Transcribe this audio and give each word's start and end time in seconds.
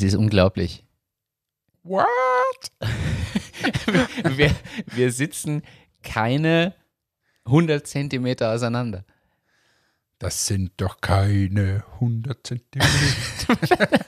Es 0.00 0.04
ist 0.04 0.14
unglaublich. 0.14 0.86
What? 1.82 2.00
wir, 4.34 4.50
wir 4.86 5.12
sitzen 5.12 5.60
keine 6.02 6.74
100 7.44 7.86
Zentimeter 7.86 8.50
auseinander. 8.50 9.04
Das 10.18 10.46
sind 10.46 10.72
doch 10.78 11.02
keine 11.02 11.84
100 11.96 12.46
Zentimeter. 12.46 12.88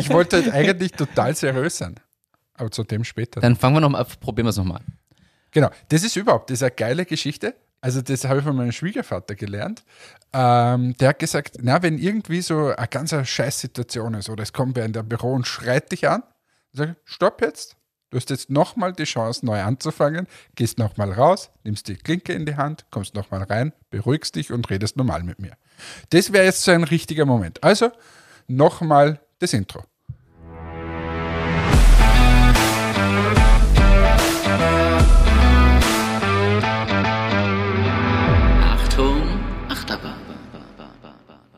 ich 0.00 0.10
wollte 0.10 0.52
eigentlich 0.52 0.90
total 0.90 1.36
seriös 1.36 1.78
sein. 1.78 1.94
Aber 2.54 2.72
zu 2.72 2.82
dem 2.82 3.04
später. 3.04 3.40
Dann 3.40 3.54
fangen 3.54 3.76
wir 3.76 3.80
nochmal, 3.80 4.04
probieren 4.04 4.46
wir 4.46 4.50
es 4.50 4.56
nochmal. 4.56 4.80
Genau, 5.52 5.70
das 5.90 6.02
ist 6.02 6.16
überhaupt, 6.16 6.50
das 6.50 6.58
ist 6.58 6.62
eine 6.64 6.72
geile 6.72 7.06
Geschichte. 7.06 7.54
Also 7.86 8.02
das 8.02 8.24
habe 8.24 8.40
ich 8.40 8.44
von 8.44 8.56
meinem 8.56 8.72
Schwiegervater 8.72 9.36
gelernt. 9.36 9.84
Ähm, 10.32 10.96
der 10.96 11.10
hat 11.10 11.20
gesagt, 11.20 11.58
na, 11.62 11.84
wenn 11.84 11.98
irgendwie 11.98 12.40
so 12.40 12.74
eine 12.74 12.88
ganz 12.88 13.14
scheiß 13.14 13.60
Situation 13.60 14.14
ist 14.14 14.28
oder 14.28 14.42
es 14.42 14.52
kommt 14.52 14.74
wer 14.74 14.84
in 14.84 14.92
der 14.92 15.04
Büro 15.04 15.32
und 15.32 15.46
schreit 15.46 15.92
dich 15.92 16.08
an, 16.08 16.24
sag 16.72 16.96
stopp 17.04 17.40
jetzt. 17.42 17.76
Du 18.10 18.16
hast 18.16 18.28
jetzt 18.30 18.50
nochmal 18.50 18.92
die 18.92 19.04
Chance, 19.04 19.46
neu 19.46 19.62
anzufangen, 19.62 20.26
gehst 20.56 20.78
nochmal 20.78 21.12
raus, 21.12 21.50
nimmst 21.62 21.86
die 21.86 21.94
Klinke 21.94 22.32
in 22.32 22.44
die 22.44 22.56
Hand, 22.56 22.86
kommst 22.90 23.14
nochmal 23.14 23.44
rein, 23.44 23.72
beruhigst 23.90 24.34
dich 24.34 24.50
und 24.50 24.68
redest 24.68 24.96
normal 24.96 25.22
mit 25.22 25.38
mir. 25.38 25.52
Das 26.10 26.32
wäre 26.32 26.44
jetzt 26.44 26.64
so 26.64 26.72
ein 26.72 26.82
richtiger 26.82 27.24
Moment. 27.24 27.62
Also 27.62 27.92
nochmal 28.48 29.20
das 29.38 29.52
Intro. 29.52 29.84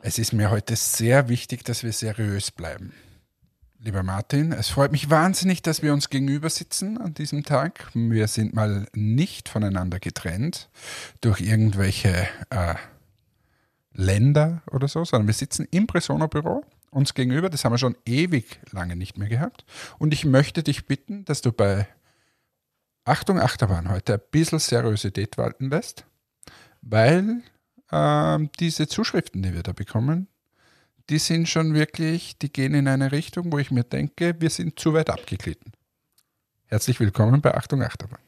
Es 0.08 0.18
ist 0.18 0.32
mir 0.32 0.50
heute 0.50 0.74
sehr 0.74 1.28
wichtig, 1.28 1.64
dass 1.64 1.82
wir 1.82 1.92
seriös 1.92 2.50
bleiben. 2.50 2.94
Lieber 3.78 4.02
Martin, 4.02 4.52
es 4.52 4.70
freut 4.70 4.90
mich 4.90 5.10
wahnsinnig, 5.10 5.60
dass 5.60 5.82
wir 5.82 5.92
uns 5.92 6.08
gegenüber 6.08 6.48
sitzen 6.48 6.96
an 6.96 7.12
diesem 7.12 7.44
Tag. 7.44 7.90
Wir 7.92 8.26
sind 8.26 8.54
mal 8.54 8.86
nicht 8.94 9.50
voneinander 9.50 10.00
getrennt 10.00 10.70
durch 11.20 11.42
irgendwelche 11.42 12.26
äh, 12.48 12.76
Länder 13.92 14.62
oder 14.70 14.88
so, 14.88 15.04
sondern 15.04 15.26
wir 15.26 15.34
sitzen 15.34 15.68
im 15.72 15.86
Presona-Büro 15.86 16.64
uns 16.90 17.12
gegenüber. 17.12 17.50
Das 17.50 17.66
haben 17.66 17.74
wir 17.74 17.78
schon 17.78 17.98
ewig 18.06 18.60
lange 18.70 18.96
nicht 18.96 19.18
mehr 19.18 19.28
gehabt. 19.28 19.66
Und 19.98 20.14
ich 20.14 20.24
möchte 20.24 20.62
dich 20.62 20.86
bitten, 20.86 21.26
dass 21.26 21.42
du 21.42 21.52
bei 21.52 21.86
Achtung 23.04 23.38
Achterbahn 23.38 23.90
heute 23.90 24.14
ein 24.14 24.20
bisschen 24.30 24.58
Seriosität 24.58 25.36
walten 25.36 25.68
lässt, 25.68 26.06
weil 26.80 27.42
ähm, 27.92 28.50
diese 28.60 28.88
Zuschriften, 28.88 29.42
die 29.42 29.54
wir 29.54 29.62
da 29.62 29.72
bekommen, 29.72 30.28
die 31.10 31.18
sind 31.18 31.48
schon 31.48 31.74
wirklich, 31.74 32.38
die 32.38 32.52
gehen 32.52 32.74
in 32.74 32.86
eine 32.88 33.12
Richtung, 33.12 33.50
wo 33.52 33.58
ich 33.58 33.70
mir 33.70 33.84
denke, 33.84 34.36
wir 34.38 34.50
sind 34.50 34.78
zu 34.78 34.92
weit 34.92 35.10
abgeglitten. 35.10 35.72
Herzlich 36.66 37.00
willkommen 37.00 37.40
bei 37.40 37.54
Achtung 37.54 37.82
Achterbahn. 37.82 38.20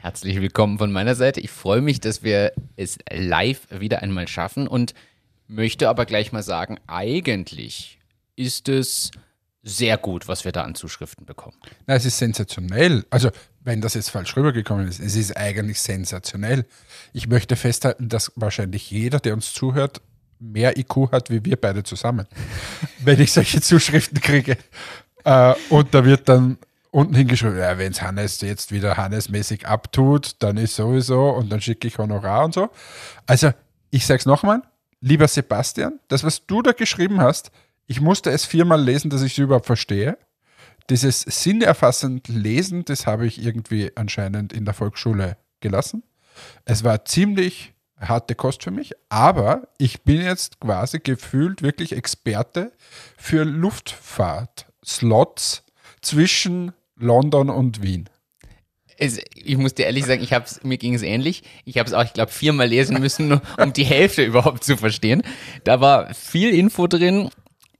Herzlich 0.00 0.40
willkommen 0.40 0.78
von 0.78 0.90
meiner 0.90 1.14
Seite. 1.14 1.40
Ich 1.40 1.50
freue 1.50 1.82
mich, 1.82 2.00
dass 2.00 2.22
wir 2.22 2.52
es 2.76 2.98
live 3.10 3.68
wieder 3.70 4.02
einmal 4.02 4.28
schaffen 4.28 4.66
und 4.66 4.94
möchte 5.46 5.88
aber 5.88 6.06
gleich 6.06 6.32
mal 6.32 6.42
sagen, 6.42 6.78
eigentlich 6.86 7.98
ist 8.34 8.68
es 8.68 9.10
sehr 9.62 9.96
gut, 9.96 10.26
was 10.26 10.44
wir 10.44 10.52
da 10.52 10.64
an 10.64 10.74
Zuschriften 10.74 11.24
bekommen. 11.24 11.56
Na, 11.86 11.94
es 11.94 12.04
ist 12.04 12.18
sensationell. 12.18 13.04
Also, 13.10 13.30
wenn 13.60 13.80
das 13.80 13.94
jetzt 13.94 14.10
falsch 14.10 14.36
rübergekommen 14.36 14.88
ist, 14.88 14.98
es 14.98 15.14
ist 15.14 15.36
eigentlich 15.36 15.80
sensationell. 15.80 16.66
Ich 17.12 17.28
möchte 17.28 17.54
festhalten, 17.54 18.08
dass 18.08 18.32
wahrscheinlich 18.34 18.90
jeder, 18.90 19.20
der 19.20 19.34
uns 19.34 19.52
zuhört, 19.52 20.00
mehr 20.40 20.76
IQ 20.76 21.12
hat 21.12 21.30
wie 21.30 21.44
wir 21.44 21.56
beide 21.56 21.84
zusammen. 21.84 22.26
wenn 23.04 23.20
ich 23.20 23.32
solche 23.32 23.60
Zuschriften 23.60 24.20
kriege. 24.20 24.56
Äh, 25.24 25.54
und 25.70 25.94
da 25.94 26.04
wird 26.04 26.28
dann 26.28 26.58
unten 26.90 27.14
hingeschrieben, 27.14 27.58
ja, 27.58 27.78
wenn 27.78 27.92
es 27.92 28.02
Hannes 28.02 28.40
jetzt 28.40 28.72
wieder 28.72 28.96
Hannes-mäßig 28.96 29.66
abtut, 29.66 30.36
dann 30.40 30.56
ist 30.56 30.74
sowieso 30.74 31.30
und 31.30 31.50
dann 31.50 31.60
schicke 31.60 31.86
ich 31.86 31.98
Honorar 31.98 32.44
und 32.44 32.54
so. 32.54 32.68
Also, 33.26 33.52
ich 33.90 34.06
sage 34.06 34.18
es 34.18 34.26
nochmal, 34.26 34.62
lieber 35.00 35.28
Sebastian, 35.28 36.00
das, 36.08 36.24
was 36.24 36.46
du 36.46 36.62
da 36.62 36.72
geschrieben 36.72 37.20
hast, 37.20 37.52
ich 37.86 38.00
musste 38.00 38.30
es 38.30 38.44
viermal 38.44 38.82
lesen, 38.82 39.10
dass 39.10 39.22
ich 39.22 39.32
es 39.32 39.38
überhaupt 39.38 39.66
verstehe. 39.66 40.18
Dieses 40.90 41.20
sinnerfassend 41.20 42.26
Lesen, 42.28 42.84
das 42.84 43.06
habe 43.06 43.26
ich 43.26 43.42
irgendwie 43.42 43.92
anscheinend 43.94 44.52
in 44.52 44.64
der 44.64 44.74
Volksschule 44.74 45.36
gelassen. 45.60 46.02
Es 46.64 46.82
war 46.84 47.04
ziemlich 47.04 47.74
harte 48.00 48.34
Kost 48.34 48.64
für 48.64 48.70
mich, 48.70 48.92
aber 49.08 49.68
ich 49.78 50.02
bin 50.02 50.20
jetzt 50.20 50.60
quasi 50.60 50.98
gefühlt 50.98 51.62
wirklich 51.62 51.92
Experte 51.92 52.72
für 53.16 53.44
Luftfahrt-Slots 53.44 55.62
zwischen 56.00 56.72
London 56.96 57.50
und 57.50 57.82
Wien. 57.82 58.08
Es, 58.98 59.18
ich 59.34 59.56
muss 59.56 59.74
dir 59.74 59.86
ehrlich 59.86 60.04
sagen, 60.04 60.22
ich 60.22 60.32
hab's, 60.32 60.62
mir 60.62 60.78
ging 60.78 60.94
es 60.94 61.02
ähnlich. 61.02 61.42
Ich 61.64 61.78
habe 61.78 61.88
es 61.88 61.94
auch, 61.94 62.04
ich 62.04 62.12
glaube, 62.12 62.30
viermal 62.30 62.68
lesen 62.68 63.00
müssen, 63.00 63.40
um 63.58 63.72
die 63.72 63.82
Hälfte 63.84 64.24
überhaupt 64.24 64.62
zu 64.64 64.76
verstehen. 64.76 65.22
Da 65.64 65.80
war 65.80 66.14
viel 66.14 66.54
Info 66.54 66.86
drin 66.86 67.30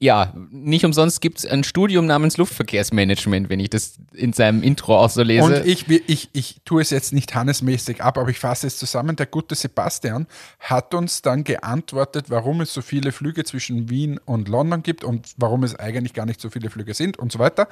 ja, 0.02 0.34
nicht 0.50 0.84
umsonst 0.84 1.20
gibt 1.20 1.38
es 1.38 1.46
ein 1.46 1.62
Studium 1.62 2.06
namens 2.06 2.36
Luftverkehrsmanagement, 2.36 3.48
wenn 3.48 3.60
ich 3.60 3.70
das 3.70 4.00
in 4.12 4.32
seinem 4.32 4.64
Intro 4.64 4.98
auch 4.98 5.08
so 5.08 5.22
lese. 5.22 5.44
Und 5.44 5.64
ich, 5.64 5.88
ich, 5.88 6.28
ich 6.32 6.60
tue 6.64 6.82
es 6.82 6.90
jetzt 6.90 7.12
nicht 7.12 7.36
hannesmäßig 7.36 8.02
ab, 8.02 8.18
aber 8.18 8.28
ich 8.28 8.40
fasse 8.40 8.66
es 8.66 8.78
zusammen. 8.78 9.14
Der 9.14 9.26
gute 9.26 9.54
Sebastian 9.54 10.26
hat 10.58 10.92
uns 10.92 11.22
dann 11.22 11.44
geantwortet, 11.44 12.30
warum 12.30 12.62
es 12.62 12.74
so 12.74 12.82
viele 12.82 13.12
Flüge 13.12 13.44
zwischen 13.44 13.90
Wien 13.90 14.18
und 14.24 14.48
London 14.48 14.82
gibt 14.82 15.04
und 15.04 15.34
warum 15.36 15.62
es 15.62 15.76
eigentlich 15.76 16.14
gar 16.14 16.26
nicht 16.26 16.40
so 16.40 16.50
viele 16.50 16.68
Flüge 16.68 16.94
sind 16.94 17.16
und 17.16 17.30
so 17.30 17.38
weiter. 17.38 17.68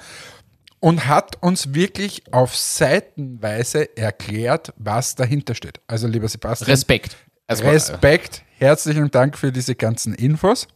Und 0.79 1.09
hat 1.09 1.43
uns 1.43 1.75
wirklich 1.75 2.23
auf 2.33 2.57
Seitenweise 2.57 3.97
erklärt, 3.99 4.73
was 4.77 5.17
dahinter 5.17 5.57
steht. 5.57 5.81
Also, 5.89 6.07
lieber 6.07 6.29
Sebastian. 6.29 6.71
Respekt. 6.71 7.17
Respekt. 7.51 8.45
Herzlichen 8.59 9.11
Dank 9.11 9.37
für 9.37 9.51
diese 9.51 9.75
ganzen 9.75 10.15
Infos. 10.15 10.69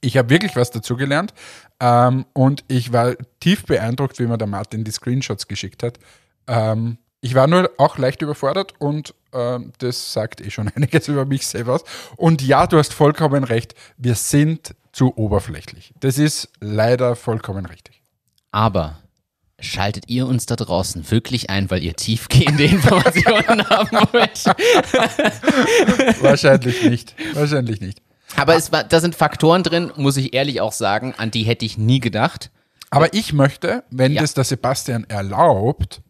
Ich 0.00 0.16
habe 0.16 0.30
wirklich 0.30 0.54
was 0.56 0.70
dazugelernt 0.70 1.34
ähm, 1.80 2.24
und 2.32 2.64
ich 2.68 2.92
war 2.92 3.16
tief 3.40 3.64
beeindruckt, 3.64 4.18
wie 4.18 4.26
mir 4.26 4.38
der 4.38 4.46
Martin 4.46 4.84
die 4.84 4.90
Screenshots 4.90 5.48
geschickt 5.48 5.82
hat. 5.82 5.98
Ähm, 6.46 6.98
ich 7.20 7.34
war 7.34 7.46
nur 7.48 7.70
auch 7.78 7.98
leicht 7.98 8.22
überfordert 8.22 8.74
und 8.78 9.14
ähm, 9.32 9.72
das 9.78 10.12
sagt 10.12 10.40
eh 10.40 10.50
schon 10.50 10.68
einiges 10.74 11.08
über 11.08 11.24
mich 11.24 11.46
selber 11.46 11.74
aus. 11.74 11.84
Und 12.16 12.42
ja, 12.42 12.66
du 12.66 12.78
hast 12.78 12.94
vollkommen 12.94 13.44
recht, 13.44 13.74
wir 13.96 14.14
sind 14.14 14.74
zu 14.92 15.16
oberflächlich. 15.16 15.92
Das 16.00 16.18
ist 16.18 16.50
leider 16.60 17.16
vollkommen 17.16 17.66
richtig. 17.66 18.02
Aber 18.50 18.98
Schaltet 19.60 20.04
ihr 20.06 20.28
uns 20.28 20.46
da 20.46 20.54
draußen 20.54 21.10
wirklich 21.10 21.50
ein, 21.50 21.68
weil 21.68 21.82
ihr 21.82 21.94
tiefgehende 21.94 22.62
Informationen 22.66 23.68
haben 23.68 23.98
wollt? 24.12 24.44
Wahrscheinlich 26.22 26.84
nicht. 26.84 27.16
Wahrscheinlich 27.34 27.80
nicht. 27.80 28.00
Aber 28.36 28.56
es 28.56 28.72
war, 28.72 28.84
da 28.84 29.00
sind 29.00 29.14
Faktoren 29.14 29.62
drin, 29.62 29.92
muss 29.96 30.16
ich 30.16 30.34
ehrlich 30.34 30.60
auch 30.60 30.72
sagen, 30.72 31.14
an 31.16 31.30
die 31.30 31.44
hätte 31.44 31.64
ich 31.64 31.78
nie 31.78 32.00
gedacht. 32.00 32.50
Aber 32.90 33.12
ich 33.14 33.32
möchte, 33.32 33.84
wenn 33.90 34.12
ja. 34.12 34.22
das 34.22 34.34
der 34.34 34.44
Sebastian 34.44 35.04
erlaubt, 35.04 36.02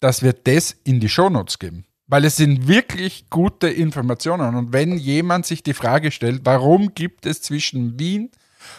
dass 0.00 0.22
wir 0.22 0.32
das 0.32 0.74
in 0.84 1.00
die 1.00 1.08
Shownotes 1.08 1.58
geben. 1.58 1.84
Weil 2.06 2.24
es 2.24 2.36
sind 2.36 2.68
wirklich 2.68 3.28
gute 3.30 3.68
Informationen. 3.68 4.54
Und 4.54 4.72
wenn 4.72 4.96
jemand 4.96 5.44
sich 5.44 5.62
die 5.62 5.74
Frage 5.74 6.12
stellt, 6.12 6.42
warum 6.44 6.94
gibt 6.94 7.26
es 7.26 7.42
zwischen 7.42 7.98
Wien 7.98 8.30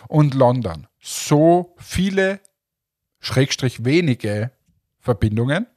und 0.07 0.33
London 0.33 0.87
so 0.99 1.75
viele, 1.77 2.39
schrägstrich 3.19 3.83
wenige 3.83 4.51
Verbindungen 4.99 5.67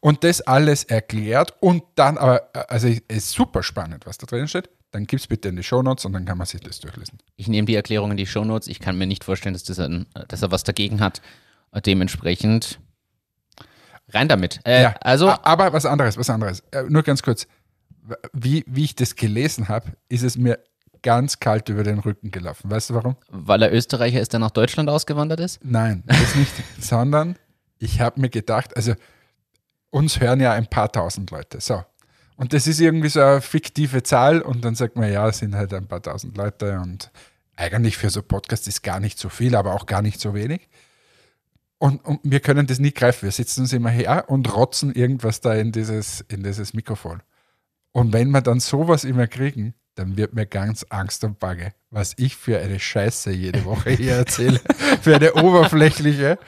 und 0.00 0.24
das 0.24 0.40
alles 0.42 0.84
erklärt 0.84 1.54
und 1.60 1.82
dann 1.94 2.18
aber, 2.18 2.50
also 2.68 2.88
es 2.88 3.00
ist 3.08 3.30
super 3.30 3.62
spannend, 3.62 4.06
was 4.06 4.18
da 4.18 4.26
drin 4.26 4.48
steht, 4.48 4.68
dann 4.92 5.06
gib 5.06 5.18
es 5.18 5.26
bitte 5.26 5.48
in 5.48 5.56
die 5.56 5.62
Shownotes 5.62 6.04
und 6.04 6.12
dann 6.12 6.24
kann 6.26 6.38
man 6.38 6.46
sich 6.46 6.60
das 6.60 6.78
durchlesen. 6.80 7.18
Ich 7.36 7.48
nehme 7.48 7.66
die 7.66 7.74
Erklärung 7.74 8.10
in 8.10 8.16
die 8.18 8.26
Shownotes. 8.26 8.68
Ich 8.68 8.78
kann 8.78 8.96
mir 8.96 9.06
nicht 9.06 9.24
vorstellen, 9.24 9.54
dass, 9.54 9.64
das 9.64 9.78
ein, 9.78 10.06
dass 10.28 10.42
er 10.42 10.52
was 10.52 10.64
dagegen 10.64 11.00
hat. 11.00 11.22
Dementsprechend 11.86 12.78
rein 14.10 14.28
damit. 14.28 14.60
Äh, 14.64 14.82
ja, 14.82 14.94
also, 15.00 15.30
aber 15.30 15.72
was 15.72 15.86
anderes, 15.86 16.18
was 16.18 16.28
anderes. 16.28 16.60
Äh, 16.70 16.84
nur 16.88 17.02
ganz 17.02 17.22
kurz. 17.22 17.46
Wie, 18.32 18.64
wie 18.66 18.84
ich 18.84 18.94
das 18.94 19.16
gelesen 19.16 19.68
habe, 19.68 19.92
ist 20.08 20.22
es 20.22 20.36
mir 20.36 20.58
ganz 21.02 21.40
kalt 21.40 21.68
über 21.68 21.84
den 21.84 21.98
Rücken 21.98 22.30
gelaufen. 22.30 22.70
Weißt 22.70 22.90
du 22.90 22.94
warum? 22.94 23.16
Weil 23.28 23.62
er 23.62 23.72
Österreicher 23.72 24.20
ist, 24.20 24.32
der 24.32 24.40
nach 24.40 24.50
Deutschland 24.50 24.90
ausgewandert 24.90 25.40
ist? 25.40 25.60
Nein, 25.64 26.02
das 26.06 26.34
nicht. 26.34 26.52
sondern 26.80 27.36
ich 27.78 28.00
habe 28.00 28.20
mir 28.20 28.28
gedacht, 28.28 28.76
also 28.76 28.94
uns 29.90 30.20
hören 30.20 30.40
ja 30.40 30.52
ein 30.52 30.66
paar 30.66 30.90
tausend 30.92 31.30
Leute. 31.30 31.60
So, 31.60 31.82
und 32.42 32.52
das 32.52 32.66
ist 32.66 32.80
irgendwie 32.80 33.08
so 33.08 33.20
eine 33.20 33.40
fiktive 33.40 34.02
Zahl 34.02 34.42
und 34.42 34.64
dann 34.64 34.74
sagt 34.74 34.96
man, 34.96 35.12
ja, 35.12 35.28
es 35.28 35.38
sind 35.38 35.54
halt 35.54 35.72
ein 35.72 35.86
paar 35.86 36.02
tausend 36.02 36.36
Leute 36.36 36.80
und 36.80 37.12
eigentlich 37.54 37.96
für 37.96 38.10
so 38.10 38.20
Podcast 38.20 38.66
ist 38.66 38.82
gar 38.82 38.98
nicht 38.98 39.16
so 39.16 39.28
viel, 39.28 39.54
aber 39.54 39.74
auch 39.74 39.86
gar 39.86 40.02
nicht 40.02 40.20
so 40.20 40.34
wenig. 40.34 40.68
Und, 41.78 42.04
und, 42.04 42.18
wir 42.24 42.40
können 42.40 42.66
das 42.66 42.80
nie 42.80 42.90
greifen. 42.90 43.26
Wir 43.26 43.30
sitzen 43.30 43.60
uns 43.60 43.72
immer 43.72 43.90
her 43.90 44.24
und 44.26 44.52
rotzen 44.52 44.92
irgendwas 44.92 45.40
da 45.40 45.54
in 45.54 45.70
dieses, 45.70 46.22
in 46.22 46.42
dieses 46.42 46.74
Mikrofon. 46.74 47.22
Und 47.92 48.12
wenn 48.12 48.30
wir 48.30 48.40
dann 48.40 48.58
sowas 48.58 49.04
immer 49.04 49.28
kriegen, 49.28 49.74
dann 49.94 50.16
wird 50.16 50.34
mir 50.34 50.46
ganz 50.46 50.84
Angst 50.88 51.22
und 51.22 51.38
Bange, 51.38 51.74
was 51.90 52.12
ich 52.16 52.34
für 52.34 52.58
eine 52.58 52.80
Scheiße 52.80 53.30
jede 53.30 53.64
Woche 53.64 53.90
hier 53.90 54.14
erzähle, 54.16 54.60
für 55.00 55.14
eine 55.14 55.34
oberflächliche. 55.34 56.40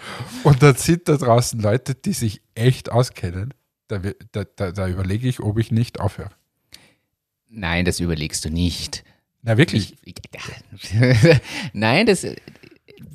Und 0.42 0.60
dann 0.60 0.74
sind 0.74 1.08
da 1.08 1.16
draußen 1.16 1.60
Leute, 1.60 1.94
die 1.94 2.14
sich 2.14 2.42
echt 2.56 2.90
auskennen. 2.90 3.54
Da, 3.98 4.44
da, 4.44 4.72
da, 4.72 4.88
überlege 4.88 5.28
ich, 5.28 5.40
ob 5.40 5.58
ich 5.58 5.70
nicht 5.70 6.00
aufhöre. 6.00 6.30
Nein, 7.48 7.84
das 7.84 8.00
überlegst 8.00 8.44
du 8.44 8.50
nicht. 8.50 9.04
Na 9.42 9.58
wirklich? 9.58 9.96
Ich, 10.02 10.14
Nein, 11.72 12.06
das, 12.06 12.26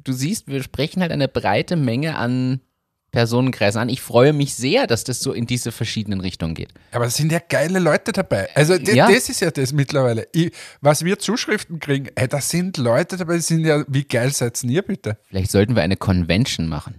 du 0.03 0.13
siehst, 0.13 0.47
wir 0.47 0.63
sprechen 0.63 1.01
halt 1.01 1.11
eine 1.11 1.27
breite 1.27 1.75
Menge 1.75 2.15
an 2.15 2.61
Personenkreisen 3.11 3.81
an. 3.81 3.89
Ich 3.89 4.01
freue 4.01 4.33
mich 4.33 4.53
sehr, 4.53 4.87
dass 4.87 5.03
das 5.03 5.19
so 5.19 5.33
in 5.33 5.47
diese 5.47 5.71
verschiedenen 5.71 6.21
Richtungen 6.21 6.53
geht. 6.53 6.73
Aber 6.91 7.05
es 7.05 7.15
sind 7.15 7.31
ja 7.31 7.39
geile 7.39 7.79
Leute 7.79 8.11
dabei. 8.11 8.49
Also 8.55 8.75
ja. 8.75 9.11
das 9.11 9.29
ist 9.29 9.39
ja 9.41 9.51
das 9.51 9.73
mittlerweile. 9.73 10.27
Ich, 10.31 10.51
was 10.81 11.03
wir 11.03 11.17
Zuschriften 11.17 11.79
kriegen, 11.79 12.09
ey, 12.15 12.27
da 12.27 12.39
sind 12.41 12.77
Leute 12.77 13.17
dabei, 13.17 13.35
die 13.35 13.41
sind 13.41 13.65
ja, 13.65 13.83
wie 13.87 14.03
geil 14.03 14.31
seid 14.31 14.63
ihr 14.63 14.81
bitte? 14.81 15.17
Vielleicht 15.27 15.51
sollten 15.51 15.75
wir 15.75 15.81
eine 15.81 15.97
Convention 15.97 16.67
machen. 16.67 16.95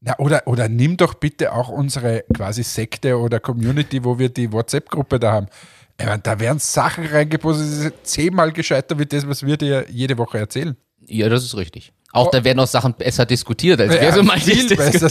Na, 0.00 0.18
oder, 0.18 0.46
oder 0.46 0.68
nimm 0.68 0.96
doch 0.96 1.14
bitte 1.14 1.52
auch 1.52 1.68
unsere 1.68 2.24
quasi 2.34 2.62
Sekte 2.62 3.18
oder 3.18 3.38
Community, 3.38 4.02
wo 4.02 4.18
wir 4.18 4.30
die 4.30 4.50
WhatsApp-Gruppe 4.50 5.20
da 5.20 5.32
haben. 5.32 5.46
Ja, 6.00 6.16
da 6.16 6.40
werden 6.40 6.58
Sachen 6.58 7.04
reingepostet, 7.04 7.94
zehnmal 8.06 8.52
gescheiter 8.52 8.98
wie 8.98 9.04
das, 9.04 9.28
was 9.28 9.44
wir 9.44 9.58
dir 9.58 9.84
jede 9.90 10.16
Woche 10.16 10.38
erzählen. 10.38 10.76
Ja, 11.06 11.28
das 11.28 11.44
ist 11.44 11.56
richtig. 11.56 11.92
Auch 12.12 12.28
oh. 12.28 12.30
da 12.32 12.42
werden 12.42 12.58
auch 12.60 12.66
Sachen 12.66 12.94
besser 12.94 13.26
diskutiert, 13.26 13.80
als 13.80 13.94
ja, 13.94 14.00
wir 14.00 14.12
so 14.12 14.22
mal 14.22 14.40
viel 14.40 14.74
besser. 14.74 15.08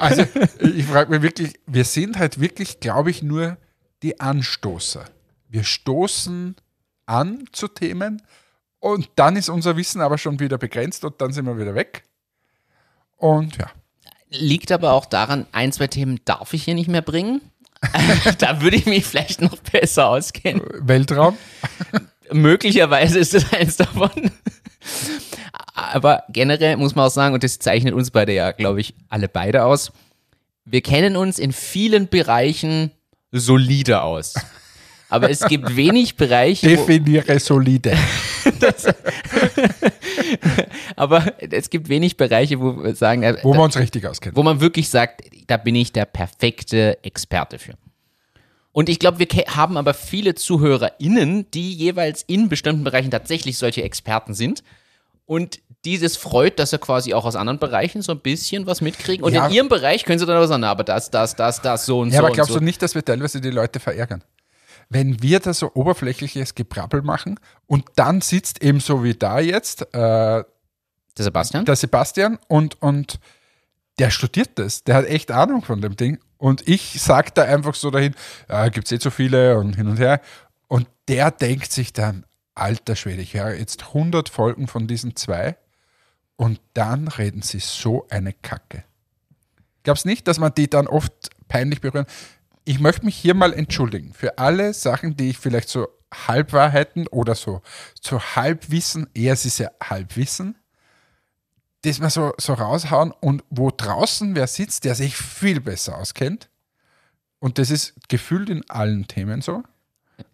Also 0.00 0.24
ich 0.60 0.84
frage 0.84 1.10
mich 1.10 1.22
wirklich, 1.22 1.52
wir 1.66 1.84
sind 1.84 2.18
halt 2.18 2.40
wirklich, 2.40 2.80
glaube 2.80 3.10
ich, 3.10 3.22
nur 3.22 3.58
die 4.02 4.18
Anstoßer. 4.18 5.04
Wir 5.48 5.64
stoßen 5.64 6.56
an 7.06 7.44
zu 7.52 7.68
Themen 7.68 8.22
und 8.80 9.10
dann 9.16 9.36
ist 9.36 9.48
unser 9.48 9.76
Wissen 9.76 10.00
aber 10.00 10.18
schon 10.18 10.40
wieder 10.40 10.58
begrenzt 10.58 11.04
und 11.04 11.20
dann 11.20 11.32
sind 11.32 11.46
wir 11.46 11.58
wieder 11.58 11.74
weg. 11.74 12.04
Und 13.16 13.56
ja. 13.58 13.70
Liegt 14.30 14.72
aber 14.72 14.92
auch 14.92 15.06
daran, 15.06 15.46
ein, 15.52 15.72
zwei 15.72 15.86
Themen 15.86 16.20
darf 16.24 16.52
ich 16.52 16.64
hier 16.64 16.74
nicht 16.74 16.88
mehr 16.88 17.02
bringen. 17.02 17.40
da 18.38 18.60
würde 18.60 18.76
ich 18.76 18.86
mich 18.86 19.06
vielleicht 19.06 19.40
noch 19.40 19.56
besser 19.56 20.08
auskennen. 20.08 20.62
Weltraum? 20.80 21.38
Möglicherweise 22.32 23.18
ist 23.18 23.34
es 23.34 23.52
eins 23.52 23.76
davon. 23.76 24.10
Aber 25.74 26.24
generell 26.28 26.76
muss 26.76 26.94
man 26.94 27.06
auch 27.06 27.10
sagen, 27.10 27.34
und 27.34 27.44
das 27.44 27.58
zeichnet 27.58 27.94
uns 27.94 28.10
beide 28.10 28.32
ja, 28.32 28.52
glaube 28.52 28.80
ich, 28.80 28.94
alle 29.08 29.28
beide 29.28 29.64
aus, 29.64 29.92
wir 30.64 30.82
kennen 30.82 31.16
uns 31.16 31.38
in 31.38 31.52
vielen 31.52 32.08
Bereichen 32.08 32.90
solide 33.30 34.02
aus. 34.02 34.34
Aber 35.08 35.30
es 35.30 35.40
gibt 35.40 35.74
wenig 35.74 36.16
Bereiche. 36.16 36.68
Definiere 36.68 37.38
solide. 37.40 37.96
das, 38.60 38.86
aber 40.96 41.32
es 41.38 41.70
gibt 41.70 41.88
wenig 41.88 42.16
Bereiche, 42.16 42.60
wo 42.60 42.82
wir 42.82 42.94
sagen, 42.94 43.22
äh, 43.22 43.36
wo 43.42 43.54
wir 43.54 43.62
uns 43.62 43.78
richtig 43.78 44.06
auskennen. 44.06 44.36
Wo 44.36 44.42
man 44.42 44.60
wirklich 44.60 44.88
sagt, 44.88 45.22
da 45.46 45.56
bin 45.56 45.74
ich 45.74 45.92
der 45.92 46.04
perfekte 46.04 47.02
Experte 47.02 47.58
für. 47.58 47.74
Und 48.72 48.88
ich 48.88 48.98
glaube, 48.98 49.18
wir 49.18 49.26
haben 49.56 49.76
aber 49.76 49.94
viele 49.94 50.34
ZuhörerInnen, 50.34 51.50
die 51.52 51.72
jeweils 51.72 52.22
in 52.22 52.48
bestimmten 52.48 52.84
Bereichen 52.84 53.10
tatsächlich 53.10 53.58
solche 53.58 53.82
Experten 53.82 54.34
sind. 54.34 54.62
Und 55.24 55.60
dieses 55.84 56.16
freut, 56.16 56.58
dass 56.58 56.70
sie 56.70 56.78
quasi 56.78 57.14
auch 57.14 57.24
aus 57.24 57.34
anderen 57.34 57.58
Bereichen 57.58 58.02
so 58.02 58.12
ein 58.12 58.20
bisschen 58.20 58.66
was 58.66 58.80
mitkriegen. 58.80 59.24
Und 59.24 59.32
ja. 59.32 59.46
in 59.46 59.52
ihrem 59.52 59.68
Bereich 59.68 60.04
können 60.04 60.18
sie 60.18 60.26
dann 60.26 60.36
aber 60.36 60.48
sagen, 60.48 60.64
aber 60.64 60.84
das, 60.84 61.10
das, 61.10 61.34
das, 61.34 61.60
das, 61.60 61.86
so 61.86 62.00
und 62.00 62.10
ja, 62.10 62.20
so. 62.20 62.26
Aber 62.26 62.34
glaubst 62.34 62.52
so. 62.52 62.58
du 62.58 62.64
nicht, 62.64 62.80
dass 62.82 62.94
wir 62.94 63.04
teilweise 63.04 63.40
die 63.40 63.50
Leute 63.50 63.80
verärgern? 63.80 64.22
Wenn 64.90 65.22
wir 65.22 65.40
da 65.40 65.52
so 65.52 65.72
oberflächliches 65.74 66.54
Gebrabbel 66.54 67.02
machen 67.02 67.38
und 67.66 67.84
dann 67.96 68.20
sitzt 68.20 68.62
eben 68.62 68.80
so 68.80 69.04
wie 69.04 69.14
da 69.14 69.38
jetzt 69.38 69.82
äh, 69.94 70.44
der 71.18 71.24
Sebastian, 71.24 71.64
der 71.64 71.76
Sebastian 71.76 72.38
und, 72.48 72.80
und 72.80 73.20
der 73.98 74.10
studiert 74.10 74.50
das, 74.58 74.84
der 74.84 74.94
hat 74.96 75.06
echt 75.06 75.30
Ahnung 75.30 75.62
von 75.62 75.80
dem 75.80 75.96
Ding 75.96 76.18
und 76.38 76.66
ich 76.66 77.00
sage 77.02 77.32
da 77.34 77.42
einfach 77.42 77.74
so 77.74 77.90
dahin, 77.90 78.14
ja, 78.48 78.68
gibt 78.68 78.86
es 78.86 78.92
eh 78.92 78.98
zu 78.98 79.10
viele 79.10 79.58
und 79.58 79.76
hin 79.76 79.88
und 79.88 79.98
her 79.98 80.20
und 80.68 80.86
der 81.08 81.30
denkt 81.30 81.72
sich 81.72 81.92
dann, 81.92 82.24
alter 82.54 82.96
Schwede, 82.96 83.22
ich 83.22 83.34
höre 83.34 83.54
jetzt 83.54 83.88
100 83.88 84.28
Folgen 84.28 84.68
von 84.68 84.86
diesen 84.86 85.16
zwei 85.16 85.56
und 86.36 86.60
dann 86.74 87.08
reden 87.08 87.42
sie 87.42 87.58
so 87.58 88.06
eine 88.10 88.32
Kacke. 88.32 88.84
Glaubst 89.82 90.06
nicht, 90.06 90.28
dass 90.28 90.38
man 90.38 90.54
die 90.54 90.68
dann 90.68 90.86
oft 90.86 91.12
peinlich 91.48 91.80
berühren? 91.80 92.06
Ich 92.68 92.80
möchte 92.80 93.06
mich 93.06 93.16
hier 93.16 93.32
mal 93.32 93.54
entschuldigen 93.54 94.12
für 94.12 94.36
alle 94.36 94.74
Sachen, 94.74 95.16
die 95.16 95.30
ich 95.30 95.38
vielleicht 95.38 95.70
so 95.70 95.88
Halbwahrheiten 96.12 97.06
oder 97.06 97.34
so, 97.34 97.62
so 97.98 98.20
Halbwissen, 98.20 99.08
eher 99.14 99.32
es 99.32 99.46
ist 99.46 99.56
ja 99.56 99.70
Halbwissen, 99.82 100.54
das 101.80 101.98
wir 101.98 102.10
so, 102.10 102.34
so 102.36 102.52
raushauen 102.52 103.14
und 103.20 103.42
wo 103.48 103.70
draußen 103.74 104.36
wer 104.36 104.46
sitzt, 104.46 104.84
der 104.84 104.94
sich 104.94 105.16
viel 105.16 105.62
besser 105.62 105.96
auskennt. 105.96 106.50
Und 107.38 107.56
das 107.56 107.70
ist 107.70 107.94
gefühlt 108.10 108.50
in 108.50 108.68
allen 108.68 109.08
Themen 109.08 109.40
so. 109.40 109.62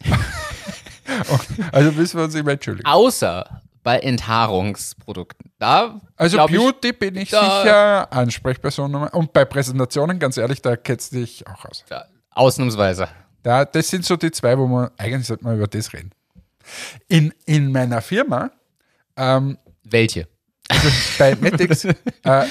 also 1.71 1.93
müssen 1.93 2.17
wir 2.17 2.25
uns 2.25 2.35
immer 2.35 2.51
entschuldigen. 2.51 2.85
Außer 2.85 3.61
bei 3.81 3.99
Enthaarungsprodukten. 3.99 5.53
Da 5.57 6.01
also 6.17 6.45
Beauty 6.47 6.89
ich, 6.89 6.99
bin 6.99 7.15
ich 7.15 7.29
sicher 7.29 8.11
Ansprechperson. 8.11 8.93
Und 8.93 9.31
bei 9.31 9.45
Präsentationen, 9.45 10.19
ganz 10.19 10.35
ehrlich, 10.35 10.61
da 10.61 10.75
kennst 10.75 11.13
du 11.13 11.17
dich 11.17 11.47
auch 11.47 11.63
aus. 11.63 11.85
Ja, 11.89 12.03
ausnahmsweise. 12.35 13.07
Da, 13.41 13.65
das 13.65 13.89
sind 13.89 14.05
so 14.05 14.15
die 14.15 14.31
zwei, 14.31 14.57
wo 14.57 14.67
man, 14.67 14.91
eigentlich 14.97 15.27
sollte 15.27 15.43
man 15.43 15.55
über 15.55 15.67
das 15.67 15.93
reden. 15.93 16.11
In, 17.07 17.33
in 17.45 17.71
meiner 17.71 18.01
Firma. 18.01 18.51
Ähm, 19.15 19.57
Welche? 19.83 20.27
Also 20.67 20.89
bei 21.17 21.35
Metix 21.41 21.85
äh, 21.85 22.45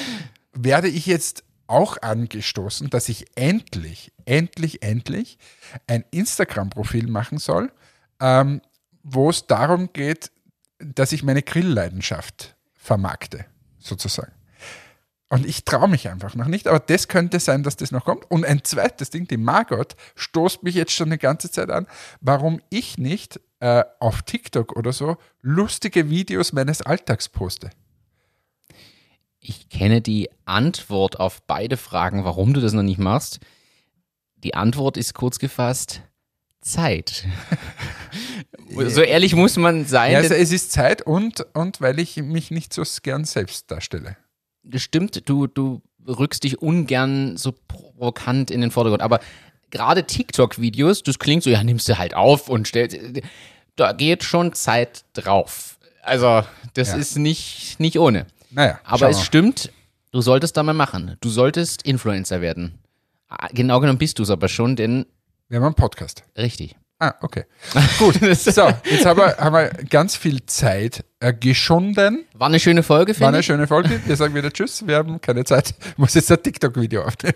werde 0.53 0.89
ich 0.89 1.07
jetzt 1.07 1.45
auch 1.67 2.01
angestoßen, 2.01 2.91
dass 2.91 3.09
ich 3.09 3.27
endlich, 3.37 4.13
endlich, 4.25 4.83
endlich 4.83 5.39
ein 5.87 6.05
Instagram-Profil 6.11 7.09
machen 7.09 7.39
soll, 7.39 7.73
ähm, 8.21 8.61
wo 9.03 9.31
es 9.31 9.47
darum 9.47 9.93
geht, 9.93 10.31
dass 10.79 11.13
ich 11.13 11.23
meine 11.23 11.43
Grillleidenschaft 11.43 12.57
vermarkte, 12.75 13.47
sozusagen. 13.79 14.33
Und 15.35 15.47
ich 15.47 15.65
traue 15.65 15.89
mich 15.89 16.09
einfach 16.09 16.37
noch 16.37 16.47
nicht, 16.47 16.69
aber 16.69 16.79
das 16.79 17.09
könnte 17.09 17.41
sein, 17.41 17.65
dass 17.65 17.75
das 17.75 17.91
noch 17.91 18.05
kommt. 18.05 18.31
Und 18.31 18.45
ein 18.45 18.63
zweites 18.63 19.11
Ding, 19.11 19.27
die 19.27 19.37
Margot 19.37 19.97
stoßt 20.15 20.63
mich 20.63 20.77
jetzt 20.77 20.93
schon 20.93 21.09
eine 21.09 21.19
ganze 21.19 21.51
Zeit 21.51 21.71
an, 21.71 21.89
warum 22.21 22.61
ich 22.71 22.99
nicht 22.99 23.41
äh, 23.59 23.83
auf 23.99 24.23
TikTok 24.23 24.77
oder 24.77 24.93
so 24.93 25.17
lustige 25.43 26.09
Videos 26.09 26.53
meines 26.53 26.83
Alltags 26.83 27.29
poste. 27.29 27.71
Ich 29.41 29.69
kenne 29.71 30.01
die 30.01 30.31
Antwort 30.45 31.19
auf 31.19 31.43
beide 31.43 31.79
Fragen, 31.79 32.25
warum 32.25 32.55
du 32.55 32.61
das 32.61 32.73
noch 32.73 32.85
nicht 32.85 33.01
machst. 33.01 33.41
Die 34.37 34.55
Antwort 34.55 34.97
ist 34.97 35.15
kurz 35.15 35.41
gefasst, 35.41 36.03
Zeit. 36.61 37.27
so 38.87 39.03
ehrlich 39.03 39.35
muss 39.35 39.57
man 39.57 39.85
sein. 39.85 40.13
Ja, 40.13 40.19
also 40.19 40.35
es 40.35 40.53
ist 40.53 40.71
Zeit 40.71 41.03
und, 41.03 41.45
und 41.55 41.81
weil 41.81 41.99
ich 41.99 42.19
mich 42.19 42.53
nicht 42.53 42.73
so 42.73 42.85
gern 43.03 43.25
selbst 43.25 43.69
darstelle. 43.73 44.17
Das 44.65 44.83
stimmt, 44.83 45.29
du, 45.29 45.47
du 45.47 45.83
rückst 46.07 46.45
dich 46.45 46.61
ungern 46.61 47.37
so 47.37 47.53
provokant 47.69 48.51
in 48.51 48.61
den 48.61 48.71
Vordergrund. 48.71 49.03
Aber 49.03 49.21
gerade 49.71 50.05
TikTok-Videos, 50.05 51.03
das 51.03 51.19
klingt 51.19 51.43
so, 51.43 51.51
ja, 51.51 51.63
nimmst 51.63 51.89
du 51.89 51.99
halt 51.99 52.15
auf 52.15 52.49
und 52.49 52.69
stellst. 52.69 52.99
Da 53.77 53.93
geht 53.93 54.25
schon 54.25 54.53
Zeit 54.53 55.05
drauf. 55.15 55.79
Also, 56.03 56.43
das 56.75 56.89
ja. 56.89 56.97
ist 56.97 57.19
nicht, 57.19 57.81
nicht 57.81 57.99
ohne. 57.99 58.27
Naja. 58.51 58.79
Aber 58.85 59.09
es 59.09 59.23
stimmt, 59.23 59.73
du 60.13 60.21
solltest 60.21 60.57
da 60.57 60.63
mal 60.63 60.75
machen. 60.75 61.17
Du 61.21 61.29
solltest 61.29 61.83
Influencer 61.83 62.41
werden. 62.41 62.79
Ah, 63.29 63.49
genau 63.53 63.81
genommen 63.81 63.99
bist 63.99 64.19
du 64.19 64.23
es 64.23 64.31
aber 64.31 64.49
schon, 64.49 64.77
denn. 64.77 65.07
Wir 65.49 65.59
haben 65.59 65.65
einen 65.65 65.75
Podcast. 65.75 66.23
Richtig. 66.37 66.77
Ah, 66.99 67.15
okay. 67.21 67.45
Gut. 67.99 68.15
so, 68.37 68.69
jetzt 68.85 69.05
haben 69.05 69.19
wir, 69.19 69.37
haben 69.37 69.55
wir 69.55 69.69
ganz 69.91 70.17
viel 70.17 70.45
Zeit 70.47 71.05
äh, 71.21 71.33
geschunden. 71.33 72.25
War 72.35 72.49
eine 72.49 72.61
schöne 72.61 72.83
Folge, 72.83 73.15
finde 73.15 73.17
ich. 73.17 73.21
War 73.21 73.29
eine 73.29 73.43
schöne 73.43 73.67
Folge. 73.67 74.01
Wir 74.07 74.17
sagen 74.17 74.35
wieder 74.35 74.51
Tschüss. 74.53 74.87
Wir 74.87 74.97
haben 74.97 75.21
keine 75.21 75.45
Zeit. 75.45 75.75
Ich 75.81 75.99
muss 75.99 76.15
jetzt 76.15 76.31
ein 76.31 76.43
TikTok-Video 76.43 77.03
aufnehmen. 77.03 77.35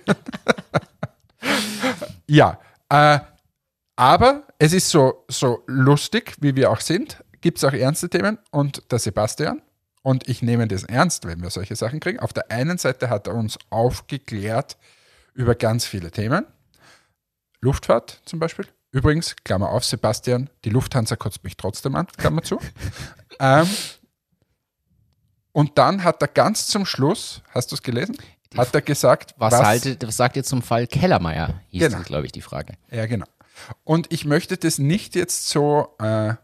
ja. 2.27 2.59
Äh, 2.89 3.19
aber 3.97 4.45
es 4.59 4.73
ist 4.73 4.89
so, 4.89 5.25
so 5.29 5.65
lustig, 5.67 6.37
wie 6.41 6.55
wir 6.55 6.71
auch 6.71 6.81
sind. 6.81 7.23
Gibt 7.41 7.59
es 7.59 7.65
auch 7.65 7.73
ernste 7.73 8.09
Themen. 8.09 8.39
Und 8.51 8.91
der 8.93 9.01
Sebastian, 9.01 9.61
und 10.03 10.29
ich 10.29 10.41
nehme 10.41 10.69
das 10.69 10.85
ernst, 10.85 11.27
wenn 11.27 11.43
wir 11.43 11.51
solche 11.51 11.75
Sachen 11.75 11.99
kriegen. 12.01 12.21
Auf 12.21 12.33
der 12.33 12.51
einen 12.51 12.79
Seite 12.79 13.11
hat 13.11 13.27
er 13.27 13.35
uns 13.35 13.59
aufgeklärt 13.71 14.77
über 15.35 15.55
ganz 15.55 15.85
viele 15.85 16.11
Themen. 16.11 16.47
Luftfahrt 17.61 18.23
zum 18.25 18.39
Beispiel. 18.39 18.67
Übrigens, 18.91 19.37
Klammer 19.45 19.71
auf, 19.71 19.85
Sebastian, 19.85 20.49
die 20.65 20.71
Lufthansa 20.71 21.17
kotzt 21.17 21.45
mich 21.45 21.57
trotzdem 21.57 21.95
an, 21.95 22.07
Klammer 22.17 22.43
zu. 22.43 22.59
ähm, 23.41 23.69
und 25.53 25.77
dann 25.77 26.05
hat 26.05 26.23
er 26.23 26.29
ganz 26.29 26.67
zum 26.67 26.87
Schluss, 26.87 27.43
hast 27.51 27.71
du 27.71 27.75
es 27.75 27.83
gelesen? 27.83 28.17
Hat 28.57 28.75
er 28.75 28.81
gesagt, 28.81 29.35
was, 29.37 29.53
was, 29.53 29.63
haltet, 29.63 30.07
was 30.07 30.17
sagt 30.17 30.37
ihr 30.37 30.45
zum 30.45 30.63
Fall 30.63 30.87
Kellermeier? 30.87 31.61
Hieß 31.69 31.91
genau. 31.91 32.03
glaube 32.03 32.27
ich, 32.27 32.33
die 32.33 32.41
Frage. 32.41 32.75
Ja, 32.91 33.07
genau. 33.07 33.27
Und 33.85 34.11
ich 34.13 34.25
möchte 34.25 34.57
das 34.57 34.79
nicht 34.79 35.15
jetzt 35.15 35.49
so 35.49 35.97
äh, 35.99 36.35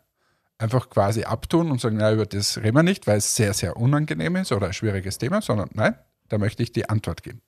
einfach 0.59 0.91
quasi 0.91 1.25
abtun 1.25 1.71
und 1.71 1.81
sagen, 1.81 1.97
na, 1.97 2.13
über 2.13 2.27
das 2.27 2.59
reden 2.59 2.77
wir 2.77 2.83
nicht, 2.83 3.07
weil 3.07 3.19
es 3.19 3.37
sehr, 3.37 3.55
sehr 3.55 3.77
unangenehm 3.77 4.37
ist 4.37 4.53
oder 4.53 4.67
ein 4.67 4.73
schwieriges 4.73 5.19
Thema, 5.19 5.41
sondern 5.41 5.71
nein, 5.73 5.97
da 6.29 6.39
möchte 6.39 6.63
ich 6.63 6.73
die 6.73 6.89
Antwort 6.89 7.23
geben. 7.23 7.41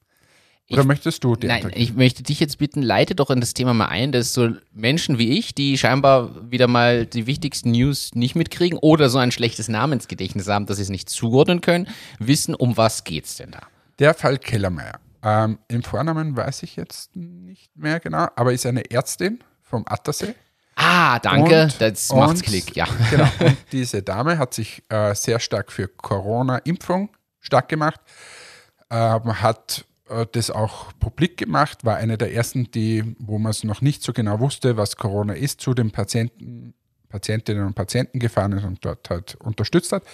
Oder 0.71 0.81
Ich- 0.83 0.87
möchtest 0.87 1.23
du 1.23 1.37
die 1.37 1.47
Nein, 1.47 1.63
geben? 1.63 1.75
ich 1.77 1.95
möchte 1.95 2.23
dich 2.25 2.41
jetzt 2.41 2.59
bitten, 2.59 2.83
leite 2.83 3.15
doch 3.15 3.31
in 3.31 3.39
das 3.41 3.55
Thema 3.55 3.73
mal 3.73 3.87
ein, 3.87 4.11
dass 4.11 4.33
so 4.33 4.51
Menschen 4.73 5.17
wie 5.19 5.39
ich, 5.39 5.55
die 5.55 5.79
scheinbar 5.79 6.51
wieder 6.51 6.67
mal 6.67 7.07
die 7.07 7.27
wichtigsten 7.27 7.71
News 7.71 8.11
nicht 8.15 8.35
mitkriegen 8.35 8.77
oder 8.79 9.09
so 9.09 9.19
ein 9.19 9.31
schlechtes 9.31 9.69
Namensgedächtnis 9.69 10.49
haben, 10.49 10.67
dass 10.67 10.79
sie 10.79 10.83
es 10.83 10.89
nicht 10.89 11.09
zuordnen 11.09 11.61
können, 11.61 11.87
wissen, 12.19 12.55
um 12.55 12.77
was 12.77 13.05
geht's 13.05 13.37
denn 13.37 13.53
da? 13.53 13.61
Der 14.01 14.13
Fall 14.15 14.39
Kellermeier. 14.39 14.99
Ähm, 15.23 15.59
Im 15.69 15.83
Vornamen 15.85 16.37
weiß 16.37 16.63
ich 16.65 16.75
jetzt 16.77 17.15
nicht 17.15 17.77
mehr 17.77 18.01
genau, 18.01 18.27
aber 18.37 18.53
ist 18.53 18.67
eine 18.67 18.91
Ärztin 18.91 19.39
vom 19.63 19.85
Attersee. 19.89 20.35
Ah, 20.75 21.19
danke, 21.21 21.63
Und- 21.65 21.81
das 21.81 22.13
macht's 22.13 22.41
und- 22.41 22.43
Klick, 22.43 22.77
ja. 22.77 22.87
Genau. 23.11 23.29
Und 23.41 23.57
diese 23.73 24.03
Dame 24.03 24.37
hat 24.39 24.53
sich 24.53 24.83
äh, 24.89 25.15
sehr 25.15 25.39
stark 25.41 25.71
für 25.73 25.89
Corona-Impfung 25.89 27.09
stark 27.41 27.69
gemacht, 27.69 28.01
ähm, 28.91 29.41
hat 29.41 29.85
das 30.33 30.51
auch 30.51 30.93
publik 31.01 31.37
gemacht, 31.37 31.85
war 31.85 31.97
eine 31.97 32.17
der 32.17 32.33
ersten, 32.33 32.71
die, 32.71 33.17
wo 33.19 33.39
man 33.39 33.51
es 33.51 33.65
noch 33.65 33.81
nicht 33.81 34.03
so 34.03 34.13
genau 34.13 34.41
wusste, 34.41 34.77
was 34.77 34.97
Corona 34.97 35.35
ist, 35.35 35.61
zu 35.61 35.75
den 35.75 35.91
Patienten, 35.91 36.75
Patientinnen 37.09 37.67
und 37.67 37.75
Patienten 37.75 38.19
gefahren 38.19 38.53
ist 38.53 38.65
und 38.65 38.85
dort 38.85 39.11
halt 39.11 39.35
unterstützt 39.37 39.93
hat. 39.93 40.05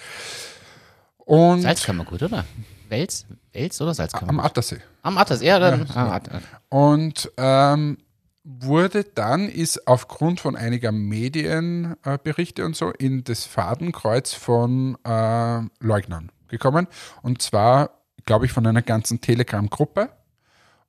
Und 1.19 1.63
Salzkammergut, 1.63 2.23
oder? 2.23 2.45
Wels? 2.89 3.27
Wels 3.53 3.81
oder 3.81 3.91
am 3.91 3.95
Salzkammergut? 3.95 4.45
Attersee. 4.45 4.79
Am 5.03 5.19
Atlas, 5.19 5.43
ja, 5.43 5.59
dann. 5.59 5.87
ah, 5.95 6.15
Atlas. 6.15 6.43
Und 6.69 7.31
ähm, 7.37 7.99
wurde 8.45 9.05
dann, 9.05 9.49
ist 9.49 9.87
aufgrund 9.87 10.41
von 10.41 10.57
einiger 10.57 10.93
Medienberichte 10.93 12.63
äh, 12.63 12.65
und 12.65 12.77
so 12.77 12.91
in 12.91 13.25
das 13.25 13.45
Fadenkreuz 13.45 14.33
von 14.33 14.97
äh, 15.05 15.61
Leugnern 15.81 16.31
gekommen. 16.49 16.89
Und 17.23 17.41
zwar, 17.41 18.02
glaube 18.25 18.47
ich, 18.47 18.53
von 18.53 18.67
einer 18.67 18.83
ganzen 18.83 19.21
Telegram-Gruppe. 19.21 20.11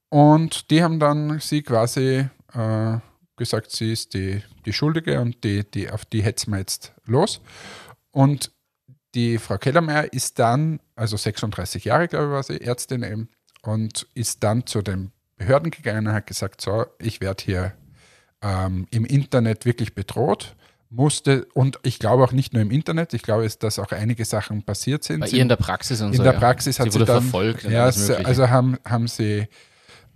Und 0.10 0.70
die 0.70 0.84
haben 0.84 1.00
dann 1.00 1.40
sie 1.40 1.64
quasi 1.64 2.28
äh, 2.54 2.98
gesagt, 3.36 3.72
sie 3.72 3.92
ist 3.92 4.14
die, 4.14 4.44
die 4.66 4.74
Schuldige 4.74 5.20
und 5.20 5.44
die, 5.44 5.70
die, 5.70 5.90
auf 5.90 6.06
die 6.06 6.24
hetzen 6.24 6.52
wir 6.52 6.60
jetzt 6.60 6.94
los. 7.06 7.42
Und 8.12 8.52
die 9.16 9.38
Frau 9.38 9.58
Kellermeier 9.58 10.12
ist 10.12 10.40
dann, 10.40 10.80
also 10.96 11.18
36 11.18 11.86
Jahre, 11.86 12.08
glaube 12.08 12.26
ich, 12.26 12.32
war 12.32 12.44
sie, 12.44 12.62
Ärztin 12.62 13.04
eben, 13.04 13.30
und 13.64 14.08
ist 14.14 14.44
dann 14.44 14.66
zu 14.66 14.82
den 14.82 15.12
Behörden 15.38 15.72
gegangen 15.72 16.08
und 16.08 16.14
hat 16.14 16.28
gesagt, 16.28 16.62
so, 16.62 16.86
ich 17.00 17.22
werde 17.22 17.44
hier 17.44 17.74
ähm, 18.42 18.88
im 18.92 19.06
Internet 19.06 19.66
wirklich 19.66 19.96
bedroht, 19.96 20.56
musste, 20.94 21.46
und 21.54 21.80
ich 21.84 22.00
glaube 22.00 22.24
auch 22.24 22.32
nicht 22.32 22.54
nur 22.54 22.62
im 22.62 22.72
Internet, 22.72 23.14
ich 23.14 23.24
glaube, 23.24 23.48
dass 23.60 23.80
auch 23.80 23.92
einige 23.92 24.26
Sachen 24.26 24.64
passiert 24.64 25.04
sind. 25.04 25.22
Bei 25.22 25.28
Sie- 25.28 25.38
ihr 25.38 25.42
in 25.42 25.50
der 25.50 25.56
Praxis 25.56 26.02
und 26.02 26.12
in 26.12 26.18
so. 26.18 26.24
der 26.24 26.34
ja. 26.34 26.40
Praxis 26.40 26.80
hat 26.80 26.86
sie 26.86 26.92
sie, 26.92 27.00
wurde 27.00 27.12
dann, 27.12 27.22
verfolgt. 27.24 27.64
Ja, 27.64 27.86
also 27.86 28.50
haben, 28.50 28.78
haben 28.86 29.08
sie 29.08 29.48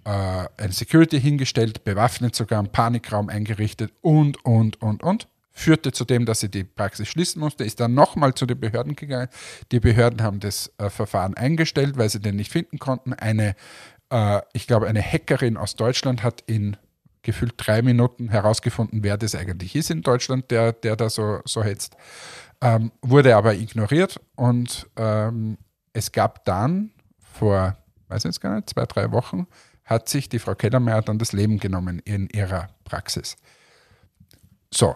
äh, 0.05 0.45
ein 0.57 0.71
Security 0.71 1.19
hingestellt, 1.19 1.83
bewaffnet 1.83 2.35
sogar 2.35 2.59
einen 2.59 2.71
Panikraum 2.71 3.29
eingerichtet 3.29 3.91
und, 4.01 4.43
und, 4.45 4.81
und, 4.81 5.03
und. 5.03 5.27
Führte 5.51 5.91
zu 5.91 6.05
dem, 6.05 6.27
dass 6.27 6.39
sie 6.41 6.49
die 6.49 6.63
Praxis 6.63 7.07
schließen 7.07 7.39
musste, 7.39 7.63
ist 7.63 7.79
dann 7.79 7.95
nochmal 7.95 8.35
zu 8.35 8.45
den 8.45 8.59
Behörden 8.59 8.95
gegangen. 8.95 9.27
Die 9.71 9.79
Behörden 9.79 10.21
haben 10.21 10.39
das 10.39 10.71
äh, 10.77 10.91
Verfahren 10.91 11.33
eingestellt, 11.33 11.97
weil 11.97 12.09
sie 12.09 12.19
den 12.19 12.35
nicht 12.35 12.51
finden 12.51 12.77
konnten. 12.77 13.13
Eine, 13.13 13.55
äh, 14.11 14.41
ich 14.53 14.67
glaube, 14.67 14.87
eine 14.87 15.01
Hackerin 15.01 15.57
aus 15.57 15.75
Deutschland 15.75 16.21
hat 16.21 16.43
in 16.45 16.77
gefühlt 17.27 17.55
drei 17.57 17.81
Minuten 17.81 18.29
herausgefunden, 18.29 19.03
wer 19.03 19.17
das 19.17 19.35
eigentlich 19.35 19.75
ist 19.75 19.91
in 19.91 20.01
Deutschland, 20.01 20.49
der, 20.49 20.71
der 20.71 20.95
da 20.95 21.09
so, 21.09 21.41
so 21.43 21.61
hetzt. 21.61 21.97
Ähm, 22.61 22.93
wurde 23.01 23.35
aber 23.35 23.53
ignoriert 23.53 24.17
und 24.37 24.87
ähm, 24.95 25.57
es 25.91 26.13
gab 26.13 26.45
dann 26.45 26.91
vor, 27.19 27.75
weiß 28.07 28.23
jetzt 28.23 28.39
gar 28.39 28.55
nicht, 28.55 28.69
zwei, 28.69 28.85
drei 28.85 29.11
Wochen, 29.11 29.45
hat 29.83 30.07
sich 30.07 30.29
die 30.29 30.39
Frau 30.39 30.55
Kellermeier 30.55 31.01
dann 31.01 31.19
das 31.19 31.33
Leben 31.33 31.59
genommen 31.59 31.99
in 31.99 32.29
ihrer 32.29 32.69
Praxis. 32.85 33.35
So, 34.73 34.95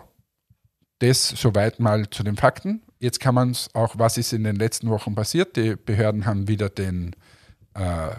das 1.00 1.28
soweit 1.28 1.82
mal 1.82 2.10
zu 2.10 2.24
den 2.24 2.38
Fakten. 2.38 2.82
Jetzt 3.00 3.20
kann 3.20 3.36
man 3.36 3.52
es 3.52 3.68
auch, 3.76 3.96
was 3.98 4.18
ist 4.18 4.32
in 4.32 4.46
den 4.46 4.56
letzten 4.56 4.90
Wochen 4.90 5.16
passiert? 5.16 5.58
Die 5.58 5.76
Behörden 5.76 6.26
haben 6.26 6.48
wieder 6.48 6.70
den, 6.70 7.14
äh, 7.74 8.16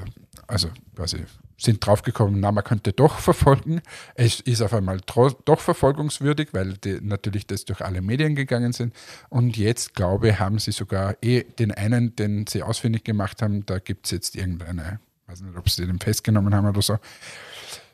also 0.47 0.69
quasi 0.95 1.25
sind 1.57 1.85
draufgekommen, 1.85 2.41
na, 2.41 2.53
man 2.53 2.65
könnte 2.65 2.93
doch 2.93 3.19
verfolgen. 3.19 3.81
Es 4.15 4.41
ist 4.41 4.63
auf 4.63 4.75
einmal 4.75 5.01
doch 5.07 5.61
verfolgungswürdig, 5.61 6.49
weil 6.53 6.75
die, 6.75 6.99
natürlich 7.01 7.47
das 7.47 7.65
durch 7.65 7.83
alle 7.85 8.03
Medien 8.03 8.35
gegangen 8.35 8.73
sind. 8.73 8.95
Und 9.29 9.57
jetzt, 9.57 9.95
glaube 9.95 10.31
ich, 10.31 10.39
haben 10.39 10.59
sie 10.59 10.73
sogar 10.73 11.17
eh 11.23 11.45
den 11.45 11.73
einen, 11.73 12.17
den 12.17 12.47
sie 12.47 12.63
ausfindig 12.63 13.05
gemacht 13.05 13.43
haben, 13.43 13.65
da 13.67 13.79
gibt 13.79 14.07
es 14.07 14.13
jetzt 14.13 14.37
irgendeine, 14.37 15.01
weiß 15.27 15.43
nicht, 15.43 15.57
ob 15.57 15.69
sie 15.69 15.87
den 15.87 16.01
festgenommen 16.01 16.55
haben 16.55 16.69
oder 16.69 16.83
so. 16.83 16.99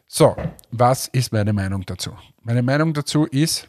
So, 0.07 0.37
was 0.71 1.09
ist 1.09 1.33
meine 1.33 1.53
Meinung 1.53 1.85
dazu? 1.85 2.17
Meine 2.43 2.63
Meinung 2.63 2.95
dazu 2.95 3.27
ist, 3.27 3.69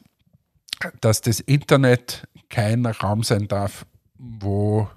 dass 1.01 1.19
das 1.19 1.41
Internet 1.41 2.27
kein 2.49 2.85
Raum 2.85 3.23
sein 3.23 3.49
darf, 3.49 3.85
wo 4.17 4.89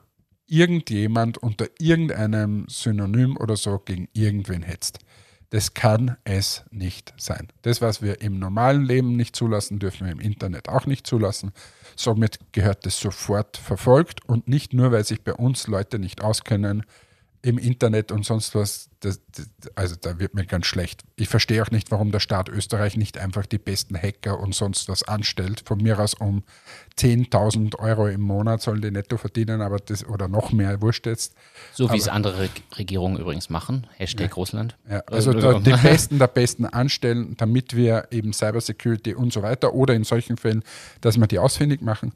irgendjemand 0.52 1.38
unter 1.38 1.66
irgendeinem 1.78 2.66
Synonym 2.68 3.38
oder 3.38 3.56
so 3.56 3.78
gegen 3.78 4.08
irgendwen 4.12 4.62
hetzt. 4.62 4.98
Das 5.48 5.74
kann 5.74 6.16
es 6.24 6.64
nicht 6.70 7.14
sein. 7.16 7.48
Das, 7.62 7.80
was 7.80 8.02
wir 8.02 8.20
im 8.20 8.38
normalen 8.38 8.84
Leben 8.84 9.16
nicht 9.16 9.34
zulassen, 9.34 9.78
dürfen 9.78 10.06
wir 10.06 10.12
im 10.12 10.20
Internet 10.20 10.68
auch 10.68 10.86
nicht 10.86 11.06
zulassen. 11.06 11.52
Somit 11.96 12.38
gehört 12.52 12.86
es 12.86 13.00
sofort 13.00 13.56
verfolgt 13.56 14.26
und 14.26 14.46
nicht 14.46 14.74
nur, 14.74 14.92
weil 14.92 15.04
sich 15.04 15.22
bei 15.22 15.34
uns 15.34 15.66
Leute 15.66 15.98
nicht 15.98 16.22
auskennen 16.22 16.84
im 17.40 17.58
Internet 17.58 18.12
und 18.12 18.24
sonst 18.24 18.54
was. 18.54 18.88
Das, 19.04 19.20
das, 19.36 19.48
also 19.74 19.96
da 20.00 20.18
wird 20.20 20.34
mir 20.34 20.46
ganz 20.46 20.66
schlecht. 20.66 21.02
Ich 21.16 21.28
verstehe 21.28 21.60
auch 21.62 21.70
nicht, 21.72 21.90
warum 21.90 22.12
der 22.12 22.20
Staat 22.20 22.48
Österreich 22.48 22.96
nicht 22.96 23.18
einfach 23.18 23.46
die 23.46 23.58
besten 23.58 23.96
Hacker 24.00 24.38
und 24.38 24.54
sonst 24.54 24.88
was 24.88 25.02
anstellt. 25.02 25.62
Von 25.66 25.78
mir 25.82 25.98
aus 25.98 26.14
um 26.14 26.44
10.000 26.98 27.78
Euro 27.78 28.06
im 28.06 28.20
Monat 28.20 28.62
sollen 28.62 28.80
die 28.80 28.90
netto 28.90 29.16
verdienen, 29.16 29.60
aber 29.60 29.78
das 29.78 30.06
oder 30.06 30.28
noch 30.28 30.52
mehr, 30.52 30.80
wurscht 30.80 31.06
jetzt. 31.06 31.34
so 31.74 31.90
wie 31.92 31.96
es 31.98 32.08
andere 32.08 32.38
Reg- 32.40 32.62
Regierungen 32.78 33.18
übrigens 33.18 33.50
machen. 33.50 33.86
Hashtag 33.96 34.36
Russland. 34.36 34.76
Ja, 34.88 35.00
also 35.06 35.32
Äh, 35.32 35.40
da, 35.40 35.58
die 35.58 35.70
Besten 35.82 36.18
der 36.18 36.28
Besten 36.28 36.66
anstellen, 36.66 37.34
damit 37.38 37.74
wir 37.74 38.06
eben 38.12 38.32
Cybersecurity 38.32 39.14
und 39.14 39.32
so 39.32 39.42
weiter 39.42 39.74
oder 39.74 39.94
in 39.94 40.04
solchen 40.04 40.36
Fällen, 40.36 40.62
dass 41.00 41.18
wir 41.18 41.26
die 41.26 41.38
ausfindig 41.38 41.82
machen. 41.82 42.12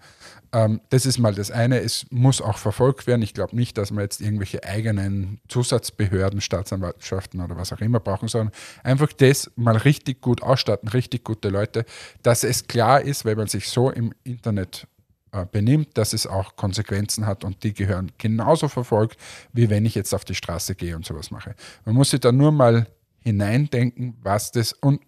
Ähm, 0.52 0.80
das 0.90 1.06
ist 1.06 1.18
mal 1.18 1.34
das 1.34 1.50
eine. 1.50 1.80
Es 1.80 2.06
muss 2.10 2.40
auch 2.40 2.58
verfolgt 2.58 3.06
werden. 3.08 3.22
Ich 3.22 3.34
glaube 3.34 3.56
nicht, 3.56 3.76
dass 3.76 3.90
wir 3.90 4.02
jetzt 4.02 4.20
irgendwelche 4.20 4.62
eigenen 4.62 5.40
Zusatzbehörden, 5.48 6.40
Staatsanwaltschaften 6.76 7.40
oder 7.40 7.56
was 7.56 7.73
auch 7.73 7.80
immer 7.80 8.00
brauchen, 8.00 8.28
sondern 8.28 8.52
einfach 8.83 9.12
das 9.12 9.50
mal 9.56 9.76
richtig 9.76 10.21
gut 10.21 10.42
ausstatten, 10.42 10.88
richtig 10.88 11.25
gute 11.25 11.49
Leute, 11.49 11.85
dass 12.23 12.45
es 12.45 12.66
klar 12.66 13.00
ist, 13.00 13.25
wenn 13.25 13.37
man 13.37 13.47
sich 13.47 13.68
so 13.68 13.90
im 13.90 14.12
Internet 14.25 14.87
äh, 15.33 15.47
benimmt, 15.50 15.97
dass 15.99 16.12
es 16.12 16.26
auch 16.26 16.56
Konsequenzen 16.56 17.26
hat 17.26 17.45
und 17.45 17.62
die 17.62 17.75
gehören 17.75 18.12
genauso 18.18 18.68
verfolgt, 18.68 19.18
wie 19.52 19.71
wenn 19.71 19.85
ich 19.85 19.95
jetzt 19.95 20.14
auf 20.14 20.25
die 20.25 20.35
Straße 20.35 20.75
gehe 20.75 20.97
und 20.97 21.04
sowas 21.04 21.30
mache. 21.30 21.54
Man 21.85 21.95
muss 21.95 22.11
sich 22.11 22.21
da 22.21 22.33
nur 22.33 22.52
mal 22.52 22.87
hineindenken, 23.21 24.16
was 24.23 24.52
das 24.52 24.73
und 24.73 25.00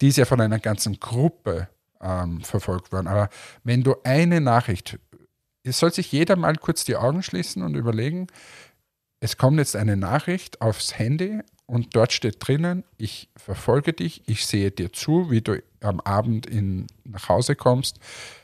die 0.00 0.08
ist 0.08 0.16
ja 0.16 0.24
von 0.24 0.40
einer 0.40 0.58
ganzen 0.58 0.98
Gruppe 0.98 1.68
ähm, 2.00 2.40
verfolgt 2.40 2.92
worden. 2.92 3.06
Aber 3.06 3.28
wenn 3.62 3.82
du 3.82 3.94
eine 4.02 4.40
Nachricht, 4.40 4.98
es 5.62 5.78
soll 5.78 5.92
sich 5.92 6.10
jeder 6.10 6.36
mal 6.36 6.56
kurz 6.56 6.84
die 6.84 6.96
Augen 6.96 7.22
schließen 7.22 7.62
und 7.62 7.76
überlegen, 7.76 8.26
es 9.20 9.36
kommt 9.36 9.58
jetzt 9.58 9.76
eine 9.76 9.96
Nachricht 9.96 10.60
aufs 10.62 10.98
Handy 10.98 11.40
und 11.66 11.94
dort 11.94 12.12
steht 12.12 12.36
drinnen, 12.40 12.84
ich 12.96 13.28
verfolge 13.36 13.92
dich, 13.92 14.22
ich 14.26 14.46
sehe 14.46 14.70
dir 14.70 14.92
zu, 14.92 15.30
wie 15.30 15.42
du 15.42 15.62
am 15.80 16.00
Abend 16.00 16.46
in, 16.46 16.86
nach 17.04 17.28
Hause 17.28 17.54
kommst, 17.54 18.00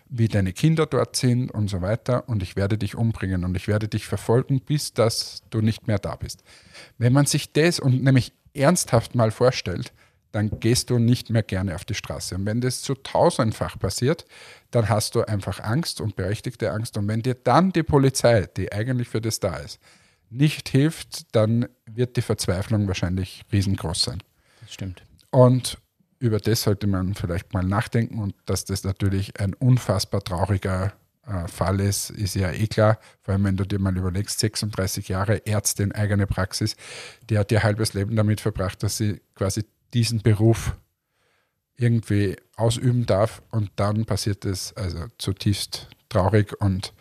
wie 0.09 0.29
deine 0.29 0.53
Kinder 0.53 0.87
dort 0.87 1.17
sind 1.17 1.51
und 1.51 1.69
so 1.69 1.81
weiter 1.81 2.29
und 2.29 2.43
ich 2.43 2.55
werde 2.57 2.79
dich 2.79 2.95
umbringen 2.95 3.45
und 3.45 3.57
ich 3.57 3.67
werde 3.67 3.89
dich 3.89 4.07
verfolgen, 4.07 4.61
bis 4.61 4.93
dass 4.93 5.43
du 5.51 5.61
nicht 5.61 5.89
mehr 5.89 5.99
da 5.99 6.15
bist. 6.15 6.45
Wenn 6.99 7.13
man 7.13 7.27
sich 7.27 7.53
das 7.53 7.81
und 7.81 8.05
nämlich 8.05 8.33
ernsthaft 8.55 9.15
mal 9.15 9.31
vorstellt, 9.31 9.93
dann 10.33 10.61
gehst 10.61 10.91
du 10.91 10.99
nicht 10.99 11.31
mehr 11.31 11.43
gerne 11.43 11.75
auf 11.75 11.87
die 11.87 11.95
Straße. 11.95 12.35
Und 12.35 12.45
wenn 12.45 12.61
das 12.61 12.83
zu 12.83 12.95
tausendfach 12.95 13.79
passiert, 13.79 14.27
dann 14.71 14.89
hast 14.89 15.15
du 15.15 15.23
einfach 15.23 15.61
Angst 15.61 16.01
und 16.01 16.15
berechtigte 16.15 16.73
Angst. 16.73 16.99
Und 16.99 17.09
wenn 17.09 17.23
dir 17.23 17.35
dann 17.35 17.73
die 17.73 17.83
Polizei, 17.83 18.47
die 18.57 18.71
eigentlich 18.71 19.09
für 19.09 19.23
das 19.23 19.41
da 19.41 19.57
ist, 19.57 19.81
nicht 20.31 20.69
hilft, 20.69 21.35
dann 21.35 21.69
wird 21.87 22.17
die 22.17 22.23
Verzweiflung 22.23 22.89
wahrscheinlich 22.89 23.45
riesengroß 23.53 24.03
sein. 24.03 24.23
Das 24.61 24.73
stimmt. 24.73 25.03
Und 25.31 25.79
über 26.19 26.39
das 26.39 26.63
sollte 26.63 26.87
man 26.87 27.15
vielleicht 27.15 27.53
mal 27.53 27.63
nachdenken 27.63 28.19
und 28.19 28.35
dass 28.47 28.65
das 28.65 28.85
natürlich 28.85 29.39
ein 29.41 29.55
unfassbar 29.55 30.23
trauriger 30.23 30.93
äh, 31.27 31.49
Fall 31.49 31.81
ist, 31.81 32.11
ist 32.11 32.35
ja 32.35 32.51
eh 32.53 32.67
klar. 32.67 32.99
Vor 33.23 33.35
allem, 33.35 33.45
wenn 33.45 33.57
du 33.57 33.65
dir 33.65 33.79
mal 33.79 33.97
überlegst, 33.97 34.39
36 34.39 35.09
Jahre 35.09 35.45
Ärztin, 35.47 35.93
eigene 35.93 36.27
Praxis, 36.27 36.77
die 37.29 37.39
hat 37.39 37.53
ihr 37.53 37.63
halbes 37.63 37.95
Leben 37.95 38.17
damit 38.17 38.41
verbracht, 38.41 38.83
dass 38.83 38.97
sie 38.97 39.21
quasi 39.35 39.65
diesen 39.93 40.23
Beruf 40.23 40.77
irgendwie 41.77 42.37
ausüben 42.57 43.07
darf 43.07 43.43
und 43.51 43.71
dann 43.77 44.07
passiert 44.07 44.45
es 44.45 44.73
also 44.77 45.07
zutiefst 45.19 45.89
traurig 46.09 46.59
und 46.61 46.95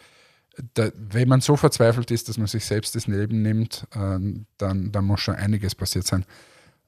da, 0.73 0.89
wenn 0.95 1.27
man 1.27 1.41
so 1.41 1.55
verzweifelt 1.55 2.11
ist, 2.11 2.29
dass 2.29 2.37
man 2.37 2.47
sich 2.47 2.65
selbst 2.65 2.95
das 2.95 3.07
Leben 3.07 3.41
nimmt, 3.41 3.87
äh, 3.93 4.19
dann, 4.57 4.91
dann 4.91 5.05
muss 5.05 5.21
schon 5.21 5.35
einiges 5.35 5.75
passiert 5.75 6.05
sein. 6.05 6.25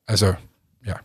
Also 0.06 0.36
ja, 0.84 1.00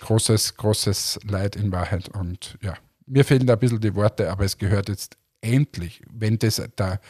großes, 0.00 0.56
großes 0.56 1.20
Leid 1.24 1.56
in 1.56 1.72
Wahrheit 1.72 2.08
und 2.08 2.58
ja, 2.62 2.74
mir 3.06 3.24
fehlen 3.24 3.46
da 3.46 3.54
ein 3.54 3.58
bisschen 3.58 3.80
die 3.80 3.94
Worte, 3.94 4.30
aber 4.30 4.44
es 4.44 4.58
gehört 4.58 4.88
jetzt 4.88 5.16
endlich, 5.40 6.02
wenn 6.10 6.38
das 6.38 6.62
der, 6.78 7.00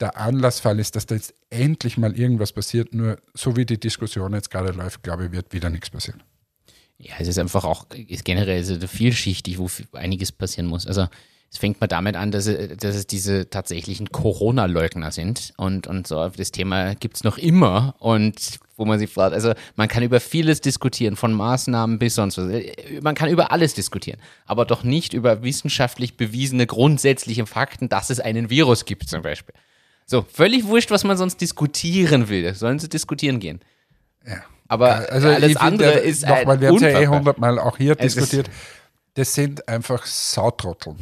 der 0.00 0.16
Anlassfall 0.16 0.78
ist, 0.80 0.96
dass 0.96 1.06
da 1.06 1.14
jetzt 1.14 1.34
endlich 1.50 1.96
mal 1.96 2.16
irgendwas 2.18 2.52
passiert, 2.52 2.94
nur 2.94 3.18
so 3.34 3.56
wie 3.56 3.64
die 3.64 3.78
Diskussion 3.78 4.32
jetzt 4.34 4.50
gerade 4.50 4.72
läuft, 4.72 5.02
glaube 5.02 5.26
ich, 5.26 5.32
wird 5.32 5.52
wieder 5.52 5.70
nichts 5.70 5.90
passieren. 5.90 6.22
Ja, 6.98 7.14
es 7.18 7.28
ist 7.28 7.38
einfach 7.38 7.64
auch 7.64 7.86
ist 7.90 8.24
generell 8.24 8.62
so 8.62 8.78
vielschichtig, 8.86 9.58
wo 9.58 9.68
einiges 9.92 10.30
passieren 10.30 10.68
muss. 10.68 10.86
Also 10.86 11.08
es 11.52 11.58
fängt 11.58 11.82
mal 11.82 11.86
damit 11.86 12.16
an, 12.16 12.30
dass, 12.30 12.46
dass 12.46 12.96
es 12.96 13.06
diese 13.06 13.50
tatsächlichen 13.50 14.10
Corona-Leugner 14.10 15.12
sind 15.12 15.52
und, 15.58 15.86
und 15.86 16.06
so 16.06 16.30
das 16.30 16.50
Thema 16.50 16.94
gibt 16.94 17.16
es 17.16 17.24
noch 17.24 17.36
immer 17.36 17.94
und 17.98 18.58
wo 18.76 18.86
man 18.86 18.98
sich 18.98 19.10
fragt, 19.10 19.34
also 19.34 19.52
man 19.76 19.86
kann 19.86 20.02
über 20.02 20.18
vieles 20.18 20.62
diskutieren, 20.62 21.14
von 21.14 21.34
Maßnahmen 21.34 21.98
bis 21.98 22.14
sonst 22.14 22.38
was. 22.38 22.62
Man 23.02 23.14
kann 23.14 23.28
über 23.28 23.52
alles 23.52 23.74
diskutieren, 23.74 24.18
aber 24.46 24.64
doch 24.64 24.82
nicht 24.82 25.12
über 25.12 25.42
wissenschaftlich 25.42 26.16
bewiesene 26.16 26.66
grundsätzliche 26.66 27.44
Fakten, 27.44 27.90
dass 27.90 28.08
es 28.08 28.18
einen 28.18 28.48
Virus 28.48 28.86
gibt 28.86 29.08
zum 29.08 29.20
Beispiel. 29.20 29.54
So, 30.06 30.22
völlig 30.22 30.66
wurscht, 30.66 30.90
was 30.90 31.04
man 31.04 31.18
sonst 31.18 31.40
diskutieren 31.40 32.30
will. 32.30 32.54
Sollen 32.54 32.78
sie 32.78 32.88
diskutieren 32.88 33.40
gehen. 33.40 33.60
Ja. 34.26 34.42
Aber 34.68 35.12
also 35.12 35.28
alles 35.28 35.56
andere 35.56 35.96
ja, 35.96 35.98
ist 35.98 36.22
nochmal, 36.22 36.56
ein 36.56 36.60
wir 36.62 36.68
haben 36.68 36.76
es 36.76 36.82
ja 36.82 37.00
eh 37.00 37.06
hundertmal 37.06 37.58
auch 37.58 37.76
hier 37.76 37.94
Es 37.98 38.14
diskutiert. 38.14 38.50
Das 39.14 39.34
sind 39.34 39.68
einfach 39.68 40.06
Sautrotteln. 40.06 40.96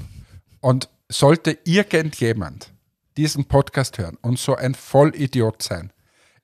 Und 0.60 0.88
sollte 1.08 1.58
irgendjemand 1.64 2.72
diesen 3.16 3.46
Podcast 3.46 3.98
hören 3.98 4.16
und 4.22 4.38
so 4.38 4.54
ein 4.54 4.74
Vollidiot 4.74 5.62
sein, 5.62 5.92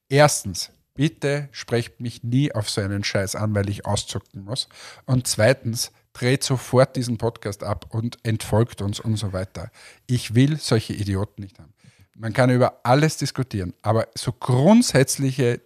erstens, 0.08 0.70
bitte 0.94 1.48
sprecht 1.52 2.00
mich 2.00 2.22
nie 2.22 2.52
auf 2.52 2.68
so 2.68 2.80
einen 2.80 3.04
Scheiß 3.04 3.34
an, 3.36 3.54
weil 3.54 3.68
ich 3.68 3.86
auszucken 3.86 4.44
muss. 4.44 4.68
Und 5.04 5.26
zweitens, 5.26 5.92
dreht 6.16 6.42
sofort 6.42 6.96
diesen 6.96 7.18
Podcast 7.18 7.62
ab 7.62 7.86
und 7.90 8.16
entfolgt 8.22 8.80
uns 8.80 9.00
und 9.00 9.16
so 9.16 9.34
weiter. 9.34 9.70
Ich 10.06 10.34
will 10.34 10.56
solche 10.56 10.94
Idioten 10.94 11.42
nicht 11.42 11.58
haben. 11.58 11.74
Man 12.16 12.32
kann 12.32 12.48
über 12.48 12.80
alles 12.84 13.18
diskutieren, 13.18 13.74
aber 13.82 14.08
so 14.14 14.32
grundsätzliche 14.32 15.60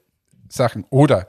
Sachen 0.49 0.85
oder 0.90 1.28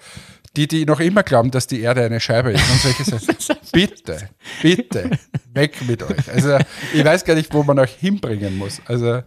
die, 0.58 0.68
die 0.68 0.86
noch 0.86 1.00
immer 1.00 1.24
glauben, 1.24 1.52
dass 1.52 1.68
die 1.68 1.82
Erde 1.82 2.04
eine 2.04 2.20
Scheibe 2.20 2.52
ist 2.52 2.70
und 2.70 2.80
solche 2.82 3.04
Sachen. 3.04 3.58
bitte, 3.72 4.30
bitte, 4.62 5.12
weg 5.54 5.76
mit 5.88 6.04
euch. 6.04 6.30
Also 6.32 6.58
ich 6.94 7.04
weiß 7.06 7.24
gar 7.26 7.36
nicht, 7.36 7.54
wo 7.54 7.64
man 7.64 7.80
euch 7.80 7.94
hinbringen 7.94 8.58
muss. 8.58 8.82
Also 8.86 9.22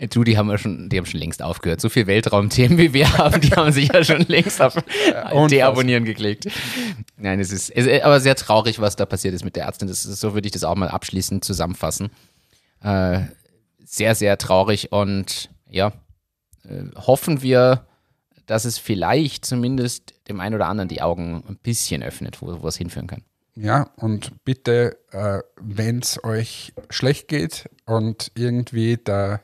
Äh, 0.00 0.08
Du, 0.08 0.24
die 0.24 0.38
haben 0.38 0.48
ja 0.48 0.56
schon, 0.56 0.88
die 0.88 0.96
haben 0.96 1.04
schon 1.04 1.20
längst 1.20 1.42
aufgehört. 1.42 1.80
So 1.80 1.90
viel 1.90 2.06
Weltraumthemen 2.06 2.78
wie 2.78 2.94
wir 2.94 3.18
haben, 3.18 3.40
die 3.40 3.50
haben 3.50 3.70
sich 3.70 3.92
ja 3.92 4.02
schon 4.02 4.22
längst 4.28 4.60
auf 4.62 4.74
unfassbar. 4.76 5.48
Deabonnieren 5.48 6.04
geklickt. 6.04 6.48
Nein, 7.18 7.38
es 7.38 7.52
ist, 7.52 7.68
es 7.70 7.86
ist 7.86 8.02
aber 8.02 8.18
sehr 8.20 8.34
traurig, 8.34 8.80
was 8.80 8.96
da 8.96 9.04
passiert 9.04 9.34
ist 9.34 9.44
mit 9.44 9.56
der 9.56 9.64
Ärztin. 9.66 9.88
Das 9.88 10.06
ist, 10.06 10.18
so 10.20 10.32
würde 10.32 10.46
ich 10.46 10.52
das 10.52 10.64
auch 10.64 10.74
mal 10.74 10.88
abschließend 10.88 11.44
zusammenfassen. 11.44 12.10
Äh, 12.82 13.20
sehr, 13.84 14.14
sehr 14.14 14.38
traurig 14.38 14.90
und 14.90 15.50
ja, 15.68 15.92
äh, 16.64 16.84
hoffen 16.96 17.42
wir, 17.42 17.86
dass 18.50 18.64
es 18.64 18.78
vielleicht 18.78 19.44
zumindest 19.44 20.12
dem 20.28 20.40
einen 20.40 20.56
oder 20.56 20.66
anderen 20.66 20.88
die 20.88 21.02
Augen 21.02 21.44
ein 21.48 21.56
bisschen 21.56 22.02
öffnet, 22.02 22.42
wo, 22.42 22.60
wo 22.60 22.66
es 22.66 22.76
hinführen 22.76 23.06
kann. 23.06 23.22
ja, 23.54 23.90
und 23.94 24.44
bitte, 24.44 24.98
äh, 25.12 25.38
wenn 25.60 26.00
es 26.00 26.22
euch 26.24 26.72
schlecht 26.88 27.28
geht 27.28 27.70
und 27.86 28.32
irgendwie 28.34 28.98
da 29.02 29.40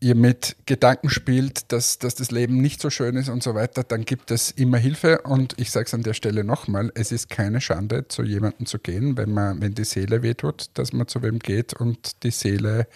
ihr 0.00 0.16
mit 0.16 0.56
Gedanken 0.66 1.10
spielt, 1.10 1.70
dass, 1.70 2.00
dass 2.00 2.16
das 2.16 2.32
Leben 2.32 2.60
nicht 2.60 2.80
so 2.80 2.90
schön 2.90 3.14
ist 3.14 3.28
und 3.28 3.40
so 3.40 3.54
weiter, 3.54 3.84
dann 3.84 4.04
gibt 4.04 4.32
es 4.32 4.50
immer 4.50 4.78
Hilfe. 4.78 5.20
Und 5.20 5.54
ich 5.60 5.70
sage 5.70 5.86
es 5.86 5.94
an 5.94 6.02
der 6.02 6.14
Stelle 6.14 6.42
nochmal, 6.42 6.90
es 6.96 7.12
ist 7.12 7.30
keine 7.30 7.60
Schande, 7.60 8.08
zu 8.08 8.24
jemandem 8.24 8.66
zu 8.66 8.80
gehen, 8.80 9.16
wenn, 9.16 9.32
man, 9.32 9.60
wenn 9.60 9.76
die 9.76 9.84
Seele 9.84 10.24
wehtut, 10.24 10.70
dass 10.74 10.92
man 10.92 11.06
zu 11.06 11.22
wem 11.22 11.38
geht 11.38 11.72
und 11.72 12.24
die 12.24 12.32
Seele 12.32 12.88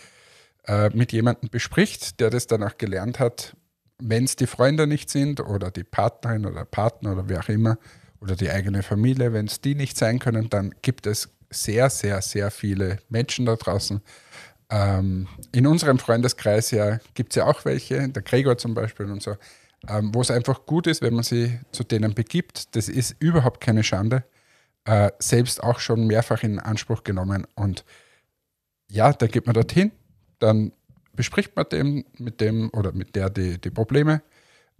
äh, 0.66 0.90
mit 0.94 1.12
jemandem 1.12 1.48
bespricht, 1.48 2.18
der 2.18 2.31
das 2.31 2.48
dann 2.48 2.64
auch 2.64 2.76
gelernt 2.76 3.20
hat, 3.20 3.54
wenn 3.98 4.24
es 4.24 4.37
die 4.37 4.46
Freunde 4.46 4.87
nicht 4.87 5.11
sind 5.11 5.40
oder 5.40 5.70
die 5.70 5.85
Partnerin 5.85 6.46
oder 6.46 6.64
Partner 6.64 7.12
oder 7.12 7.28
wer 7.28 7.40
auch 7.40 7.48
immer 7.48 7.78
oder 8.20 8.37
die 8.37 8.50
eigene 8.50 8.82
Familie, 8.82 9.32
wenn 9.32 9.46
es 9.46 9.61
die 9.61 9.74
nicht 9.74 9.96
sein 9.96 10.18
können, 10.18 10.50
dann 10.50 10.74
gibt 10.82 11.06
es 11.06 11.30
sehr, 11.50 11.90
sehr, 11.90 12.20
sehr 12.22 12.50
viele 12.50 12.98
Menschen 13.09 13.46
da 13.46 13.56
draußen. 13.56 14.00
Ähm, 14.68 15.28
in 15.52 15.66
unserem 15.66 15.98
Freundeskreis 15.98 16.72
ja 16.72 16.98
gibt 17.14 17.32
es 17.32 17.37
ja 17.37 17.46
auch 17.46 17.64
welche, 17.64 18.09
der 18.09 18.22
Gregor 18.22 18.59
zum 18.59 18.74
Beispiel 18.74 19.06
und 19.06 19.22
so, 19.22 19.37
ähm, 19.88 20.12
wo 20.12 20.20
es 20.20 20.30
einfach 20.30 20.66
gut 20.66 20.87
ist, 20.87 21.02
wenn 21.02 21.14
man 21.14 21.22
sich 21.22 21.52
zu 21.70 21.85
denen 21.85 22.14
begibt. 22.14 22.74
Das 22.74 22.88
ist 22.88 23.14
überhaupt 23.20 23.61
keine 23.61 23.85
Schande. 23.85 24.24
Äh, 24.85 25.12
selbst 25.18 25.62
auch 25.62 25.78
schon 25.78 26.06
mehrfach 26.06 26.42
in 26.42 26.59
Anspruch 26.59 27.04
genommen 27.04 27.46
und 27.54 27.85
ja, 28.88 29.12
dann 29.12 29.28
geht 29.28 29.46
man 29.46 29.54
dorthin, 29.54 29.90
dann 30.38 30.72
bespricht 31.16 31.57
man 31.57 31.68
dem, 31.70 32.05
mit 32.18 32.40
dem 32.40 32.70
oder 32.72 32.92
mit 32.92 33.16
der 33.16 33.31
die, 33.31 33.61
die 33.61 33.70
Probleme 33.70 34.22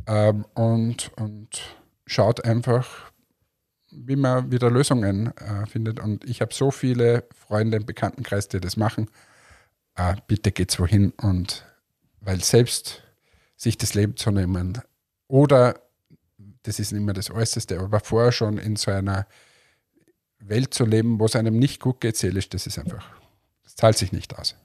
ähm, 0.07 0.45
und, 0.55 1.11
und 1.17 1.77
schaut 2.07 2.45
einfach, 2.45 3.11
wie 3.91 4.17
man 4.17 4.53
wieder 4.53 4.71
Lösungen 4.71 5.37
äh, 5.39 5.67
findet. 5.67 6.01
Und 6.01 6.25
ich 6.29 6.41
habe 6.41 6.53
so 6.53 6.71
viele 6.71 7.25
Freunde 7.35 7.79
im 7.79 7.87
Bekanntenkreis, 7.87 8.49
die 8.49 8.61
das 8.61 8.77
machen. 8.77 9.11
Äh, 9.97 10.17
bitte 10.27 10.53
geht's 10.53 10.79
wohin 10.79 11.11
und 11.11 11.65
weil 12.21 12.43
selbst 12.43 13.03
sich 13.57 13.79
das 13.79 13.95
Leben 13.95 14.17
zu 14.17 14.31
nehmen 14.31 14.83
oder 15.29 15.81
das 16.65 16.79
ist 16.79 16.93
nicht 16.93 17.03
mehr 17.03 17.15
das 17.15 17.31
Äußerste, 17.31 17.79
aber 17.79 18.01
vorher 18.01 18.33
schon 18.33 18.59
in 18.59 18.77
so 18.77 18.91
einer 18.91 19.27
Welt 20.41 20.75
zu 20.75 20.85
leben, 20.85 21.19
wo 21.19 21.27
es 21.27 21.37
einem 21.37 21.59
nicht 21.59 21.81
gut 21.81 22.01
geht, 22.01 22.17
seelisch, 22.17 22.49
das 22.49 22.67
ist 22.67 22.79
einfach, 22.79 23.09
das 23.63 23.77
zahlt 23.77 23.97
sich 23.97 24.13
nicht 24.13 24.37
aus. 24.39 24.57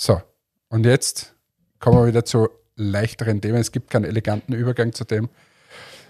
So, 0.00 0.22
und 0.68 0.86
jetzt 0.86 1.34
kommen 1.80 1.98
wir 1.98 2.06
wieder 2.06 2.24
zu 2.24 2.48
leichteren 2.76 3.40
Themen. 3.40 3.58
Es 3.58 3.72
gibt 3.72 3.90
keinen 3.90 4.04
eleganten 4.04 4.52
Übergang 4.52 4.92
zu 4.92 5.04
dem. 5.04 5.28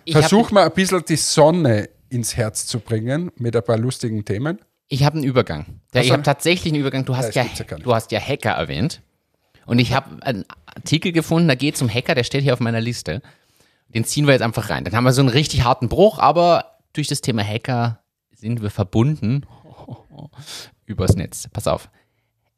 Versuch 0.07 0.51
mal 0.51 0.66
ein 0.66 0.72
bisschen 0.72 1.03
die 1.09 1.16
Sonne 1.16 1.88
ins 2.11 2.37
Herz 2.37 2.66
zu 2.66 2.81
bringen 2.81 3.33
mit 3.37 3.57
ein 3.57 3.64
paar 3.64 3.79
lustigen 3.79 4.27
Themen. 4.27 4.59
Ich 4.88 5.05
habe 5.05 5.16
einen 5.16 5.24
Übergang. 5.24 5.81
Ja, 5.94 6.03
ich 6.03 6.09
so. 6.09 6.12
habe 6.12 6.22
tatsächlich 6.22 6.74
einen 6.74 6.83
Übergang. 6.83 7.07
Du 7.07 7.16
hast, 7.16 7.35
ja, 7.35 7.44
ja 7.44 7.79
du 7.79 7.94
hast 7.94 8.12
ja 8.12 8.20
Hacker 8.20 8.51
erwähnt. 8.51 9.01
Und 9.64 9.79
ich 9.79 9.94
habe 9.94 10.22
einen 10.22 10.44
Artikel 10.66 11.12
gefunden, 11.12 11.48
da 11.48 11.55
geht 11.55 11.77
es 11.77 11.83
um 11.83 11.88
Hacker, 11.88 12.14
der 12.14 12.24
steht 12.24 12.42
hier 12.42 12.53
auf 12.53 12.61
meiner 12.61 12.83
Liste. 12.83 13.22
Den 13.88 14.05
ziehen 14.05 14.27
wir 14.27 14.35
jetzt 14.35 14.42
einfach 14.42 14.68
rein. 14.68 14.85
Dann 14.85 14.94
haben 14.94 15.05
wir 15.05 15.12
so 15.14 15.22
einen 15.22 15.31
richtig 15.31 15.64
harten 15.64 15.88
Bruch, 15.88 16.18
aber 16.18 16.79
durch 16.92 17.09
das 17.09 17.22
Thema 17.22 17.42
Hacker 17.42 18.03
sind 18.35 18.61
wir 18.61 18.70
verbunden 18.70 19.46
übers 20.85 21.16
Netz. 21.16 21.48
Pass 21.51 21.66
auf. 21.66 21.88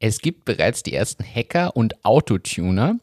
Es 0.01 0.21
gibt 0.21 0.47
bereits 0.47 0.83
die 0.83 0.95
ersten 0.95 1.23
Hacker 1.23 1.77
und 1.77 2.05
Autotuner, 2.07 2.99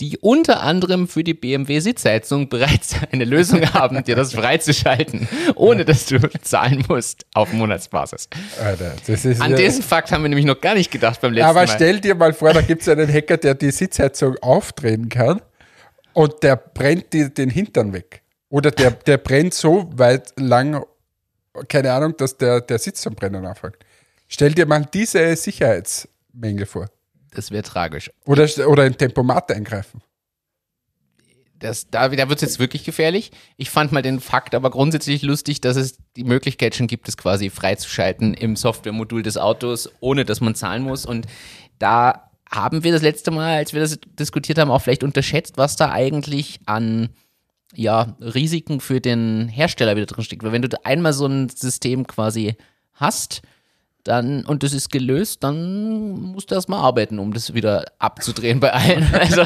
die 0.00 0.18
unter 0.18 0.62
anderem 0.62 1.08
für 1.08 1.24
die 1.24 1.32
BMW 1.32 1.80
Sitzheizung 1.80 2.50
bereits 2.50 2.96
eine 3.10 3.24
Lösung 3.24 3.62
haben, 3.72 4.04
dir 4.04 4.14
das 4.16 4.34
freizuschalten, 4.34 5.26
ohne 5.54 5.86
dass 5.86 6.04
du 6.04 6.18
zahlen 6.42 6.84
musst 6.88 7.24
auf 7.32 7.54
Monatsbasis. 7.54 8.28
Alter, 8.62 8.94
An 9.40 9.56
diesen 9.56 9.82
Fakt 9.82 10.12
haben 10.12 10.22
wir 10.22 10.28
nämlich 10.28 10.44
noch 10.44 10.60
gar 10.60 10.74
nicht 10.74 10.90
gedacht 10.90 11.22
beim 11.22 11.32
letzten 11.32 11.48
Aber 11.48 11.60
Mal. 11.60 11.68
stell 11.68 12.00
dir 12.00 12.14
mal 12.14 12.34
vor, 12.34 12.52
da 12.52 12.60
gibt 12.60 12.82
es 12.82 12.88
einen 12.88 13.10
Hacker, 13.10 13.38
der 13.38 13.54
die 13.54 13.70
Sitzheizung 13.70 14.36
aufdrehen 14.42 15.08
kann 15.08 15.40
und 16.12 16.42
der 16.42 16.56
brennt 16.56 17.14
dir 17.14 17.30
den 17.30 17.48
Hintern 17.48 17.94
weg. 17.94 18.20
Oder 18.50 18.70
der, 18.70 18.90
der 18.90 19.16
brennt 19.16 19.54
so 19.54 19.90
weit 19.96 20.34
lang, 20.36 20.84
keine 21.68 21.92
Ahnung, 21.92 22.14
dass 22.18 22.36
der, 22.36 22.60
der 22.60 22.78
Sitz 22.78 23.00
zum 23.00 23.14
Brennen 23.14 23.46
anfängt. 23.46 23.76
Stell 24.28 24.52
dir 24.52 24.66
mal 24.66 24.86
diese 24.92 25.34
Sicherheitsmängel 26.36 26.66
vor. 26.66 26.88
Das 27.32 27.50
wäre 27.50 27.62
tragisch. 27.62 28.10
Oder, 28.24 28.48
oder 28.68 28.84
ein 28.84 28.96
Tempomat 28.96 29.50
eingreifen. 29.50 30.00
Das, 31.58 31.88
da 31.88 32.08
da 32.08 32.28
wird 32.28 32.36
es 32.36 32.42
jetzt 32.42 32.58
wirklich 32.58 32.84
gefährlich. 32.84 33.30
Ich 33.56 33.70
fand 33.70 33.90
mal 33.90 34.02
den 34.02 34.20
Fakt 34.20 34.54
aber 34.54 34.70
grundsätzlich 34.70 35.22
lustig, 35.22 35.62
dass 35.62 35.76
es 35.76 35.98
die 36.14 36.24
Möglichkeit 36.24 36.74
schon 36.74 36.86
gibt, 36.86 37.08
es 37.08 37.16
quasi 37.16 37.48
freizuschalten 37.48 38.34
im 38.34 38.56
Softwaremodul 38.56 39.22
des 39.22 39.38
Autos, 39.38 39.90
ohne 40.00 40.26
dass 40.26 40.42
man 40.42 40.54
zahlen 40.54 40.82
muss. 40.82 41.06
Und 41.06 41.26
da 41.78 42.30
haben 42.50 42.84
wir 42.84 42.92
das 42.92 43.00
letzte 43.00 43.30
Mal, 43.30 43.56
als 43.56 43.72
wir 43.72 43.80
das 43.80 43.98
diskutiert 44.18 44.58
haben, 44.58 44.70
auch 44.70 44.82
vielleicht 44.82 45.02
unterschätzt, 45.02 45.56
was 45.56 45.76
da 45.76 45.90
eigentlich 45.90 46.60
an 46.66 47.08
ja, 47.74 48.16
Risiken 48.20 48.80
für 48.80 49.00
den 49.00 49.48
Hersteller 49.48 49.96
wieder 49.96 50.06
drin 50.06 50.24
steckt. 50.24 50.42
Weil 50.42 50.52
wenn 50.52 50.62
du 50.62 50.84
einmal 50.84 51.14
so 51.14 51.26
ein 51.26 51.48
System 51.48 52.06
quasi 52.06 52.56
hast, 52.92 53.42
dann, 54.06 54.44
und 54.44 54.62
das 54.62 54.72
ist 54.72 54.90
gelöst, 54.90 55.42
dann 55.42 56.12
musst 56.32 56.50
du 56.50 56.54
erstmal 56.54 56.80
arbeiten, 56.80 57.18
um 57.18 57.32
das 57.32 57.54
wieder 57.54 57.84
abzudrehen 57.98 58.60
bei 58.60 58.72
allen. 58.72 59.06
Also, 59.12 59.42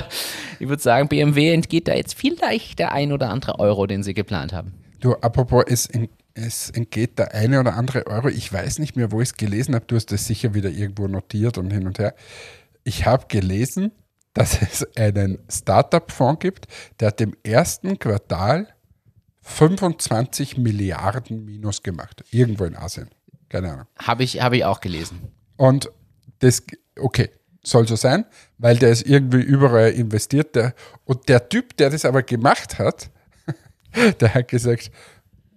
ich 0.58 0.68
würde 0.68 0.82
sagen, 0.82 1.08
BMW 1.08 1.52
entgeht 1.52 1.88
da 1.88 1.94
jetzt 1.94 2.14
vielleicht 2.14 2.78
der 2.78 2.92
ein 2.92 3.12
oder 3.12 3.30
andere 3.30 3.58
Euro, 3.58 3.86
den 3.86 4.02
sie 4.02 4.14
geplant 4.14 4.52
haben. 4.52 4.74
Du, 5.00 5.14
apropos, 5.14 5.64
es 5.66 5.88
es 6.34 6.70
entgeht 6.70 7.18
der 7.18 7.34
eine 7.34 7.60
oder 7.60 7.74
andere 7.74 8.06
Euro. 8.06 8.28
Ich 8.28 8.52
weiß 8.52 8.78
nicht 8.78 8.96
mehr, 8.96 9.12
wo 9.12 9.20
ich 9.20 9.30
es 9.30 9.34
gelesen 9.34 9.74
habe. 9.74 9.84
Du 9.86 9.96
hast 9.96 10.12
das 10.12 10.26
sicher 10.26 10.54
wieder 10.54 10.70
irgendwo 10.70 11.06
notiert 11.08 11.58
und 11.58 11.70
hin 11.70 11.86
und 11.86 11.98
her. 11.98 12.14
Ich 12.84 13.06
habe 13.06 13.26
gelesen, 13.28 13.92
dass 14.32 14.60
es 14.62 14.86
einen 14.96 15.38
Startup-Fonds 15.50 16.40
gibt, 16.40 16.66
der 17.00 17.08
hat 17.08 17.20
im 17.20 17.34
ersten 17.42 17.98
Quartal 17.98 18.68
25 19.42 20.58
Milliarden 20.58 21.44
Minus 21.44 21.82
gemacht. 21.82 22.24
Irgendwo 22.30 22.64
in 22.64 22.76
Asien. 22.76 23.10
Keine 23.50 23.72
Ahnung. 23.72 23.86
Habe 23.98 24.22
ich, 24.22 24.40
hab 24.40 24.54
ich 24.54 24.64
auch 24.64 24.80
gelesen. 24.80 25.20
Und 25.56 25.90
das, 26.38 26.62
okay, 26.98 27.30
soll 27.62 27.86
so 27.86 27.96
sein, 27.96 28.24
weil 28.56 28.78
der 28.78 28.90
ist 28.90 29.06
irgendwie 29.06 29.42
überall 29.42 29.90
investiert. 29.90 30.54
Der, 30.54 30.74
und 31.04 31.28
der 31.28 31.48
Typ, 31.48 31.76
der 31.76 31.90
das 31.90 32.06
aber 32.06 32.22
gemacht 32.22 32.78
hat, 32.78 33.10
der 34.20 34.32
hat 34.32 34.48
gesagt, 34.48 34.90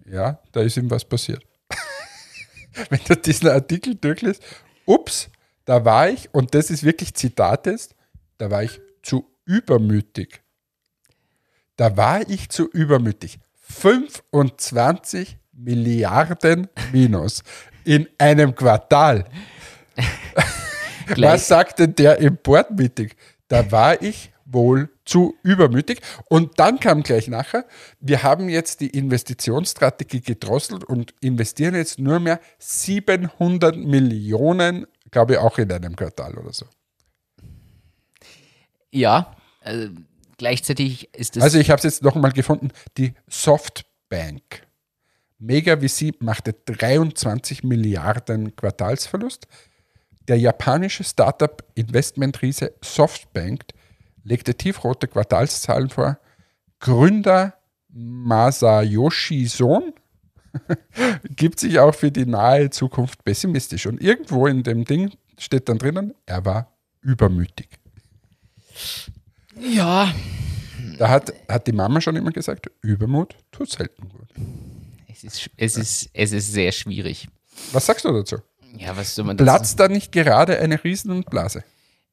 ja, 0.04 0.40
da 0.52 0.60
ist 0.60 0.76
ihm 0.76 0.90
was 0.90 1.04
passiert. 1.04 1.42
Wenn 2.90 3.00
du 3.06 3.16
diesen 3.16 3.48
Artikel 3.48 3.94
durchliest, 3.94 4.42
ups, 4.84 5.30
da 5.64 5.84
war 5.84 6.10
ich, 6.10 6.34
und 6.34 6.54
das 6.54 6.70
ist 6.70 6.82
wirklich 6.82 7.14
Zitat 7.14 7.66
ist, 7.68 7.94
da 8.36 8.50
war 8.50 8.64
ich 8.64 8.80
zu 9.02 9.24
übermütig. 9.46 10.42
Da 11.76 11.96
war 11.96 12.28
ich 12.28 12.50
zu 12.50 12.68
übermütig. 12.68 13.38
25 13.60 15.38
Milliarden 15.52 16.68
Minus 16.92 17.42
in 17.84 18.08
einem 18.18 18.54
Quartal. 18.54 19.24
Was 21.16 21.48
sagt 21.48 21.78
denn 21.78 21.94
der 21.94 22.18
im 22.18 22.36
Board-Meeting? 22.36 23.10
Da 23.48 23.70
war 23.70 24.00
ich 24.02 24.32
wohl 24.46 24.90
zu 25.04 25.34
übermütig. 25.42 26.00
Und 26.28 26.58
dann 26.58 26.80
kam 26.80 27.02
gleich 27.02 27.28
nachher, 27.28 27.66
wir 28.00 28.22
haben 28.22 28.48
jetzt 28.48 28.80
die 28.80 28.88
Investitionsstrategie 28.88 30.20
gedrosselt 30.20 30.84
und 30.84 31.14
investieren 31.20 31.74
jetzt 31.74 31.98
nur 31.98 32.20
mehr 32.20 32.40
700 32.58 33.76
Millionen, 33.76 34.86
glaube 35.10 35.34
ich, 35.34 35.38
auch 35.38 35.58
in 35.58 35.70
einem 35.70 35.96
Quartal 35.96 36.38
oder 36.38 36.52
so. 36.52 36.66
Ja, 38.90 39.36
also 39.60 39.88
gleichzeitig 40.38 41.12
ist 41.14 41.36
es. 41.36 41.42
Also 41.42 41.58
ich 41.58 41.70
habe 41.70 41.78
es 41.78 41.84
jetzt 41.84 42.02
noch 42.02 42.14
mal 42.14 42.32
gefunden, 42.32 42.70
die 42.96 43.14
Softbank. 43.28 44.62
Mega 45.38 45.76
VC 45.76 46.20
machte 46.20 46.52
23 46.52 47.64
Milliarden 47.64 48.54
Quartalsverlust. 48.56 49.46
Der 50.28 50.38
japanische 50.38 51.04
Startup-Investment-Riese 51.04 52.72
Softbank 52.82 53.64
legte 54.22 54.54
tiefrote 54.54 55.06
Quartalszahlen 55.06 55.90
vor. 55.90 56.18
Gründer 56.80 57.54
Masayoshi 57.88 59.46
Sohn 59.46 59.92
gibt 61.36 61.60
sich 61.60 61.78
auch 61.78 61.94
für 61.94 62.10
die 62.10 62.26
nahe 62.26 62.70
Zukunft 62.70 63.24
pessimistisch. 63.24 63.86
Und 63.86 64.00
irgendwo 64.00 64.46
in 64.46 64.62
dem 64.62 64.84
Ding 64.84 65.12
steht 65.38 65.68
dann 65.68 65.78
drinnen, 65.78 66.14
er 66.26 66.44
war 66.44 66.72
übermütig. 67.02 67.68
Ja. 69.58 70.12
Da 70.98 71.08
hat, 71.08 71.32
hat 71.48 71.66
die 71.66 71.72
Mama 71.72 72.00
schon 72.00 72.16
immer 72.16 72.30
gesagt, 72.30 72.70
Übermut 72.80 73.36
tut 73.50 73.70
selten 73.70 74.08
gut. 74.08 74.28
Es 75.14 75.22
ist, 75.24 75.50
es 75.56 75.76
ist, 75.76 76.10
es 76.12 76.32
ist 76.32 76.52
sehr 76.52 76.72
schwierig. 76.72 77.28
Was 77.72 77.86
sagst 77.86 78.04
du 78.04 78.12
dazu? 78.12 78.38
Ja, 78.76 78.96
was 78.96 79.14
soll 79.14 79.24
man 79.24 79.36
dazu 79.36 79.44
Platzt 79.44 79.78
da 79.78 79.88
nicht 79.88 80.10
gerade 80.10 80.58
eine 80.58 80.82
Riesenblase? 80.82 81.62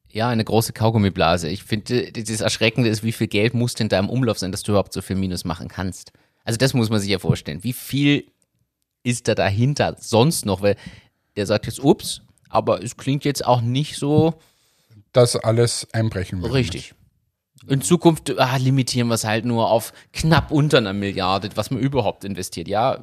Ja, 0.08 0.28
eine 0.28 0.44
große 0.44 0.72
Kaugummiblase. 0.72 1.48
Ich 1.48 1.64
finde, 1.64 2.12
das 2.12 2.40
Erschreckende 2.40 2.88
ist, 2.88 3.02
wie 3.02 3.12
viel 3.12 3.26
Geld 3.26 3.54
muss 3.54 3.74
denn 3.74 3.88
da 3.88 3.98
im 3.98 4.08
Umlauf 4.10 4.38
sein, 4.38 4.52
dass 4.52 4.62
du 4.62 4.72
überhaupt 4.72 4.92
so 4.92 5.02
viel 5.02 5.16
Minus 5.16 5.44
machen 5.44 5.68
kannst. 5.68 6.12
Also 6.44 6.58
das 6.58 6.74
muss 6.74 6.90
man 6.90 7.00
sich 7.00 7.10
ja 7.10 7.18
vorstellen. 7.18 7.64
Wie 7.64 7.72
viel 7.72 8.26
ist 9.02 9.26
da 9.26 9.34
dahinter 9.34 9.96
sonst 9.98 10.44
noch? 10.46 10.62
Weil 10.62 10.76
der 11.36 11.46
sagt 11.46 11.66
jetzt, 11.66 11.82
ups, 11.82 12.20
aber 12.48 12.82
es 12.84 12.96
klingt 12.96 13.24
jetzt 13.24 13.44
auch 13.44 13.62
nicht 13.62 13.96
so 13.96 14.34
Dass 15.12 15.34
alles 15.34 15.88
einbrechen 15.92 16.42
wird. 16.42 16.52
richtig. 16.52 16.94
In 17.68 17.80
Zukunft 17.80 18.36
ah, 18.38 18.56
limitieren 18.56 19.08
wir 19.08 19.14
es 19.14 19.24
halt 19.24 19.44
nur 19.44 19.70
auf 19.70 19.92
knapp 20.12 20.50
unter 20.50 20.78
einer 20.78 20.92
Milliarde, 20.92 21.50
was 21.54 21.70
man 21.70 21.80
überhaupt 21.80 22.24
investiert. 22.24 22.68
Ja, 22.68 22.98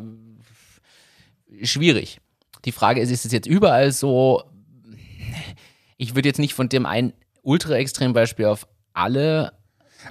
schwierig. 1.63 2.19
Die 2.65 2.72
Frage 2.72 3.02
ist, 3.02 3.10
ist 3.10 3.26
es 3.26 3.32
jetzt 3.32 3.48
überall 3.48 3.91
so? 3.91 4.43
Ich 5.98 6.15
würde 6.15 6.28
jetzt 6.28 6.39
nicht 6.39 6.54
von 6.54 6.69
dem 6.69 6.86
einen 6.86 7.13
Ultra-Extrem-Beispiel 7.41 8.45
auf 8.45 8.67
alle 8.93 9.54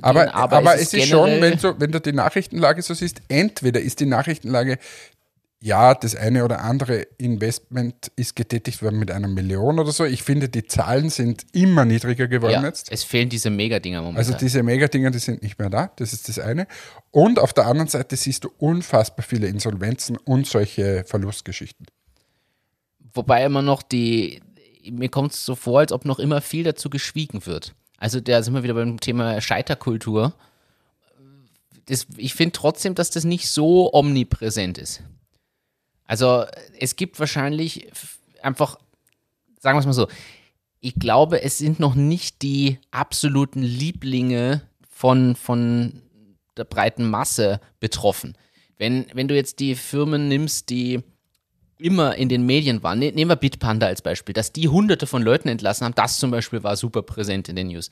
Aber, 0.00 0.24
gehen, 0.24 0.34
aber, 0.34 0.74
es 0.76 0.94
ist 0.94 1.08
schon, 1.08 1.40
wenn, 1.40 1.58
so, 1.58 1.78
wenn 1.78 1.92
du 1.92 2.00
die 2.00 2.12
Nachrichtenlage 2.12 2.82
so 2.82 2.94
siehst, 2.94 3.20
entweder 3.28 3.80
ist 3.80 4.00
die 4.00 4.06
Nachrichtenlage, 4.06 4.78
ja, 5.60 5.94
das 5.94 6.14
eine 6.14 6.44
oder 6.44 6.60
andere 6.60 7.02
Investment 7.18 8.12
ist 8.14 8.36
getätigt 8.36 8.80
worden 8.80 8.98
mit 8.98 9.10
einer 9.10 9.26
Million 9.26 9.80
oder 9.80 9.90
so. 9.90 10.04
Ich 10.04 10.22
finde, 10.22 10.48
die 10.48 10.64
Zahlen 10.66 11.10
sind 11.10 11.46
immer 11.52 11.84
niedriger 11.84 12.28
geworden 12.28 12.52
ja, 12.52 12.64
jetzt. 12.64 12.92
es 12.92 13.02
fehlen 13.02 13.28
diese 13.28 13.50
Megadinger 13.50 14.00
momentan. 14.00 14.18
Also 14.18 14.34
diese 14.34 14.62
Megadinger, 14.62 15.10
die 15.10 15.18
sind 15.18 15.42
nicht 15.42 15.58
mehr 15.58 15.68
da, 15.68 15.90
das 15.96 16.12
ist 16.12 16.28
das 16.28 16.38
eine. 16.38 16.68
Und 17.10 17.40
auf 17.40 17.52
der 17.52 17.66
anderen 17.66 17.88
Seite 17.88 18.14
siehst 18.16 18.44
du 18.44 18.50
unfassbar 18.58 19.24
viele 19.26 19.48
Insolvenzen 19.48 20.16
und 20.16 20.46
solche 20.46 21.04
Verlustgeschichten. 21.04 21.86
Wobei 23.12 23.44
immer 23.44 23.62
noch 23.62 23.82
die, 23.82 24.40
mir 24.88 25.08
kommt 25.08 25.32
es 25.32 25.44
so 25.44 25.56
vor, 25.56 25.80
als 25.80 25.90
ob 25.90 26.04
noch 26.04 26.20
immer 26.20 26.40
viel 26.40 26.62
dazu 26.62 26.88
geschwiegen 26.88 27.46
wird. 27.46 27.74
Also 27.96 28.20
da 28.20 28.44
sind 28.44 28.54
wir 28.54 28.62
wieder 28.62 28.74
beim 28.74 29.00
Thema 29.00 29.40
Scheiterkultur. 29.40 30.34
Das, 31.86 32.06
ich 32.16 32.34
finde 32.34 32.52
trotzdem, 32.52 32.94
dass 32.94 33.10
das 33.10 33.24
nicht 33.24 33.48
so 33.50 33.92
omnipräsent 33.92 34.78
ist. 34.78 35.02
Also 36.08 36.46
es 36.80 36.96
gibt 36.96 37.20
wahrscheinlich 37.20 37.86
einfach, 38.42 38.78
sagen 39.60 39.76
wir 39.76 39.80
es 39.80 39.86
mal 39.86 39.92
so, 39.92 40.08
ich 40.80 40.94
glaube, 40.94 41.42
es 41.42 41.58
sind 41.58 41.78
noch 41.78 41.94
nicht 41.94 42.42
die 42.42 42.78
absoluten 42.90 43.62
Lieblinge 43.62 44.62
von, 44.88 45.36
von 45.36 46.02
der 46.56 46.64
breiten 46.64 47.08
Masse 47.08 47.60
betroffen. 47.78 48.36
Wenn, 48.78 49.06
wenn 49.12 49.28
du 49.28 49.36
jetzt 49.36 49.60
die 49.60 49.74
Firmen 49.74 50.28
nimmst, 50.28 50.70
die 50.70 51.02
immer 51.78 52.16
in 52.16 52.28
den 52.28 52.46
Medien 52.46 52.82
waren, 52.82 53.00
ne, 53.00 53.12
nehmen 53.12 53.30
wir 53.30 53.36
Bitpanda 53.36 53.86
als 53.86 54.02
Beispiel, 54.02 54.32
dass 54.32 54.52
die 54.52 54.68
hunderte 54.68 55.06
von 55.06 55.22
Leuten 55.22 55.48
entlassen 55.48 55.84
haben, 55.84 55.94
das 55.94 56.18
zum 56.18 56.30
Beispiel 56.30 56.62
war 56.62 56.76
super 56.76 57.02
präsent 57.02 57.48
in 57.48 57.56
den 57.56 57.68
News. 57.68 57.90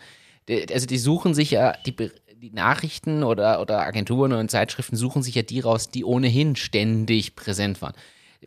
Also 0.49 0.87
die 0.87 0.99
suchen 0.99 1.35
sich 1.35 1.51
ja, 1.51 1.73
die, 1.85 1.95
die 2.41 2.51
Nachrichten 2.51 3.23
oder, 3.23 3.61
oder 3.61 3.81
Agenturen 3.81 4.33
und 4.33 4.51
Zeitschriften 4.51 4.97
suchen 4.97 5.23
sich 5.23 5.35
ja 5.35 5.43
die 5.43 5.61
raus, 5.61 5.91
die 5.91 6.05
ohnehin 6.05 6.57
ständig 6.57 7.35
präsent 7.35 7.81
waren. 7.81 7.95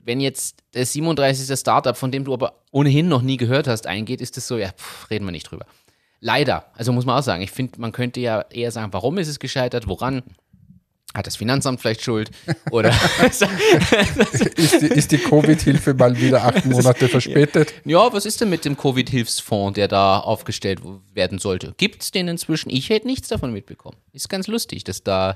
Wenn 0.04 0.19
jetzt 0.19 0.58
das 0.73 0.93
37. 0.93 1.60
Startup, 1.60 1.97
von 1.97 2.12
dem 2.12 2.23
du 2.23 2.34
aber 2.34 2.62
ohnehin 2.71 3.08
noch 3.08 3.21
nie 3.21 3.38
gehört 3.38 3.67
hast, 3.67 3.88
eingeht, 3.88 4.21
ist 4.21 4.38
es 4.38 4.47
so, 4.47 4.58
ja, 4.58 4.69
pff, 4.69 5.10
reden 5.10 5.25
wir 5.25 5.32
nicht 5.32 5.49
drüber. 5.49 5.65
Leider, 6.21 6.65
also 6.75 6.91
muss 6.91 7.06
man 7.06 7.17
auch 7.17 7.23
sagen, 7.23 7.41
ich 7.41 7.52
finde, 7.52 7.80
man 7.82 7.91
könnte 7.91 8.19
ja 8.19 8.41
eher 8.52 8.71
sagen, 8.71 8.93
warum 8.93 9.17
ist 9.17 9.28
es 9.28 9.39
gescheitert, 9.39 9.88
woran? 9.88 10.21
Hat 11.13 11.26
das 11.26 11.38
Finanzamt 11.38 11.82
vielleicht 11.82 12.04
Schuld? 12.04 12.30
Oder 12.72 12.93
Ist 13.24 14.82
die, 14.82 14.88
ist 14.88 15.12
die 15.12 15.17
Covid-Hilfe 15.17 15.95
mal 15.95 16.15
wieder 16.19 16.43
acht 16.43 16.65
Monate 16.65 17.08
verspätet? 17.10 17.74
Ja, 17.84 18.13
was 18.13 18.26
ist 18.28 18.41
denn 18.41 18.50
mit 18.50 18.63
dem 18.63 18.78
Covid-Hilfsfonds, 18.78 19.76
der 19.76 19.88
da 19.88 20.19
aufgestellt 20.19 20.82
werden 21.13 21.39
sollte? 21.39 21.74
Gibt 21.78 22.04
es 22.04 22.12
den 22.12 22.28
inzwischen? 22.28 22.69
Ich 22.69 22.89
hätte 22.89 23.08
nichts 23.08 23.28
davon 23.28 23.52
mitbekommen. 23.52 23.98
Ist 24.13 24.30
ganz 24.30 24.48
lustig, 24.48 24.84
dass 24.84 25.04
da 25.04 25.36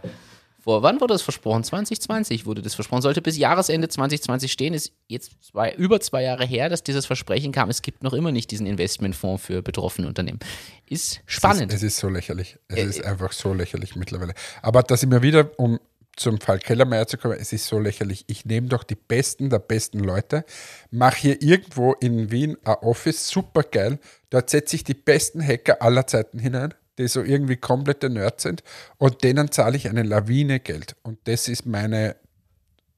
vor, 0.63 0.81
wann 0.81 1.01
wurde 1.01 1.13
das 1.13 1.21
versprochen? 1.21 1.63
2020 1.63 2.45
wurde 2.45 2.61
das 2.61 2.73
versprochen. 2.73 3.01
Sollte 3.01 3.21
bis 3.21 3.37
Jahresende 3.37 3.89
2020 3.89 4.49
stehen. 4.49 4.73
Ist 4.73 4.93
jetzt 5.07 5.31
zwei, 5.43 5.73
über 5.73 5.99
zwei 5.99 6.23
Jahre 6.23 6.45
her, 6.45 6.69
dass 6.69 6.83
dieses 6.83 7.05
Versprechen 7.05 7.51
kam. 7.51 7.69
Es 7.69 7.81
gibt 7.81 8.01
noch 8.01 8.13
immer 8.13 8.31
nicht 8.31 8.49
diesen 8.49 8.65
Investmentfonds 8.65 9.43
für 9.43 9.61
betroffene 9.61 10.07
Unternehmen. 10.07 10.39
Ist 10.87 11.19
spannend. 11.25 11.73
Es 11.73 11.83
ist, 11.83 11.83
es 11.83 11.93
ist 11.95 11.99
so 11.99 12.07
lächerlich. 12.07 12.57
Es 12.69 12.77
Äh, 12.77 12.83
ist 12.85 13.05
einfach 13.05 13.33
so 13.33 13.53
lächerlich 13.53 13.97
mittlerweile. 13.97 14.33
Aber 14.61 14.83
dass 14.83 15.03
ich 15.03 15.09
mir 15.09 15.21
wieder, 15.21 15.51
um 15.57 15.79
zum 16.15 16.39
Fall 16.39 16.59
Kellermeier 16.59 17.07
zu 17.07 17.17
kommen, 17.17 17.37
es 17.39 17.51
ist 17.51 17.65
so 17.65 17.79
lächerlich. 17.79 18.23
Ich 18.27 18.45
nehme 18.45 18.67
doch 18.67 18.83
die 18.83 18.95
Besten 18.95 19.49
der 19.49 19.59
besten 19.59 19.99
Leute, 19.99 20.45
mache 20.91 21.17
hier 21.17 21.41
irgendwo 21.41 21.93
in 21.93 22.31
Wien 22.31 22.55
ein 22.63 22.75
Office, 22.75 23.27
super 23.27 23.63
geil. 23.63 23.99
Dort 24.29 24.49
setze 24.49 24.75
ich 24.75 24.83
die 24.83 24.93
besten 24.93 25.45
Hacker 25.45 25.81
aller 25.81 26.07
Zeiten 26.07 26.39
hinein, 26.39 26.73
die 26.97 27.07
so 27.07 27.21
irgendwie 27.21 27.57
komplette 27.57 28.09
Nerds 28.09 28.43
sind 28.43 28.63
und 28.97 29.23
denen 29.23 29.51
zahle 29.51 29.77
ich 29.77 29.89
eine 29.89 30.03
Lawine 30.03 30.59
Geld. 30.59 30.95
Und 31.03 31.19
das 31.25 31.47
ist 31.47 31.65
meine 31.65 32.15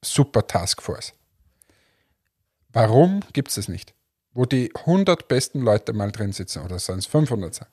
super 0.03 0.45
Taskforce. 0.45 1.13
Warum 2.69 3.21
gibt 3.33 3.49
es 3.49 3.55
das 3.55 3.67
nicht? 3.67 3.93
Wo 4.33 4.45
die 4.45 4.71
100 4.75 5.27
besten 5.27 5.61
Leute 5.61 5.93
mal 5.93 6.11
drin 6.11 6.33
sitzen 6.33 6.63
oder 6.63 6.77
sollen 6.79 6.99
es 6.99 7.05
500 7.05 7.55
sein? 7.55 7.67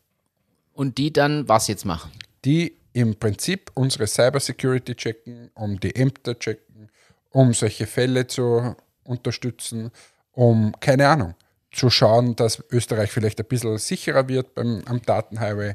Und 0.75 0.99
die 0.99 1.13
dann 1.13 1.49
was 1.49 1.67
jetzt 1.67 1.85
machen? 1.85 2.13
die 2.45 2.77
im 2.93 3.17
Prinzip 3.17 3.71
unsere 3.75 4.07
Cybersecurity 4.07 4.95
checken, 4.95 5.51
um 5.55 5.81
die 5.81 5.95
Ämter 5.95 6.39
checken, 6.39 6.91
um 7.31 7.55
solche 7.55 7.87
Fälle 7.87 8.27
zu 8.27 8.77
unterstützen, 9.05 9.91
um, 10.33 10.75
keine 10.81 11.09
Ahnung, 11.09 11.35
zu 11.71 11.89
schauen, 11.89 12.37
dass 12.37 12.63
Österreich 12.71 13.11
vielleicht 13.11 13.41
ein 13.41 13.47
bisschen 13.47 13.79
sicherer 13.79 14.29
wird 14.29 14.55
beim, 14.55 14.83
am 14.85 15.01
Datenhighway 15.01 15.75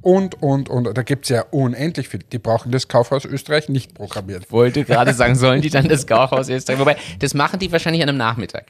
und, 0.00 0.40
und, 0.42 0.68
und. 0.68 0.96
Da 0.96 1.02
gibt 1.02 1.24
es 1.24 1.30
ja 1.30 1.44
unendlich 1.50 2.08
viel. 2.08 2.20
Die 2.20 2.38
brauchen 2.38 2.70
das 2.70 2.88
Kaufhaus 2.88 3.24
Österreich 3.24 3.68
nicht 3.68 3.94
programmiert. 3.94 4.50
Wollte 4.52 4.84
gerade 4.84 5.12
sagen, 5.12 5.34
sollen 5.34 5.60
die 5.60 5.70
dann 5.70 5.88
das 5.88 6.06
Kaufhaus 6.06 6.48
Österreich? 6.48 6.78
Wobei, 6.78 6.96
das 7.18 7.34
machen 7.34 7.58
die 7.58 7.70
wahrscheinlich 7.72 8.02
an 8.02 8.08
einem 8.08 8.18
Nachmittag. 8.18 8.66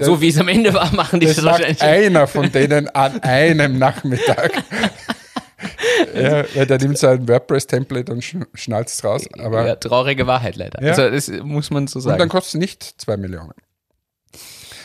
so 0.00 0.20
wie 0.20 0.28
es 0.28 0.38
am 0.38 0.48
Ende 0.48 0.74
war, 0.74 0.92
machen 0.94 1.20
die 1.20 1.26
das, 1.26 1.36
Das 1.36 1.44
wahrscheinlich. 1.44 1.82
einer 1.82 2.26
von 2.26 2.50
denen 2.50 2.88
an 2.88 3.22
einem 3.22 3.78
Nachmittag. 3.78 4.52
ja, 6.14 6.44
weil 6.54 6.66
der 6.66 6.78
nimmt 6.78 6.98
sein 6.98 7.28
WordPress-Template 7.28 8.10
und 8.12 8.22
schn 8.22 8.44
schnalzt 8.54 8.98
es 8.98 9.04
raus. 9.04 9.24
Aber 9.38 9.66
Ja, 9.66 9.76
traurige 9.76 10.26
Wahrheit 10.26 10.56
leider. 10.56 10.82
Ja. 10.82 10.90
Also 10.90 11.08
das 11.10 11.28
muss 11.44 11.70
man 11.70 11.86
so 11.86 12.00
und 12.00 12.06
dann 12.06 12.18
sagen. 12.18 12.30
kostet 12.30 12.54
es 12.54 12.60
nicht 12.60 12.82
zwei 13.00 13.16
Millionen. 13.16 13.52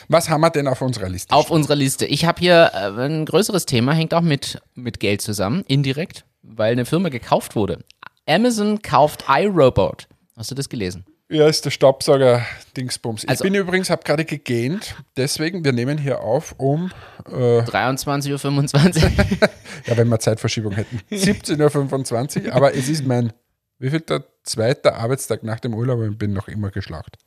Was 0.10 0.30
haben 0.30 0.42
wir 0.42 0.50
denn 0.50 0.68
auf 0.68 0.82
unserer 0.82 1.10
Liste? 1.10 1.34
Auf 1.36 1.52
unserer 1.52 1.76
Liste. 1.76 2.06
Ich 2.06 2.26
habe 2.26 2.40
hier 2.40 2.72
äh, 2.74 3.06
ein 3.06 3.26
größeres 3.26 3.66
Thema, 3.66 3.94
hängt 3.94 4.14
auch 4.14 4.22
mit, 4.22 4.62
mit 4.76 5.00
Geld 5.00 5.22
zusammen, 5.22 5.64
indirekt, 5.68 6.26
weil 6.44 6.72
eine 6.72 6.86
Firma 6.86 7.10
gekauft 7.10 7.56
wurde. 7.56 7.84
Amazon 8.28 8.82
kauft 8.82 9.26
iRobot. 9.28 10.08
Hast 10.36 10.52
du 10.52 10.56
das 10.56 10.70
gelesen? 10.70 11.06
Ja, 11.30 11.48
ist 11.48 11.66
der 11.66 11.72
Staubsauger 11.72 12.46
Dingsbums. 12.78 13.24
Ich 13.26 13.30
Also- 13.30 13.44
bin 13.44 13.54
übrigens, 13.54 13.90
habe 13.90 14.04
gerade 14.04 14.24
gegähnt, 14.24 14.96
deswegen, 15.18 15.66
wir 15.66 15.74
nehmen 15.74 15.98
hier 15.98 16.22
auf 16.22 16.56
um, 16.58 16.90
äh, 17.26 17.60
23.25 17.64 19.04
Uhr. 19.04 19.12
ja, 19.88 19.98
wenn 19.98 20.08
wir 20.08 20.20
Zeitverschiebung 20.20 20.72
hätten, 20.74 21.02
17.25 21.12 22.46
Uhr, 22.48 22.54
aber 22.56 22.76
es 22.76 22.88
ist 22.88 23.06
mein, 23.06 23.34
wie 23.80 23.90
viel 23.90 24.00
der 24.02 24.24
zweite 24.44 24.96
Arbeitstag 24.96 25.44
nach 25.44 25.60
dem 25.60 25.74
Urlaub 25.74 26.00
und 26.00 26.14
ich 26.14 26.18
bin 26.18 26.32
noch 26.32 26.48
immer 26.48 26.72
geschlacht. 26.72 27.18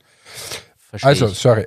Verstehe 0.90 1.09
Also, 1.09 1.26
ich. 1.29 1.38
sorry, 1.38 1.66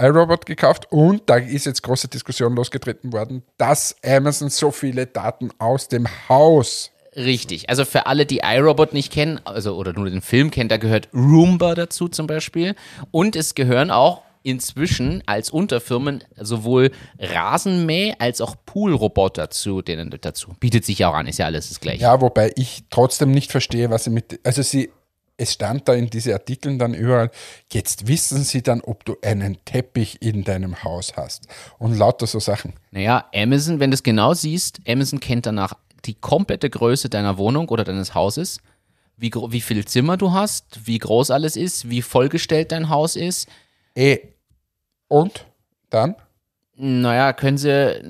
iRobot 0.00 0.46
gekauft 0.46 0.86
und 0.90 1.22
da 1.26 1.36
ist 1.36 1.66
jetzt 1.66 1.82
große 1.82 2.08
Diskussion 2.08 2.54
losgetreten 2.56 3.12
worden, 3.12 3.42
dass 3.58 3.94
Amazon 4.04 4.48
so 4.48 4.70
viele 4.70 5.06
Daten 5.06 5.50
aus 5.58 5.88
dem 5.88 6.08
Haus. 6.28 6.90
Richtig. 7.14 7.68
Also 7.68 7.84
für 7.84 8.06
alle, 8.06 8.24
die 8.24 8.40
iRobot 8.42 8.94
nicht 8.94 9.12
kennen, 9.12 9.38
also 9.44 9.76
oder 9.76 9.92
nur 9.92 10.08
den 10.08 10.22
Film 10.22 10.50
kennen, 10.50 10.70
da 10.70 10.78
gehört 10.78 11.10
Roomba 11.12 11.74
dazu 11.74 12.08
zum 12.08 12.26
Beispiel. 12.26 12.74
Und 13.10 13.36
es 13.36 13.54
gehören 13.54 13.90
auch 13.90 14.22
inzwischen 14.42 15.22
als 15.26 15.50
Unterfirmen 15.50 16.24
sowohl 16.40 16.90
Rasenmäh- 17.20 18.14
als 18.18 18.40
auch 18.40 18.56
Poolroboter 18.66 19.50
zu 19.50 19.82
denen 19.82 20.10
dazu. 20.20 20.54
Bietet 20.58 20.84
sich 20.84 21.00
ja 21.00 21.10
auch 21.10 21.14
an, 21.14 21.26
ist 21.26 21.38
ja 21.38 21.46
alles 21.46 21.68
das 21.68 21.80
gleiche. 21.80 22.02
Ja, 22.02 22.20
wobei 22.20 22.52
ich 22.56 22.84
trotzdem 22.90 23.30
nicht 23.30 23.50
verstehe, 23.52 23.90
was 23.90 24.04
sie 24.04 24.10
mit. 24.10 24.40
Also 24.44 24.62
sie, 24.62 24.90
es 25.36 25.54
stand 25.54 25.88
da 25.88 25.94
in 25.94 26.08
diese 26.08 26.32
Artikeln 26.34 26.78
dann 26.78 26.94
überall, 26.94 27.30
jetzt 27.72 28.06
wissen 28.06 28.44
sie 28.44 28.62
dann, 28.62 28.80
ob 28.80 29.04
du 29.04 29.16
einen 29.22 29.58
Teppich 29.64 30.20
in 30.20 30.44
deinem 30.44 30.84
Haus 30.84 31.14
hast. 31.16 31.48
Und 31.78 31.96
lauter 31.96 32.26
so 32.26 32.38
Sachen. 32.38 32.74
Naja, 32.90 33.24
Amazon, 33.34 33.80
wenn 33.80 33.90
du 33.90 33.94
es 33.94 34.02
genau 34.02 34.34
siehst, 34.34 34.80
Amazon 34.86 35.20
kennt 35.20 35.46
danach 35.46 35.74
die 36.04 36.14
komplette 36.14 36.68
Größe 36.68 37.08
deiner 37.08 37.38
Wohnung 37.38 37.68
oder 37.68 37.84
deines 37.84 38.14
Hauses, 38.14 38.60
wie, 39.16 39.32
wie 39.48 39.60
viel 39.60 39.84
Zimmer 39.84 40.16
du 40.16 40.32
hast, 40.32 40.86
wie 40.86 40.98
groß 40.98 41.30
alles 41.30 41.56
ist, 41.56 41.88
wie 41.88 42.02
vollgestellt 42.02 42.72
dein 42.72 42.88
Haus 42.88 43.16
ist. 43.16 43.48
Eh. 43.94 44.18
Und 45.08 45.46
dann? 45.90 46.16
Naja, 46.76 47.32
können 47.32 47.58
sie, 47.58 48.00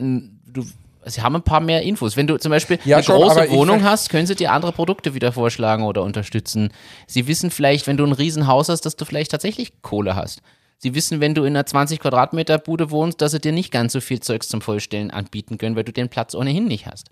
du, 0.46 0.64
sie 1.06 1.22
haben 1.22 1.36
ein 1.36 1.42
paar 1.42 1.60
mehr 1.60 1.82
Infos. 1.82 2.16
Wenn 2.16 2.26
du 2.26 2.36
zum 2.38 2.50
Beispiel 2.50 2.78
Ja, 2.84 2.96
eine 2.96 3.04
schon, 3.04 3.16
große 3.16 3.50
Wohnung 3.50 3.82
hast, 3.82 4.10
können 4.10 4.26
sie 4.26 4.34
dir 4.34 4.52
andere 4.52 4.72
Produkte 4.72 5.14
wieder 5.14 5.32
vorschlagen 5.32 5.84
oder 5.84 6.02
unterstützen. 6.02 6.72
Sie 7.06 7.26
wissen 7.26 7.50
vielleicht, 7.50 7.86
wenn 7.86 7.96
du 7.96 8.04
ein 8.04 8.12
Riesenhaus 8.12 8.68
hast, 8.68 8.82
dass 8.82 8.96
du 8.96 9.04
vielleicht 9.04 9.30
tatsächlich 9.30 9.82
Kohle 9.82 10.16
hast. 10.16 10.42
Sie 10.78 10.94
wissen, 10.94 11.20
wenn 11.20 11.34
du 11.34 11.44
in 11.44 11.54
einer 11.54 11.64
20 11.64 12.00
Quadratmeter 12.00 12.58
Bude 12.58 12.90
wohnst, 12.90 13.20
dass 13.20 13.32
sie 13.32 13.40
dir 13.40 13.52
nicht 13.52 13.70
ganz 13.70 13.92
so 13.92 14.00
viel 14.00 14.20
Zeugs 14.20 14.48
zum 14.48 14.60
Vollstellen 14.60 15.12
anbieten 15.12 15.56
können, 15.56 15.76
weil 15.76 15.84
du 15.84 15.92
den 15.92 16.08
Platz 16.08 16.34
ohnehin 16.34 16.66
nicht 16.66 16.86
hast. 16.86 17.08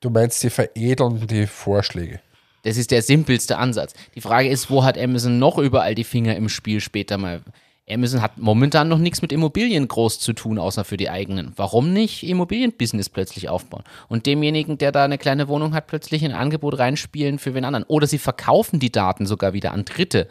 Du 0.00 0.10
meinst, 0.10 0.40
sie 0.40 0.50
veredeln 0.50 1.26
die 1.26 1.46
Vorschläge. 1.46 2.20
Das 2.62 2.76
ist 2.76 2.92
der 2.92 3.02
simpelste 3.02 3.58
Ansatz. 3.58 3.92
Die 4.14 4.20
Frage 4.20 4.48
ist, 4.48 4.70
wo 4.70 4.84
hat 4.84 4.96
Amazon 4.96 5.38
noch 5.38 5.58
überall 5.58 5.94
die 5.94 6.04
Finger 6.04 6.36
im 6.36 6.48
Spiel 6.48 6.80
später 6.80 7.18
mal? 7.18 7.42
Amazon 7.88 8.22
hat 8.22 8.38
momentan 8.38 8.88
noch 8.88 8.98
nichts 8.98 9.22
mit 9.22 9.32
Immobilien 9.32 9.88
groß 9.88 10.20
zu 10.20 10.32
tun, 10.32 10.58
außer 10.58 10.84
für 10.84 10.96
die 10.96 11.10
eigenen. 11.10 11.52
Warum 11.56 11.92
nicht 11.92 12.22
Immobilienbusiness 12.22 13.08
plötzlich 13.08 13.48
aufbauen? 13.48 13.82
Und 14.08 14.26
demjenigen, 14.26 14.78
der 14.78 14.92
da 14.92 15.04
eine 15.04 15.18
kleine 15.18 15.48
Wohnung 15.48 15.74
hat, 15.74 15.88
plötzlich 15.88 16.24
ein 16.24 16.32
Angebot 16.32 16.78
reinspielen 16.78 17.38
für 17.38 17.54
wen 17.54 17.64
anderen. 17.64 17.84
Oder 17.84 18.06
sie 18.06 18.18
verkaufen 18.18 18.78
die 18.78 18.92
Daten 18.92 19.26
sogar 19.26 19.52
wieder 19.52 19.72
an 19.72 19.84
Dritte. 19.84 20.28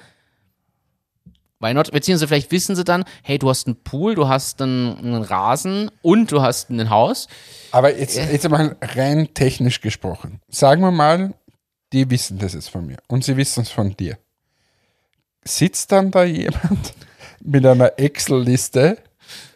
Why 1.59 1.73
not? 1.73 1.91
Beziehungsweise 1.91 2.27
vielleicht 2.29 2.51
wissen 2.51 2.75
sie 2.75 2.85
dann, 2.85 3.03
hey, 3.21 3.37
du 3.37 3.49
hast 3.49 3.67
einen 3.67 3.75
Pool, 3.75 4.15
du 4.15 4.27
hast 4.27 4.61
einen, 4.61 4.97
einen 4.97 5.21
Rasen 5.21 5.91
und 6.01 6.31
du 6.31 6.41
hast 6.41 6.69
ein 6.69 6.89
Haus. 6.89 7.27
Aber 7.71 7.95
jetzt, 7.95 8.15
jetzt 8.17 8.49
mal 8.49 8.77
rein 8.81 9.33
technisch 9.33 9.81
gesprochen. 9.81 10.41
Sagen 10.47 10.81
wir 10.81 10.91
mal, 10.91 11.33
die 11.93 12.09
wissen 12.09 12.39
das 12.39 12.53
jetzt 12.53 12.69
von 12.69 12.87
mir 12.87 12.97
und 13.07 13.23
sie 13.23 13.37
wissen 13.37 13.61
es 13.61 13.69
von 13.69 13.95
dir. 13.95 14.17
Sitzt 15.43 15.91
dann 15.91 16.11
da 16.11 16.23
jemand 16.23 16.93
mit 17.43 17.65
einer 17.65 17.97
Excel-Liste 17.97 18.97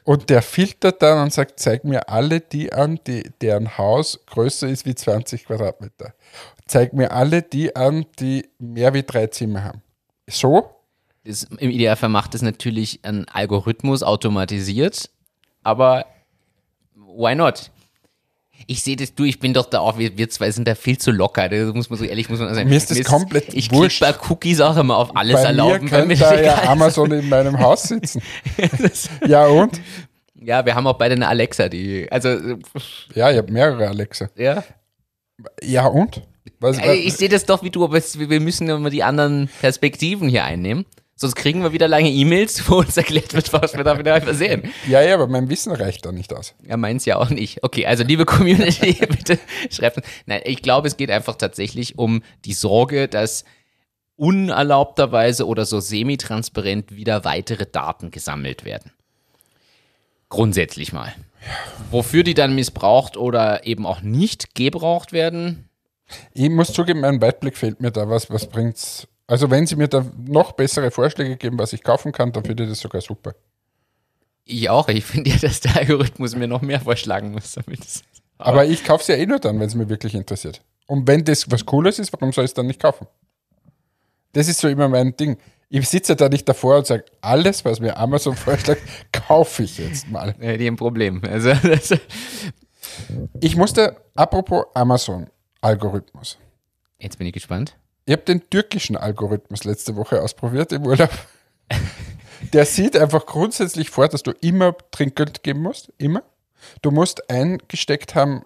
und 0.03 0.29
der 0.29 0.41
filtert 0.41 1.01
dann 1.01 1.23
und 1.23 1.33
sagt, 1.33 1.59
zeig 1.59 1.83
mir 1.83 2.09
alle 2.09 2.39
die 2.39 2.71
an, 2.71 2.99
die, 3.07 3.31
deren 3.41 3.77
Haus 3.77 4.19
größer 4.27 4.67
ist 4.67 4.85
wie 4.85 4.95
20 4.95 5.45
Quadratmeter. 5.45 6.13
Zeig 6.67 6.93
mir 6.93 7.11
alle 7.11 7.41
die 7.41 7.75
an, 7.75 8.05
die 8.19 8.47
mehr 8.59 8.93
wie 8.93 9.03
drei 9.03 9.27
Zimmer 9.27 9.63
haben. 9.63 9.81
So? 10.27 10.69
Das, 11.23 11.43
Im 11.43 11.71
Idealfall 11.71 12.09
macht 12.09 12.35
es 12.35 12.43
natürlich 12.43 12.99
ein 13.03 13.27
Algorithmus 13.29 14.03
automatisiert, 14.03 15.09
aber 15.63 16.05
why 16.93 17.33
not? 17.33 17.71
Ich 18.67 18.81
sehe 18.81 18.95
das, 18.95 19.13
du, 19.13 19.23
ich 19.25 19.39
bin 19.39 19.53
doch 19.53 19.67
da 19.67 19.79
auch, 19.79 19.97
wir, 19.99 20.17
wir 20.17 20.27
zwei 20.29 20.49
sind 20.49 20.67
da 20.67 20.73
viel 20.75 20.97
zu 20.97 21.11
locker, 21.11 21.49
das 21.49 21.73
muss 21.75 21.89
man 21.89 21.99
so 21.99 22.05
ehrlich 22.05 22.29
muss 22.29 22.39
man 22.39 22.53
sagen. 22.55 22.67
Mir 22.67 22.77
ist 22.77 22.89
das 22.89 23.03
komplett 23.03 23.53
Ich 23.53 23.71
wurscht. 23.71 23.99
bei 23.99 24.13
Cookies 24.29 24.59
auch 24.59 24.75
immer 24.77 24.97
auf 24.97 25.15
alles 25.15 25.35
Bei 25.35 25.43
erlauben. 25.43 25.83
mir 25.83 25.89
könnte 25.89 26.07
mir 26.07 26.17
da 26.17 26.33
ja 26.41 26.53
ist. 26.55 26.67
Amazon 26.67 27.11
in 27.11 27.29
meinem 27.29 27.59
Haus 27.59 27.83
sitzen. 27.83 28.21
ja 29.27 29.45
und? 29.45 29.79
Ja, 30.41 30.65
wir 30.65 30.73
haben 30.75 30.87
auch 30.87 30.97
beide 30.97 31.13
eine 31.15 31.27
Alexa, 31.27 31.69
die, 31.69 32.11
also, 32.11 32.29
Ja, 33.13 33.29
ich 33.31 33.37
habe 33.37 33.51
mehrere 33.51 33.87
Alexa. 33.87 34.29
ja. 34.35 34.63
Ja 35.61 35.85
und? 35.87 36.21
Was, 36.59 36.77
Ey, 36.77 36.99
Ich 36.99 37.15
sehe 37.15 37.27
das 37.29 37.45
doch 37.45 37.61
wie 37.63 37.69
du, 37.69 37.83
aber 37.83 37.99
wir 38.01 38.39
müssen 38.39 38.69
immer 38.69 38.89
die 38.89 39.03
anderen 39.03 39.49
Perspektiven 39.61 40.29
hier 40.29 40.43
einnehmen. 40.45 40.85
Sonst 41.17 41.35
kriegen 41.35 41.63
wir 41.63 41.71
wieder 41.71 41.87
lange 41.87 42.09
E-Mails, 42.09 42.69
wo 42.69 42.79
uns 42.79 42.97
erklärt 42.97 43.33
wird, 43.33 43.53
was 43.53 43.73
wir 43.75 43.85
da 43.85 43.97
wieder 43.97 44.21
übersehen. 44.21 44.71
Ja, 44.87 45.01
ja, 45.01 45.13
aber 45.13 45.27
mein 45.27 45.49
Wissen 45.49 45.71
reicht 45.71 46.05
da 46.05 46.11
nicht 46.11 46.33
aus. 46.33 46.55
Ja, 46.67 46.75
meins 46.75 47.05
ja 47.05 47.15
auch 47.15 47.29
nicht. 47.29 47.63
Okay, 47.63 47.85
also 47.85 48.03
liebe 48.03 48.25
Community, 48.25 48.93
bitte 49.09 49.39
schreibt. 49.69 50.01
Nein, 50.25 50.41
ich 50.43 50.61
glaube, 50.61 50.89
es 50.89 50.97
geht 50.97 51.09
einfach 51.09 51.35
tatsächlich 51.35 51.97
um 51.97 52.21
die 52.43 52.53
Sorge, 52.53 53.07
dass 53.07 53.45
unerlaubterweise 54.17 55.47
oder 55.47 55.65
so 55.65 55.79
semi-transparent 55.79 56.95
wieder 56.95 57.23
weitere 57.23 57.65
Daten 57.65 58.11
gesammelt 58.11 58.65
werden. 58.65 58.91
Grundsätzlich 60.27 60.91
mal. 60.91 61.13
Wofür 61.91 62.23
die 62.23 62.33
dann 62.33 62.55
missbraucht 62.55 63.15
oder 63.15 63.65
eben 63.65 63.85
auch 63.85 64.01
nicht 64.01 64.55
gebraucht 64.55 65.13
werden, 65.13 65.69
Ich 66.33 66.49
muss 66.49 66.73
zugeben, 66.73 67.01
mein 67.01 67.21
Weitblick 67.21 67.57
fehlt 67.57 67.79
mir 67.79 67.91
da. 67.91 68.09
Was, 68.09 68.29
was 68.29 68.47
bringt's? 68.49 69.07
Also, 69.27 69.49
wenn 69.49 69.65
Sie 69.65 69.75
mir 69.75 69.87
da 69.87 70.05
noch 70.17 70.51
bessere 70.51 70.91
Vorschläge 70.91 71.37
geben, 71.37 71.57
was 71.57 71.73
ich 71.73 71.83
kaufen 71.83 72.11
kann, 72.11 72.31
dann 72.31 72.43
finde 72.45 72.63
ich 72.63 72.69
das 72.69 72.79
sogar 72.79 73.01
super. 73.01 73.33
ich 74.45 74.69
auch. 74.69 74.87
Ich 74.87 75.03
finde 75.05 75.31
ja, 75.31 75.37
dass 75.37 75.61
der 75.61 75.77
Algorithmus 75.77 76.35
mir 76.35 76.47
noch 76.47 76.61
mehr 76.61 76.79
vorschlagen 76.79 77.31
muss, 77.31 77.53
damit 77.53 77.79
es 77.83 78.03
Aber 78.37 78.65
ich 78.65 78.83
kaufe 78.83 79.01
es 79.01 79.07
ja 79.07 79.15
eh 79.15 79.25
nur 79.25 79.39
dann, 79.39 79.59
wenn 79.59 79.67
es 79.67 79.75
mir 79.75 79.89
wirklich 79.89 80.13
interessiert. 80.13 80.61
Und 80.87 81.07
wenn 81.07 81.23
das 81.25 81.49
was 81.49 81.65
Cooles 81.65 81.97
ist, 81.97 82.13
warum 82.13 82.31
soll 82.31 82.45
ich 82.45 82.51
es 82.51 82.53
dann 82.53 82.67
nicht 82.67 82.79
kaufen? 82.79 83.07
Das 84.33 84.47
ist 84.47 84.59
so 84.59 84.67
immer 84.67 84.87
mein 84.89 85.15
Ding. 85.17 85.37
Ich 85.69 85.89
sitze 85.89 86.15
da 86.15 86.29
nicht 86.29 86.47
davor 86.47 86.77
und 86.77 86.85
sage, 86.85 87.05
alles, 87.21 87.65
was 87.65 87.79
mir 87.79 87.97
Amazon 87.97 88.35
vorschlägt, 88.35 88.83
kaufe 89.11 89.63
ich 89.63 89.79
jetzt 89.79 90.07
mal. 90.09 90.35
äh, 90.39 90.57
die 90.57 90.67
ein 90.67 90.75
Problem. 90.75 91.21
Also, 91.23 91.51
Ich 93.41 93.55
musste, 93.55 93.97
apropos 94.15 94.65
Amazon-Algorithmus. 94.73 96.37
jetzt 96.99 97.17
bin 97.17 97.27
ich 97.27 97.33
gespannt. 97.33 97.75
Ich 98.05 98.11
habe 98.11 98.23
den 98.23 98.47
türkischen 98.49 98.95
Algorithmus 98.95 99.63
letzte 99.63 99.95
Woche 99.95 100.21
ausprobiert 100.21 100.71
im 100.71 100.85
Urlaub. 100.85 101.09
Der 102.53 102.65
sieht 102.65 102.95
einfach 102.95 103.25
grundsätzlich 103.25 103.89
vor, 103.89 104.07
dass 104.07 104.21
du 104.21 104.31
immer 104.41 104.75
Trinkgeld 104.91 105.41
geben 105.41 105.63
musst. 105.63 105.91
Immer. 105.97 106.21
Du 106.83 106.91
musst 106.91 107.29
eingesteckt 107.29 108.13
haben, 108.13 108.43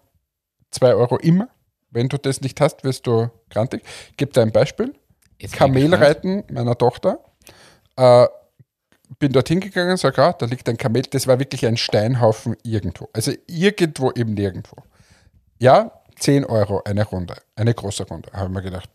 2 0.71 0.95
Euro 0.95 1.17
immer. 1.17 1.49
Wenn 1.91 2.07
du 2.07 2.17
das 2.17 2.39
nicht 2.41 2.61
hast, 2.61 2.83
wirst 2.83 3.07
du 3.07 3.29
grantig. 3.49 3.83
Ich 4.11 4.17
gebe 4.17 4.31
dir 4.31 4.41
ein 4.41 4.51
Beispiel. 4.51 4.93
Jetzt. 5.39 5.55
Kamelreiten 5.55 6.43
meiner 6.51 6.77
Tochter. 6.77 7.19
Äh, 7.97 8.27
bin 9.17 9.31
dorthin 9.33 9.59
gegangen, 9.59 9.97
sag, 9.97 10.17
ja, 10.17 10.33
da 10.33 10.45
liegt 10.45 10.69
ein 10.69 10.77
Kamel. 10.77 11.01
Das 11.01 11.27
war 11.27 11.39
wirklich 11.39 11.65
ein 11.65 11.77
Steinhaufen 11.77 12.55
irgendwo. 12.63 13.09
Also 13.11 13.33
irgendwo 13.47 14.11
eben 14.11 14.35
nirgendwo. 14.35 14.75
Ja, 15.57 15.91
10 16.17 16.45
Euro 16.45 16.81
eine 16.85 17.05
Runde. 17.05 17.35
Eine 17.55 17.73
große 17.73 18.07
Runde. 18.07 18.31
Habe 18.33 18.45
ich 18.45 18.53
mir 18.53 18.61
gedacht, 18.61 18.89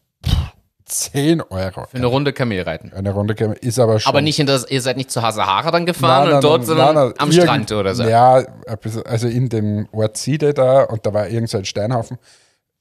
10 0.86 1.40
Euro. 1.40 1.86
Für 1.86 1.96
eine 1.96 2.06
Runde 2.06 2.32
Kamel 2.32 2.62
reiten. 2.62 2.92
Eine 2.92 3.12
Runde 3.12 3.34
Kamel 3.34 3.56
ist 3.60 3.78
aber 3.78 4.00
schon. 4.00 4.10
Aber 4.10 4.20
nicht 4.20 4.38
in 4.38 4.46
das, 4.46 4.68
ihr 4.70 4.82
seid 4.82 4.96
nicht 4.96 5.10
zu 5.10 5.22
Hasahara 5.22 5.70
dann 5.70 5.86
gefahren 5.86 6.24
Nein, 6.24 6.26
nein, 6.26 6.34
und 6.36 6.44
dort, 6.44 6.58
nein, 6.60 6.66
sondern 6.66 6.94
nein, 6.94 7.14
am 7.18 7.32
Strand 7.32 7.72
oder 7.72 7.94
so. 7.94 8.04
Ja, 8.04 8.44
also 9.06 9.28
in 9.28 9.48
dem 9.48 9.88
Ort 9.92 10.16
Siede 10.16 10.52
da 10.52 10.84
und 10.84 11.06
da 11.06 11.14
war 11.14 11.28
irgend 11.28 11.48
so 11.48 11.58
ein 11.58 11.64
Steinhaufen. 11.64 12.18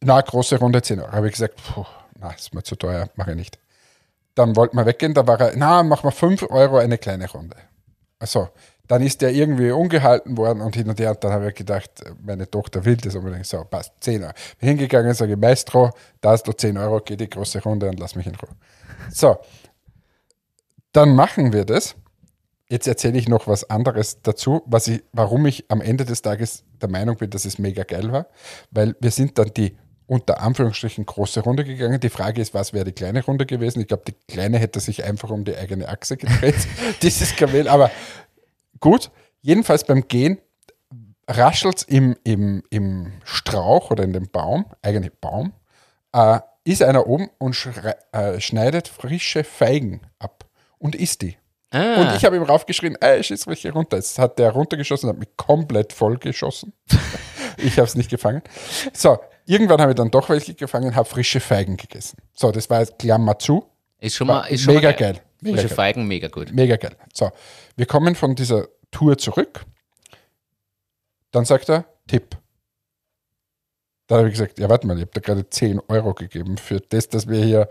Na, 0.01 0.19
große 0.19 0.59
Runde 0.59 0.81
10 0.81 0.99
Euro. 0.99 1.11
Habe 1.11 1.27
ich 1.27 1.33
gesagt, 1.33 1.55
puh, 1.55 1.85
na, 2.19 2.31
ist 2.31 2.53
mir 2.53 2.63
zu 2.63 2.75
teuer, 2.75 3.07
mache 3.15 3.31
ich 3.31 3.37
nicht. 3.37 3.59
Dann 4.35 4.55
wollten 4.55 4.75
wir 4.77 4.85
weggehen, 4.85 5.13
da 5.13 5.25
war 5.25 5.39
er, 5.39 5.53
na, 5.55 5.83
machen 5.83 6.03
wir 6.03 6.11
5 6.11 6.43
Euro 6.49 6.77
eine 6.77 6.97
kleine 6.97 7.29
Runde. 7.29 7.55
Also, 8.19 8.49
dann 8.87 9.01
ist 9.01 9.21
der 9.21 9.31
irgendwie 9.31 9.71
ungehalten 9.71 10.37
worden 10.37 10.61
und 10.61 10.75
hin 10.75 10.89
und 10.89 10.99
her. 10.99 11.11
Und 11.11 11.23
dann 11.23 11.31
habe 11.31 11.49
ich 11.49 11.55
gedacht, 11.55 11.91
meine 12.21 12.49
Tochter 12.49 12.83
will 12.83 12.97
das 12.97 13.15
unbedingt. 13.15 13.45
So, 13.45 13.63
passt, 13.63 13.93
10 14.01 14.23
Euro. 14.23 14.33
Bin 14.59 14.69
hingegangen, 14.69 15.13
sage 15.13 15.37
Maestro, 15.37 15.91
da 16.19 16.31
hast 16.31 16.43
du 16.47 16.51
10 16.51 16.77
Euro, 16.77 16.99
geh 16.99 17.15
die 17.15 17.29
große 17.29 17.63
Runde 17.63 17.89
und 17.89 17.99
lass 17.99 18.15
mich 18.15 18.27
in 18.27 18.35
Ruhe. 18.35 18.51
So, 19.09 19.37
dann 20.91 21.15
machen 21.15 21.53
wir 21.53 21.65
das. 21.65 21.95
Jetzt 22.69 22.87
erzähle 22.87 23.17
ich 23.17 23.29
noch 23.29 23.47
was 23.47 23.69
anderes 23.69 24.21
dazu, 24.21 24.63
was 24.65 24.87
ich, 24.87 25.03
warum 25.11 25.45
ich 25.45 25.65
am 25.69 25.81
Ende 25.81 26.05
des 26.05 26.21
Tages 26.21 26.63
der 26.81 26.89
Meinung 26.89 27.17
bin, 27.17 27.29
dass 27.29 27.45
es 27.45 27.59
mega 27.59 27.83
geil 27.83 28.11
war. 28.11 28.27
Weil 28.71 28.95
wir 28.99 29.11
sind 29.11 29.37
dann 29.37 29.51
die 29.53 29.77
unter 30.05 30.41
Anführungsstrichen 30.41 31.05
große 31.05 31.41
Runde 31.41 31.63
gegangen. 31.63 31.99
Die 31.99 32.09
Frage 32.09 32.41
ist, 32.41 32.53
was 32.53 32.73
wäre 32.73 32.85
die 32.85 32.91
kleine 32.91 33.23
Runde 33.23 33.45
gewesen? 33.45 33.81
Ich 33.81 33.87
glaube, 33.87 34.03
die 34.07 34.15
kleine 34.27 34.57
hätte 34.57 34.79
sich 34.79 35.03
einfach 35.03 35.29
um 35.29 35.45
die 35.45 35.55
eigene 35.55 35.87
Achse 35.87 36.17
gedreht, 36.17 36.55
dieses 37.01 37.35
Kamel. 37.35 37.67
Aber 37.67 37.89
gut, 38.83 39.11
jedenfalls 39.41 39.85
beim 39.85 40.09
Gehen 40.09 40.39
raschelt 41.25 41.77
es 41.77 41.83
im, 41.83 42.17
im, 42.25 42.63
im 42.69 43.13
Strauch 43.23 43.91
oder 43.91 44.03
in 44.03 44.11
dem 44.11 44.29
Baum, 44.29 44.65
eigentlich 44.81 45.13
Baum, 45.21 45.53
äh, 46.13 46.39
ist 46.65 46.83
einer 46.83 47.07
oben 47.07 47.29
und 47.37 47.57
äh, 48.11 48.41
schneidet 48.41 48.89
frische 48.89 49.45
Feigen 49.45 50.01
ab 50.19 50.43
und 50.79 50.95
isst 50.95 51.21
die. 51.21 51.37
Ah, 51.71 51.95
Und 51.95 52.15
ich 52.17 52.25
habe 52.25 52.35
ihm 52.35 52.43
raufgeschrien, 52.43 52.97
ey, 52.99 53.23
schieß 53.23 53.45
mich 53.47 53.61
hier 53.61 53.71
runter. 53.71 53.95
Jetzt 53.97 54.19
hat 54.19 54.37
der 54.37 54.51
runtergeschossen 54.51 55.09
und 55.09 55.15
hat 55.15 55.19
mich 55.19 55.35
komplett 55.37 55.93
vollgeschossen. 55.93 56.73
ich 57.57 57.77
habe 57.77 57.87
es 57.87 57.95
nicht 57.95 58.09
gefangen. 58.09 58.41
So, 58.91 59.17
irgendwann 59.45 59.79
habe 59.79 59.91
ich 59.91 59.95
dann 59.95 60.11
doch 60.11 60.27
welche 60.27 60.53
gefangen 60.55 60.87
und 60.87 60.95
habe 60.95 61.07
frische 61.07 61.39
Feigen 61.39 61.77
gegessen. 61.77 62.17
So, 62.33 62.51
das 62.51 62.69
war 62.69 62.81
jetzt 62.81 62.99
Klammer 62.99 63.39
zu. 63.39 63.65
ist 64.01 64.15
schon 64.15 64.27
mal, 64.27 64.41
ist 64.47 64.63
schon 64.63 64.75
mega 64.75 64.89
mal 64.89 64.97
geil. 64.97 65.13
geil. 65.13 65.23
Mega 65.43 65.55
Frische 65.55 65.67
geil. 65.69 65.75
Feigen, 65.75 66.07
mega 66.07 66.27
gut. 66.27 66.51
Mega 66.53 66.75
geil. 66.75 66.95
So, 67.13 67.31
wir 67.75 67.85
kommen 67.85 68.15
von 68.15 68.35
dieser 68.35 68.67
Tour 68.91 69.17
zurück. 69.17 69.65
Dann 71.31 71.45
sagt 71.45 71.69
er, 71.69 71.85
Tipp. 72.07 72.37
Dann 74.07 74.19
habe 74.19 74.27
ich 74.27 74.33
gesagt, 74.33 74.59
ja, 74.59 74.69
warte 74.69 74.85
mal, 74.85 74.97
ich 74.97 75.01
habe 75.01 75.11
da 75.13 75.21
gerade 75.21 75.49
10 75.49 75.81
Euro 75.87 76.13
gegeben 76.13 76.57
für 76.57 76.79
das, 76.79 77.09
dass 77.09 77.27
wir 77.27 77.43
hier 77.43 77.69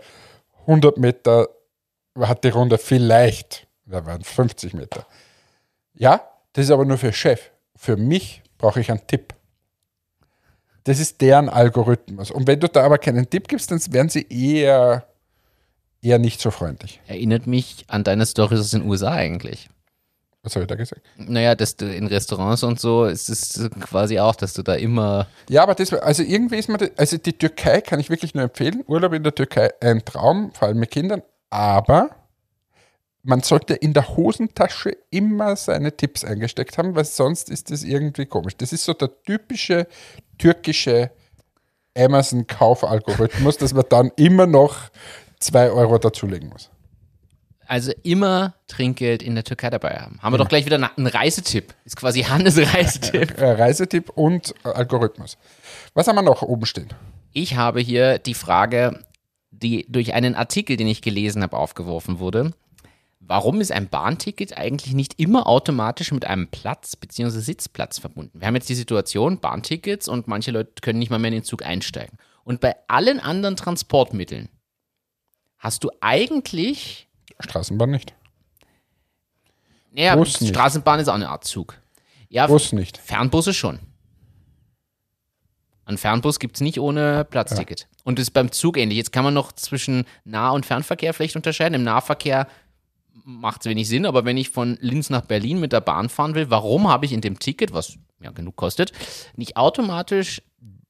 100 0.61 0.97
Meter, 0.97 1.47
hat 2.19 2.43
die 2.43 2.49
Runde 2.49 2.77
vielleicht, 2.77 3.67
da 3.85 4.05
waren 4.05 4.23
50 4.23 4.73
Meter. 4.73 5.05
Ja, 5.93 6.27
das 6.53 6.65
ist 6.65 6.71
aber 6.71 6.85
nur 6.85 6.97
für 6.97 7.13
Chef. 7.13 7.51
Für 7.75 7.97
mich 7.97 8.41
brauche 8.57 8.79
ich 8.79 8.89
einen 8.89 9.05
Tipp. 9.07 9.33
Das 10.83 10.99
ist 10.99 11.21
deren 11.21 11.49
Algorithmus. 11.49 12.31
Und 12.31 12.47
wenn 12.47 12.59
du 12.59 12.67
da 12.67 12.83
aber 12.83 12.97
keinen 12.97 13.29
Tipp 13.29 13.47
gibst, 13.47 13.71
dann 13.71 13.79
werden 13.93 14.09
sie 14.09 14.27
eher, 14.29 15.07
eher 16.03 16.19
nicht 16.19 16.41
so 16.41 16.51
freundlich. 16.51 17.01
Erinnert 17.07 17.47
mich 17.47 17.85
an 17.87 18.03
deine 18.03 18.25
Stories 18.25 18.59
aus 18.59 18.71
den 18.71 18.87
USA 18.87 19.11
eigentlich. 19.11 19.69
Was 20.43 20.55
habe 20.55 20.63
ich 20.63 20.67
da 20.67 20.75
gesagt? 20.75 21.01
Naja, 21.15 21.55
dass 21.55 21.77
du 21.77 21.85
in 21.85 22.05
Restaurants 22.05 22.63
und 22.63 22.77
so 22.77 23.05
ist 23.05 23.29
es 23.29 23.69
quasi 23.79 24.19
auch, 24.19 24.35
dass 24.35 24.53
du 24.53 24.61
da 24.61 24.75
immer. 24.75 25.27
Ja, 25.49 25.63
aber 25.63 25.73
das, 25.73 25.93
also 25.93 26.21
irgendwie 26.21 26.57
ist 26.57 26.69
das, 26.69 26.89
also 26.97 27.17
die 27.17 27.31
Türkei 27.31 27.79
kann 27.79 28.01
ich 28.01 28.09
wirklich 28.09 28.35
nur 28.35 28.43
empfehlen. 28.43 28.83
Urlaub 28.87 29.13
in 29.13 29.23
der 29.23 29.33
Türkei 29.33 29.69
ein 29.79 30.03
Traum, 30.03 30.51
vor 30.51 30.67
allem 30.67 30.79
mit 30.79 30.91
Kindern. 30.91 31.21
Aber 31.49 32.09
man 33.21 33.39
sollte 33.39 33.73
in 33.73 33.93
der 33.93 34.17
Hosentasche 34.17 34.97
immer 35.09 35.55
seine 35.55 35.95
Tipps 35.95 36.25
eingesteckt 36.25 36.77
haben, 36.77 36.93
weil 36.93 37.05
sonst 37.05 37.49
ist 37.49 37.71
das 37.71 37.83
irgendwie 37.83 38.25
komisch. 38.25 38.57
Das 38.57 38.73
ist 38.73 38.83
so 38.83 38.93
der 38.93 39.11
typische 39.23 39.87
türkische 40.37 41.11
Amazon-Kaufalgorithmus, 41.95 43.57
dass 43.57 43.73
man 43.73 43.85
dann 43.87 44.11
immer 44.17 44.45
noch 44.45 44.75
zwei 45.43 45.69
Euro 45.71 45.97
dazulegen 45.97 46.49
muss. 46.49 46.69
Also 47.65 47.91
immer 48.03 48.55
Trinkgeld 48.67 49.23
in 49.23 49.35
der 49.35 49.43
Türkei 49.43 49.69
dabei 49.69 49.97
haben. 49.97 50.19
Haben 50.21 50.33
wir 50.33 50.37
doch 50.37 50.49
gleich 50.49 50.65
wieder 50.65 50.75
einen 50.75 51.07
Reisetipp. 51.07 51.73
Ist 51.85 51.95
quasi 51.95 52.23
Hannes 52.23 52.57
Reisetipp. 52.57 53.37
Äh, 53.37 53.51
Reisetipp 53.51 54.09
und 54.09 54.53
äh, 54.63 54.69
Algorithmus. 54.69 55.37
Was 55.93 56.07
haben 56.07 56.15
wir 56.15 56.21
noch 56.21 56.41
oben 56.41 56.65
stehen? 56.65 56.89
Ich 57.31 57.55
habe 57.55 57.79
hier 57.79 58.19
die 58.19 58.33
Frage, 58.33 58.99
die 59.49 59.85
durch 59.89 60.13
einen 60.13 60.35
Artikel, 60.35 60.77
den 60.77 60.87
ich 60.87 61.01
gelesen 61.01 61.41
habe, 61.41 61.57
aufgeworfen 61.57 62.19
wurde. 62.19 62.51
Warum 63.19 63.61
ist 63.61 63.71
ein 63.71 63.87
Bahnticket 63.87 64.57
eigentlich 64.57 64.93
nicht 64.93 65.19
immer 65.19 65.47
automatisch 65.47 66.11
mit 66.11 66.25
einem 66.25 66.47
Platz 66.49 66.97
bzw. 66.97 67.39
Sitzplatz 67.39 67.97
verbunden? 67.97 68.39
Wir 68.39 68.47
haben 68.47 68.55
jetzt 68.55 68.69
die 68.69 68.75
Situation, 68.75 69.39
Bahntickets 69.39 70.09
und 70.09 70.27
manche 70.27 70.51
Leute 70.51 70.73
können 70.81 70.99
nicht 70.99 71.09
mal 71.09 71.19
mehr 71.19 71.29
in 71.29 71.35
den 71.35 71.43
Zug 71.43 71.65
einsteigen. 71.65 72.17
Und 72.43 72.59
bei 72.59 72.75
allen 72.89 73.21
anderen 73.21 73.55
Transportmitteln 73.55 74.49
hast 75.63 75.83
du 75.83 75.89
eigentlich, 76.01 77.07
Straßenbahn 77.39 77.89
nicht. 77.89 78.13
naja, 79.91 80.15
Bus 80.15 80.41
nicht. 80.41 80.53
Straßenbahn 80.53 80.99
ist 80.99 81.07
auch 81.07 81.15
eine 81.15 81.29
Art 81.29 81.45
Zug. 81.45 81.79
Ja, 82.29 82.47
Bus 82.47 82.73
nicht. 82.73 82.97
Fernbusse 82.97 83.53
schon. 83.53 83.79
Ein 85.85 85.97
Fernbus 85.97 86.39
gibt 86.39 86.55
es 86.55 86.61
nicht 86.61 86.79
ohne 86.79 87.25
Platzticket. 87.25 87.87
Und 88.03 88.17
das 88.17 88.23
ist 88.23 88.31
beim 88.31 88.51
Zug 88.51 88.77
ähnlich. 88.77 88.97
Jetzt 88.97 89.11
kann 89.11 89.23
man 89.23 89.33
noch 89.33 89.51
zwischen 89.51 90.05
Nah- 90.23 90.51
und 90.51 90.65
Fernverkehr 90.65 91.13
vielleicht 91.13 91.35
unterscheiden. 91.35 91.75
Im 91.75 91.83
Nahverkehr 91.83 92.47
macht 93.25 93.61
es 93.61 93.65
wenig 93.69 93.87
Sinn, 93.87 94.05
aber 94.05 94.23
wenn 94.25 94.37
ich 94.37 94.49
von 94.49 94.77
Linz 94.81 95.09
nach 95.09 95.21
Berlin 95.21 95.59
mit 95.59 95.73
der 95.73 95.81
Bahn 95.81 96.09
fahren 96.09 96.35
will, 96.35 96.49
warum 96.49 96.87
habe 96.87 97.05
ich 97.05 97.11
in 97.11 97.21
dem 97.21 97.37
Ticket, 97.37 97.73
was 97.73 97.97
ja 98.21 98.31
genug 98.31 98.55
kostet, 98.55 98.91
nicht 99.35 99.57
automatisch 99.57 100.41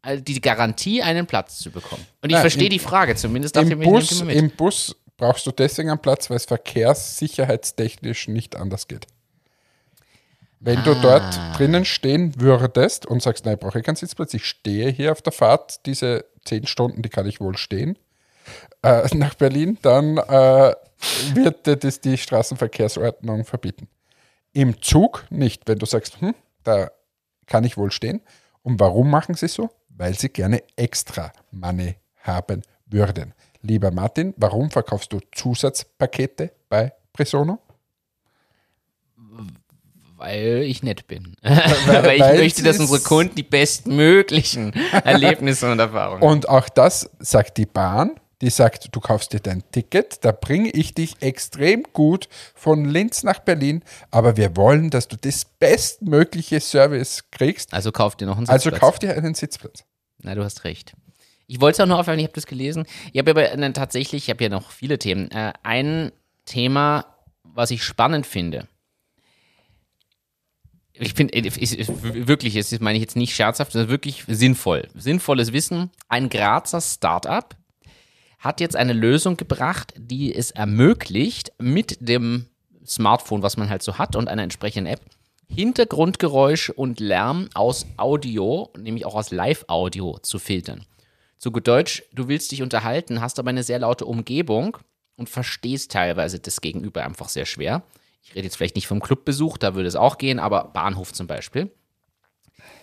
die 0.05 0.41
Garantie, 0.41 1.01
einen 1.01 1.25
Platz 1.25 1.59
zu 1.59 1.71
bekommen? 1.71 2.05
Und 2.21 2.29
ich 2.29 2.33
Nein, 2.33 2.41
verstehe 2.41 2.65
im- 2.65 2.71
die 2.71 2.79
Frage 2.79 3.15
zumindest. 3.15 3.55
Im 3.57 3.79
Bus. 3.79 4.21
Im 4.21 4.49
Bus 4.51 4.95
brauchst 5.17 5.45
du 5.45 5.51
deswegen 5.51 5.89
einen 5.89 5.99
Platz, 6.01 6.29
weil 6.29 6.37
es 6.37 6.45
verkehrssicherheitstechnisch 6.45 8.27
nicht 8.27 8.55
anders 8.55 8.87
geht. 8.87 9.07
Wenn 10.59 10.81
du 10.83 10.95
dort 10.95 11.21
Ah. 11.37 11.53
drinnen 11.57 11.83
stehen 11.83 12.39
würdest 12.39 13.05
und 13.05 13.21
sagst, 13.21 13.43
nein, 13.45 13.55
ich 13.55 13.59
brauche 13.59 13.81
keinen 13.81 13.97
Sitzplatz, 13.97 14.33
ich 14.33 14.45
stehe 14.45 14.89
hier 14.89 15.11
auf 15.11 15.21
der 15.21 15.33
Fahrt, 15.33 15.85
diese 15.85 16.25
zehn 16.45 16.65
Stunden, 16.67 17.01
die 17.01 17.09
kann 17.09 17.25
ich 17.27 17.41
wohl 17.41 17.57
stehen, 17.57 17.97
äh, 18.81 19.05
nach 19.15 19.33
Berlin, 19.35 19.77
dann 19.81 20.17
äh, 20.17 20.73
wird 21.33 21.67
dir 21.67 21.75
das 21.75 21.99
die 21.99 22.17
Straßenverkehrsordnung 22.17 23.43
verbieten. 23.43 23.89
Im 24.53 24.81
Zug 24.81 25.25
nicht, 25.29 25.67
wenn 25.67 25.79
du 25.79 25.85
sagst, 25.85 26.21
hm, 26.21 26.33
da 26.63 26.91
kann 27.45 27.65
ich 27.65 27.75
wohl 27.75 27.91
stehen. 27.91 28.21
Und 28.61 28.79
warum 28.79 29.09
machen 29.09 29.35
sie 29.35 29.49
so? 29.49 29.69
Weil 29.95 30.17
sie 30.17 30.29
gerne 30.29 30.63
extra 30.75 31.32
Money 31.51 31.95
haben 32.21 32.62
würden. 32.88 33.34
Lieber 33.62 33.91
Martin, 33.91 34.34
warum 34.38 34.69
verkaufst 34.69 35.13
du 35.13 35.19
Zusatzpakete 35.32 36.51
bei 36.67 36.93
Presono? 37.13 37.60
Weil 40.17 40.63
ich 40.63 40.84
nett 40.84 41.08
bin. 41.08 41.36
weil 41.43 42.15
ich 42.15 42.21
weil 42.21 42.38
möchte, 42.38 42.63
dass 42.63 42.79
unsere 42.79 42.99
Kunden 42.99 43.36
die 43.36 43.43
bestmöglichen 43.43 44.73
Erlebnisse 45.03 45.71
und 45.71 45.79
Erfahrungen 45.79 46.21
haben. 46.21 46.29
Und 46.29 46.49
auch 46.49 46.69
das 46.69 47.10
sagt 47.19 47.58
die 47.58 47.65
Bahn. 47.65 48.19
Die 48.43 48.49
sagt, 48.49 48.93
du 48.93 48.99
kaufst 48.99 49.32
dir 49.32 49.39
dein 49.39 49.63
Ticket, 49.71 50.25
da 50.25 50.34
bringe 50.34 50.69
ich 50.69 50.93
dich 50.93 51.15
extrem 51.21 51.84
gut 51.93 52.27
von 52.53 52.84
Linz 52.84 53.23
nach 53.23 53.39
Berlin, 53.39 53.84
aber 54.12 54.36
wir 54.36 54.58
wollen, 54.58 54.89
dass 54.89 55.08
du 55.08 55.15
das 55.15 55.45
bestmögliche 55.45 56.60
Service 56.60 57.23
kriegst. 57.32 57.73
Also 57.73 57.93
kauf 57.93 58.17
dir 58.17 58.25
noch 58.25 58.36
einen 58.36 58.49
Also 58.49 58.63
Sitzplatz. 58.69 58.82
kauf 58.82 58.99
dir 58.99 59.15
einen 59.15 59.34
Sitzplatz. 59.34 59.86
Na, 60.23 60.36
du 60.36 60.43
hast 60.43 60.65
recht. 60.65 60.91
Ich 61.47 61.62
wollte 61.62 61.75
es 61.75 61.79
auch 61.79 61.86
noch 61.88 61.99
aufhören, 61.99 62.19
ich 62.19 62.25
habe 62.25 62.34
das 62.34 62.45
gelesen. 62.45 62.86
Ich 63.13 63.19
habe 63.19 63.32
aber 63.32 63.49
äh, 63.49 63.71
tatsächlich, 63.71 64.25
ich 64.25 64.29
habe 64.29 64.43
ja 64.43 64.49
noch 64.49 64.71
viele 64.71 64.99
Themen. 64.99 65.32
Äh, 65.32 65.53
ein 65.63 66.12
Thema, 66.43 67.06
was 67.43 67.71
ich 67.71 67.82
spannend 67.82 68.27
finde. 68.27 68.67
Ich 70.91 71.13
finde, 71.13 71.34
äh, 71.34 71.45
wirklich, 72.27 72.58
es 72.58 72.73
ist, 72.73 72.82
meine 72.82 72.97
ich 72.97 73.03
jetzt 73.03 73.15
nicht 73.15 73.34
scherzhaft, 73.38 73.71
sondern 73.71 73.89
wirklich 73.89 74.25
sinnvoll. 74.27 74.89
Sinnvolles 74.95 75.54
Wissen. 75.54 75.91
Ein 76.10 76.27
Grazer 76.27 76.81
Startup 76.81 77.56
hat 78.44 78.60
jetzt 78.60 78.75
eine 78.75 78.91
Lösung 78.91 79.37
gebracht, 79.37 79.94
die 79.98 80.35
es 80.35 80.52
ermöglicht, 80.52 81.54
mit 81.60 81.98
dem 82.02 82.48
Smartphone, 82.85 83.41
was 83.41 83.56
man 83.56 83.69
halt 83.69 83.81
so 83.81 83.98
hat 83.98 84.17
und 84.17 84.27
einer 84.27 84.44
entsprechenden 84.44 84.91
App, 84.91 85.00
Hintergrundgeräusch 85.48 86.69
und 86.69 87.00
Lärm 87.00 87.48
aus 87.54 87.85
Audio, 87.96 88.69
nämlich 88.77 89.06
auch 89.06 89.15
aus 89.15 89.31
Live-Audio, 89.31 90.19
zu 90.21 90.39
filtern. 90.39 90.85
Zu 91.37 91.52
gut 91.52 91.69
Deutsch, 91.69 92.04
du 92.13 92.27
willst 92.27 92.52
dich 92.52 92.62
unterhalten, 92.62 93.21
hast 93.21 93.39
aber 93.39 93.50
eine 93.50 93.63
sehr 93.63 93.79
laute 93.79 94.06
Umgebung 94.06 94.77
und 95.15 95.29
verstehst 95.29 95.91
teilweise 95.91 96.39
das 96.39 96.60
Gegenüber 96.60 97.06
einfach 97.06 97.29
sehr 97.29 97.46
schwer. 97.46 97.83
Ich 98.23 98.35
rede 98.35 98.46
jetzt 98.46 98.58
vielleicht 98.58 98.75
nicht 98.75 98.87
vom 98.87 99.00
Clubbesuch, 99.00 99.58
da 99.58 99.73
würde 99.73 99.87
es 99.87 99.96
auch 99.96 100.17
gehen, 100.17 100.39
aber 100.39 100.65
Bahnhof 100.65 101.13
zum 101.13 101.27
Beispiel. 101.27 101.71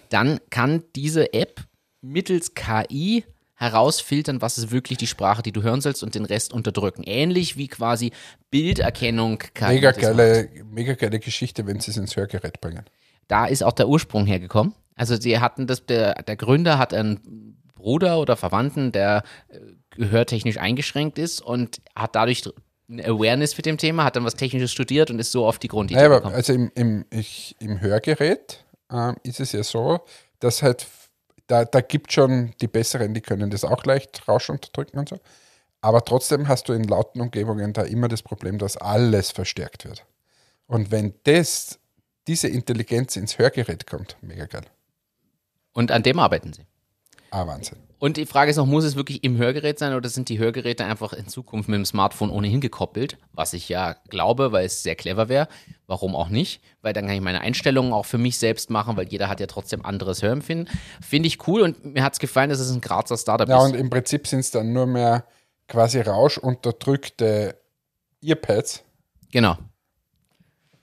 Dann 0.08 0.40
kann 0.48 0.84
diese 0.96 1.34
App 1.34 1.64
mittels 2.00 2.54
KI 2.54 3.24
herausfiltern, 3.60 4.40
was 4.40 4.56
ist 4.58 4.70
wirklich 4.72 4.98
die 4.98 5.06
Sprache, 5.06 5.42
die 5.42 5.52
du 5.52 5.62
hören 5.62 5.80
sollst 5.82 6.02
und 6.02 6.14
den 6.14 6.24
Rest 6.24 6.52
unterdrücken. 6.52 7.02
Ähnlich 7.04 7.56
wie 7.58 7.68
quasi 7.68 8.10
Bilderkennung 8.50 9.38
KI. 9.38 9.74
Mega 9.74 9.90
macht. 9.90 10.00
geile, 10.00 10.48
mega 10.72 10.94
geile 10.94 11.18
Geschichte, 11.20 11.66
wenn 11.66 11.78
sie 11.78 11.90
es 11.90 11.96
ins 11.98 12.16
Hörgerät 12.16 12.60
bringen. 12.60 12.84
Da 13.28 13.46
ist 13.46 13.62
auch 13.62 13.72
der 13.72 13.86
Ursprung 13.88 14.26
hergekommen. 14.26 14.74
Also 14.96 15.16
sie 15.16 15.38
hatten 15.38 15.66
das, 15.66 15.84
der, 15.86 16.22
der 16.22 16.36
Gründer 16.36 16.78
hat 16.78 16.92
ein 16.94 17.54
Bruder 17.74 18.18
oder 18.18 18.36
Verwandten, 18.36 18.92
der 18.92 19.22
äh, 19.48 19.58
gehörtechnisch 19.90 20.56
eingeschränkt 20.58 21.18
ist 21.18 21.40
und 21.40 21.80
hat 21.94 22.14
dadurch 22.16 22.42
eine 22.90 23.04
Awareness 23.04 23.52
für 23.54 23.62
dem 23.62 23.76
Thema, 23.78 24.04
hat 24.04 24.16
dann 24.16 24.24
was 24.24 24.34
Technisches 24.34 24.72
studiert 24.72 25.10
und 25.10 25.18
ist 25.18 25.32
so 25.32 25.46
auf 25.46 25.58
die 25.58 25.68
Grundidee 25.68 26.00
Naja, 26.00 26.16
gekommen. 26.16 26.34
also 26.34 26.52
im, 26.52 26.72
im, 26.74 27.04
ich, 27.10 27.54
im 27.60 27.80
Hörgerät 27.80 28.64
ähm, 28.92 29.16
ist 29.22 29.38
es 29.40 29.52
ja 29.52 29.62
so, 29.62 30.00
dass 30.40 30.62
halt, 30.62 30.86
da, 31.50 31.64
da 31.64 31.80
gibt 31.80 32.12
schon 32.12 32.54
die 32.60 32.68
Besseren, 32.68 33.12
die 33.12 33.20
können 33.20 33.50
das 33.50 33.64
auch 33.64 33.84
leicht 33.84 34.28
Rausch 34.28 34.50
unterdrücken 34.50 34.98
und 34.98 35.08
so. 35.08 35.18
Aber 35.80 36.04
trotzdem 36.04 36.46
hast 36.46 36.68
du 36.68 36.72
in 36.72 36.84
lauten 36.84 37.20
Umgebungen 37.20 37.72
da 37.72 37.82
immer 37.82 38.08
das 38.08 38.22
Problem, 38.22 38.58
dass 38.58 38.76
alles 38.76 39.30
verstärkt 39.30 39.84
wird. 39.84 40.06
Und 40.66 40.90
wenn 40.90 41.14
das, 41.24 41.80
diese 42.26 42.48
Intelligenz 42.48 43.16
ins 43.16 43.38
Hörgerät 43.38 43.86
kommt, 43.86 44.16
mega 44.20 44.46
geil. 44.46 44.66
Und 45.72 45.90
an 45.90 46.02
dem 46.02 46.18
arbeiten 46.18 46.52
sie. 46.52 46.66
Ah, 47.30 47.46
Wahnsinn. 47.46 47.78
Und 47.98 48.16
die 48.16 48.24
Frage 48.24 48.50
ist 48.50 48.56
noch, 48.56 48.64
muss 48.64 48.84
es 48.84 48.96
wirklich 48.96 49.22
im 49.24 49.36
Hörgerät 49.36 49.78
sein 49.78 49.92
oder 49.94 50.08
sind 50.08 50.30
die 50.30 50.38
Hörgeräte 50.38 50.86
einfach 50.86 51.12
in 51.12 51.28
Zukunft 51.28 51.68
mit 51.68 51.76
dem 51.76 51.84
Smartphone 51.84 52.30
ohnehin 52.30 52.62
gekoppelt? 52.62 53.18
Was 53.34 53.52
ich 53.52 53.68
ja 53.68 53.94
glaube, 54.08 54.52
weil 54.52 54.64
es 54.64 54.82
sehr 54.82 54.96
clever 54.96 55.28
wäre. 55.28 55.48
Warum 55.86 56.16
auch 56.16 56.30
nicht? 56.30 56.62
Weil 56.80 56.94
dann 56.94 57.06
kann 57.06 57.14
ich 57.14 57.20
meine 57.20 57.42
Einstellungen 57.42 57.92
auch 57.92 58.06
für 58.06 58.16
mich 58.16 58.38
selbst 58.38 58.70
machen, 58.70 58.96
weil 58.96 59.06
jeder 59.08 59.28
hat 59.28 59.38
ja 59.38 59.46
trotzdem 59.46 59.84
anderes 59.84 60.22
Hörempfinden. 60.22 60.66
Finde 61.02 61.26
ich 61.26 61.46
cool 61.46 61.60
und 61.60 61.84
mir 61.84 62.02
hat 62.02 62.14
es 62.14 62.20
gefallen, 62.20 62.48
dass 62.48 62.58
es 62.58 62.70
ein 62.72 62.80
Grazer 62.80 63.18
Startup 63.18 63.46
Ja, 63.46 63.58
ist. 63.58 63.72
und 63.72 63.78
im 63.78 63.90
Prinzip 63.90 64.26
sind 64.26 64.40
es 64.40 64.50
dann 64.50 64.72
nur 64.72 64.86
mehr 64.86 65.26
quasi 65.68 66.00
rauschunterdrückte 66.00 67.60
Earpads. 68.22 68.82
Genau. 69.30 69.56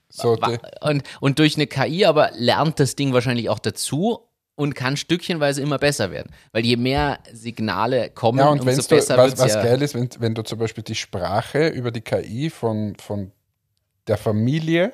So 0.08 0.38
Und, 0.80 1.02
und 1.20 1.38
durch 1.40 1.56
eine 1.56 1.66
KI 1.66 2.04
aber 2.04 2.30
lernt 2.34 2.78
das 2.80 2.94
Ding 2.96 3.12
wahrscheinlich 3.12 3.50
auch 3.50 3.58
dazu 3.58 4.27
und 4.58 4.74
kann 4.74 4.96
stückchenweise 4.96 5.62
immer 5.62 5.78
besser 5.78 6.10
werden. 6.10 6.32
Weil 6.50 6.66
je 6.66 6.76
mehr 6.76 7.20
Signale 7.32 8.10
kommen, 8.10 8.40
ja, 8.40 8.48
und 8.48 8.60
umso 8.60 8.82
du, 8.82 8.88
besser 8.88 9.16
was, 9.16 9.30
wird 9.30 9.38
was 9.38 9.54
ja. 9.54 9.62
geil 9.62 9.80
ist, 9.82 9.94
wenn, 9.94 10.08
wenn 10.18 10.34
du 10.34 10.42
zum 10.42 10.58
Beispiel 10.58 10.82
die 10.82 10.96
Sprache 10.96 11.68
über 11.68 11.92
die 11.92 12.00
KI 12.00 12.50
von, 12.50 12.96
von 12.96 13.30
der 14.08 14.16
Familie, 14.16 14.92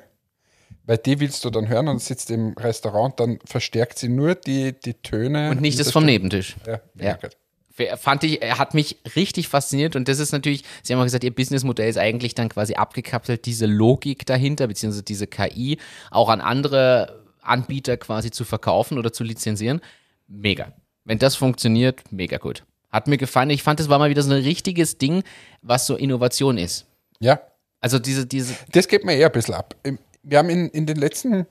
weil 0.85 0.99
die 0.99 1.19
willst 1.19 1.43
du 1.45 1.49
dann 1.49 1.67
hören 1.67 1.87
und 1.87 1.99
sitzt 1.99 2.29
im 2.29 2.53
Restaurant, 2.53 3.19
dann 3.19 3.39
verstärkt 3.43 3.97
sie 3.97 4.07
nur 4.07 4.35
die, 4.35 4.73
die 4.79 4.93
Töne. 4.93 5.49
Und 5.49 5.61
nicht 5.61 5.79
das 5.79 5.91
vom 5.91 6.03
Stimme. 6.03 6.11
Nebentisch. 6.11 6.55
Ja, 6.67 6.81
Ja. 6.99 7.17
ja. 7.21 7.97
Fand 7.97 8.23
ich, 8.23 8.41
er 8.41 8.57
hat 8.57 8.73
mich 8.73 8.99
richtig 9.17 9.49
fasziniert 9.49 9.97
und 9.97 10.07
das 10.07 10.19
ist 10.19 10.31
natürlich, 10.31 10.63
Sie 10.81 10.93
haben 10.93 10.99
ja 10.99 11.03
gesagt, 11.03 11.25
Ihr 11.25 11.35
Businessmodell 11.35 11.89
ist 11.89 11.97
eigentlich 11.97 12.33
dann 12.33 12.47
quasi 12.47 12.75
abgekapselt, 12.75 13.45
diese 13.45 13.65
Logik 13.65 14.25
dahinter, 14.25 14.67
beziehungsweise 14.67 15.03
diese 15.03 15.27
KI 15.27 15.77
auch 16.09 16.29
an 16.29 16.39
andere 16.39 17.24
Anbieter 17.47 17.97
quasi 17.97 18.31
zu 18.31 18.43
verkaufen 18.43 18.97
oder 18.97 19.13
zu 19.13 19.23
lizenzieren. 19.23 19.81
Mega. 20.27 20.73
Wenn 21.03 21.19
das 21.19 21.35
funktioniert, 21.35 22.11
mega 22.11 22.37
gut. 22.37 22.63
Hat 22.91 23.07
mir 23.07 23.17
gefallen. 23.17 23.49
Ich 23.49 23.63
fand, 23.63 23.79
das 23.79 23.89
war 23.89 23.99
mal 23.99 24.09
wieder 24.09 24.23
so 24.23 24.31
ein 24.31 24.41
richtiges 24.41 24.97
Ding, 24.97 25.23
was 25.61 25.85
so 25.85 25.95
Innovation 25.95 26.57
ist. 26.57 26.85
ja, 27.19 27.39
Also 27.81 27.99
diese, 27.99 28.25
diese, 28.25 28.55
das 28.71 28.87
geht 28.87 29.05
mir 29.05 29.15
eher 29.15 29.27
ein 29.27 29.31
bisschen 29.31 29.53
ab. 29.53 29.75
Wir 30.23 30.37
haben 30.37 30.49
in, 30.49 30.69
in 30.69 30.85
den 30.85 30.97
letzten 30.97 31.45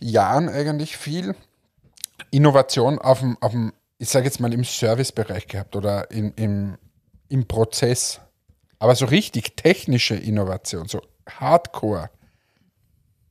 Jahren 0.00 0.48
eigentlich 0.48 0.96
viel 0.96 1.34
Innovation 2.30 2.98
auf 2.98 3.20
dem, 3.20 3.36
auf 3.40 3.52
dem 3.52 3.72
ich 4.00 4.08
sage 4.08 4.24
jetzt 4.24 4.40
mal, 4.40 4.52
im 4.52 4.64
Servicebereich 4.64 5.46
gehabt 5.46 5.76
oder 5.76 6.10
im, 6.10 6.32
im, 6.36 6.78
im 7.28 7.46
Prozess. 7.46 8.18
Aber 8.78 8.94
so 8.94 9.04
richtig 9.04 9.56
technische 9.56 10.14
Innovation, 10.14 10.88
so 10.88 11.02
Hardcore, 11.28 12.08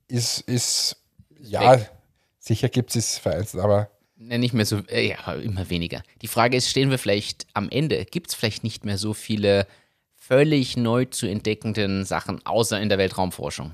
ist, 0.06 0.40
ist 0.42 0.99
ja, 1.42 1.78
Weg. 1.78 1.90
sicher 2.38 2.68
gibt 2.68 2.94
es 2.96 3.18
vereinzelt, 3.18 3.62
aber 3.62 3.90
ne, 4.16 4.38
nicht 4.38 4.54
mehr 4.54 4.66
so, 4.66 4.78
äh, 4.88 5.08
ja, 5.08 5.32
immer 5.34 5.68
weniger. 5.70 6.02
Die 6.22 6.28
Frage 6.28 6.56
ist, 6.56 6.68
stehen 6.68 6.90
wir 6.90 6.98
vielleicht 6.98 7.46
am 7.54 7.68
Ende? 7.70 8.04
Gibt 8.04 8.30
es 8.30 8.34
vielleicht 8.34 8.64
nicht 8.64 8.84
mehr 8.84 8.98
so 8.98 9.14
viele 9.14 9.66
völlig 10.16 10.76
neu 10.76 11.06
zu 11.06 11.26
entdeckenden 11.26 12.04
Sachen, 12.04 12.44
außer 12.46 12.80
in 12.80 12.88
der 12.88 12.98
Weltraumforschung? 12.98 13.72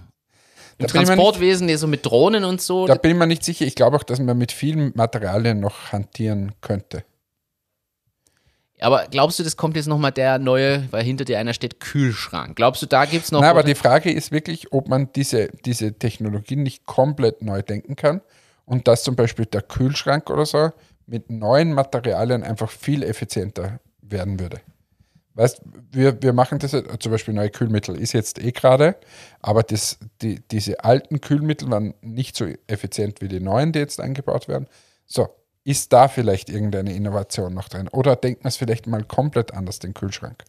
Im 0.78 0.86
Da 0.86 0.92
Transportwesen, 0.92 1.68
ja, 1.68 1.78
so 1.78 1.86
mit 1.86 2.04
Drohnen 2.04 2.44
und 2.44 2.60
so. 2.60 2.86
da 2.86 2.94
bin 2.94 3.12
ich 3.12 3.16
mir 3.16 3.26
nicht 3.26 3.44
sicher. 3.44 3.64
Ich 3.64 3.74
glaube 3.74 3.96
auch, 3.96 4.02
dass 4.02 4.20
man 4.20 4.36
mit 4.36 4.52
vielen 4.52 4.92
Materialien 4.94 5.60
noch 5.60 5.92
hantieren 5.92 6.52
könnte. 6.60 7.04
Aber 8.80 9.06
glaubst 9.10 9.38
du, 9.38 9.42
das 9.42 9.56
kommt 9.56 9.76
jetzt 9.76 9.86
nochmal 9.86 10.12
der 10.12 10.38
neue, 10.38 10.90
weil 10.92 11.02
hinter 11.02 11.24
dir 11.24 11.38
einer 11.38 11.54
steht, 11.54 11.80
Kühlschrank? 11.80 12.56
Glaubst 12.56 12.82
du, 12.82 12.86
da 12.86 13.04
gibt 13.04 13.24
es 13.24 13.32
noch. 13.32 13.40
Na, 13.40 13.50
aber 13.50 13.62
die 13.62 13.74
Frage 13.74 14.12
ist 14.12 14.32
wirklich, 14.32 14.72
ob 14.72 14.88
man 14.88 15.10
diese, 15.14 15.48
diese 15.64 15.94
Technologien 15.94 16.62
nicht 16.62 16.84
komplett 16.84 17.42
neu 17.42 17.62
denken 17.62 17.96
kann 17.96 18.20
und 18.66 18.86
dass 18.86 19.02
zum 19.02 19.16
Beispiel 19.16 19.46
der 19.46 19.62
Kühlschrank 19.62 20.28
oder 20.28 20.44
so 20.44 20.70
mit 21.06 21.30
neuen 21.30 21.72
Materialien 21.72 22.42
einfach 22.42 22.70
viel 22.70 23.02
effizienter 23.02 23.80
werden 24.02 24.38
würde. 24.40 24.60
Weißt, 25.34 25.60
wir, 25.92 26.22
wir 26.22 26.32
machen 26.32 26.58
das, 26.58 26.70
zum 26.70 27.12
Beispiel 27.12 27.34
neue 27.34 27.50
Kühlmittel 27.50 27.94
ist 27.94 28.14
jetzt 28.14 28.42
eh 28.42 28.52
gerade, 28.52 28.96
aber 29.40 29.62
das, 29.62 29.98
die, 30.22 30.40
diese 30.50 30.82
alten 30.82 31.20
Kühlmittel 31.20 31.70
waren 31.70 31.94
nicht 32.00 32.36
so 32.36 32.46
effizient 32.66 33.20
wie 33.20 33.28
die 33.28 33.40
neuen, 33.40 33.72
die 33.72 33.78
jetzt 33.78 34.00
eingebaut 34.00 34.48
werden. 34.48 34.66
So, 35.04 35.28
ist 35.66 35.92
da 35.92 36.06
vielleicht 36.06 36.48
irgendeine 36.48 36.94
Innovation 36.94 37.52
noch 37.52 37.68
drin? 37.68 37.88
Oder 37.88 38.14
denkt 38.14 38.44
man 38.44 38.48
es 38.48 38.56
vielleicht 38.56 38.86
mal 38.86 39.02
komplett 39.02 39.52
anders, 39.52 39.80
den 39.80 39.94
Kühlschrank? 39.94 40.44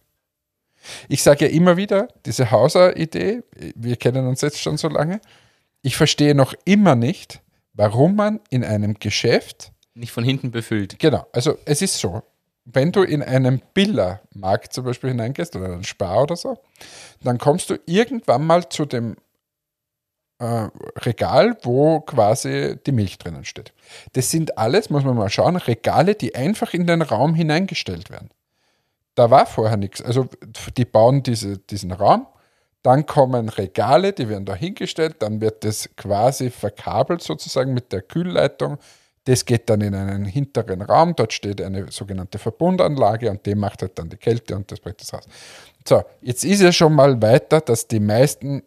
Ich 1.09 1.24
sage 1.24 1.45
ja 1.45 1.51
immer 1.51 1.76
wieder, 1.76 2.07
diese 2.28 2.51
Hauser-Idee, 2.51 3.41
wir 3.76 3.95
kennen 3.95 4.28
uns 4.28 4.41
jetzt 4.41 4.61
schon 4.61 4.78
so 4.78 4.88
lange, 4.88 5.20
ich 5.82 5.97
verstehe 5.97 6.36
noch 6.36 6.53
immer 6.65 6.95
nicht, 6.95 7.41
warum 7.74 8.15
man 8.15 8.39
in 8.51 8.63
einem 8.63 8.93
Geschäft, 8.99 9.72
nicht 9.95 10.11
von 10.11 10.24
hinten 10.24 10.51
befüllt. 10.51 10.99
genau, 10.99 11.26
also 11.34 11.57
es 11.65 11.82
ist 11.82 11.97
so, 11.97 12.22
wenn 12.65 12.91
du 12.91 13.01
in 13.01 13.24
einen 13.24 13.63
Billa-Markt 13.74 14.72
zum 14.72 14.86
Beispiel 14.86 15.09
hineingehst 15.09 15.55
oder 15.55 15.65
einen 15.65 15.84
Spar 15.84 16.22
oder 16.24 16.36
so, 16.36 16.59
dann 17.24 17.39
kommst 17.39 17.72
du 17.72 17.80
irgendwann 17.88 18.45
mal 18.45 18.70
zu 18.70 18.86
dem 18.86 19.15
äh, 20.39 20.67
Regal, 20.99 21.57
wo 21.63 22.01
quasi 22.01 22.77
die 22.85 22.91
Milch 22.91 23.17
drinnen 23.17 23.45
steht. 23.45 23.73
Das 24.13 24.29
sind 24.29 24.57
alles, 24.57 24.89
muss 24.89 25.03
man 25.03 25.15
mal 25.15 25.29
schauen, 25.29 25.55
Regale, 25.55 26.15
die 26.15 26.35
einfach 26.35 26.73
in 26.73 26.85
den 26.85 27.01
Raum 27.01 27.33
hineingestellt 27.33 28.09
werden. 28.09 28.29
Da 29.15 29.31
war 29.31 29.47
vorher 29.47 29.77
nichts. 29.77 30.01
Also 30.01 30.27
die 30.77 30.85
bauen 30.85 31.23
diese, 31.23 31.57
diesen 31.57 31.91
Raum, 31.91 32.27
dann 32.83 33.05
kommen 33.05 33.49
Regale, 33.49 34.13
die 34.13 34.29
werden 34.29 34.45
da 34.45 34.53
hingestellt, 34.53 35.17
dann 35.19 35.41
wird 35.41 35.63
das 35.63 35.89
quasi 35.97 36.51
verkabelt 36.51 37.21
sozusagen 37.21 37.73
mit 37.73 37.91
der 37.91 38.01
Kühlleitung. 38.03 38.77
Das 39.23 39.43
geht 39.43 39.69
dann 39.69 39.81
in 39.81 39.93
einen 39.93 40.23
hinteren 40.23 40.81
Raum, 40.81 41.13
dort 41.15 41.33
steht 41.33 41.61
eine 41.61 41.91
sogenannte 41.91 42.38
Verbundanlage 42.38 43.29
und 43.29 43.45
die 43.45 43.55
macht 43.55 43.81
halt 43.81 43.99
dann 43.99 44.09
die 44.09 44.17
Kälte 44.17 44.55
und 44.55 44.71
das 44.71 44.79
bringt 44.79 45.01
das 45.01 45.13
raus. 45.13 45.25
So, 45.85 46.03
jetzt 46.21 46.45
ist 46.45 46.61
es 46.61 46.75
schon 46.75 46.93
mal 46.93 47.21
weiter, 47.21 47.59
dass 47.59 47.88
die 47.88 47.99
meisten 47.99 48.63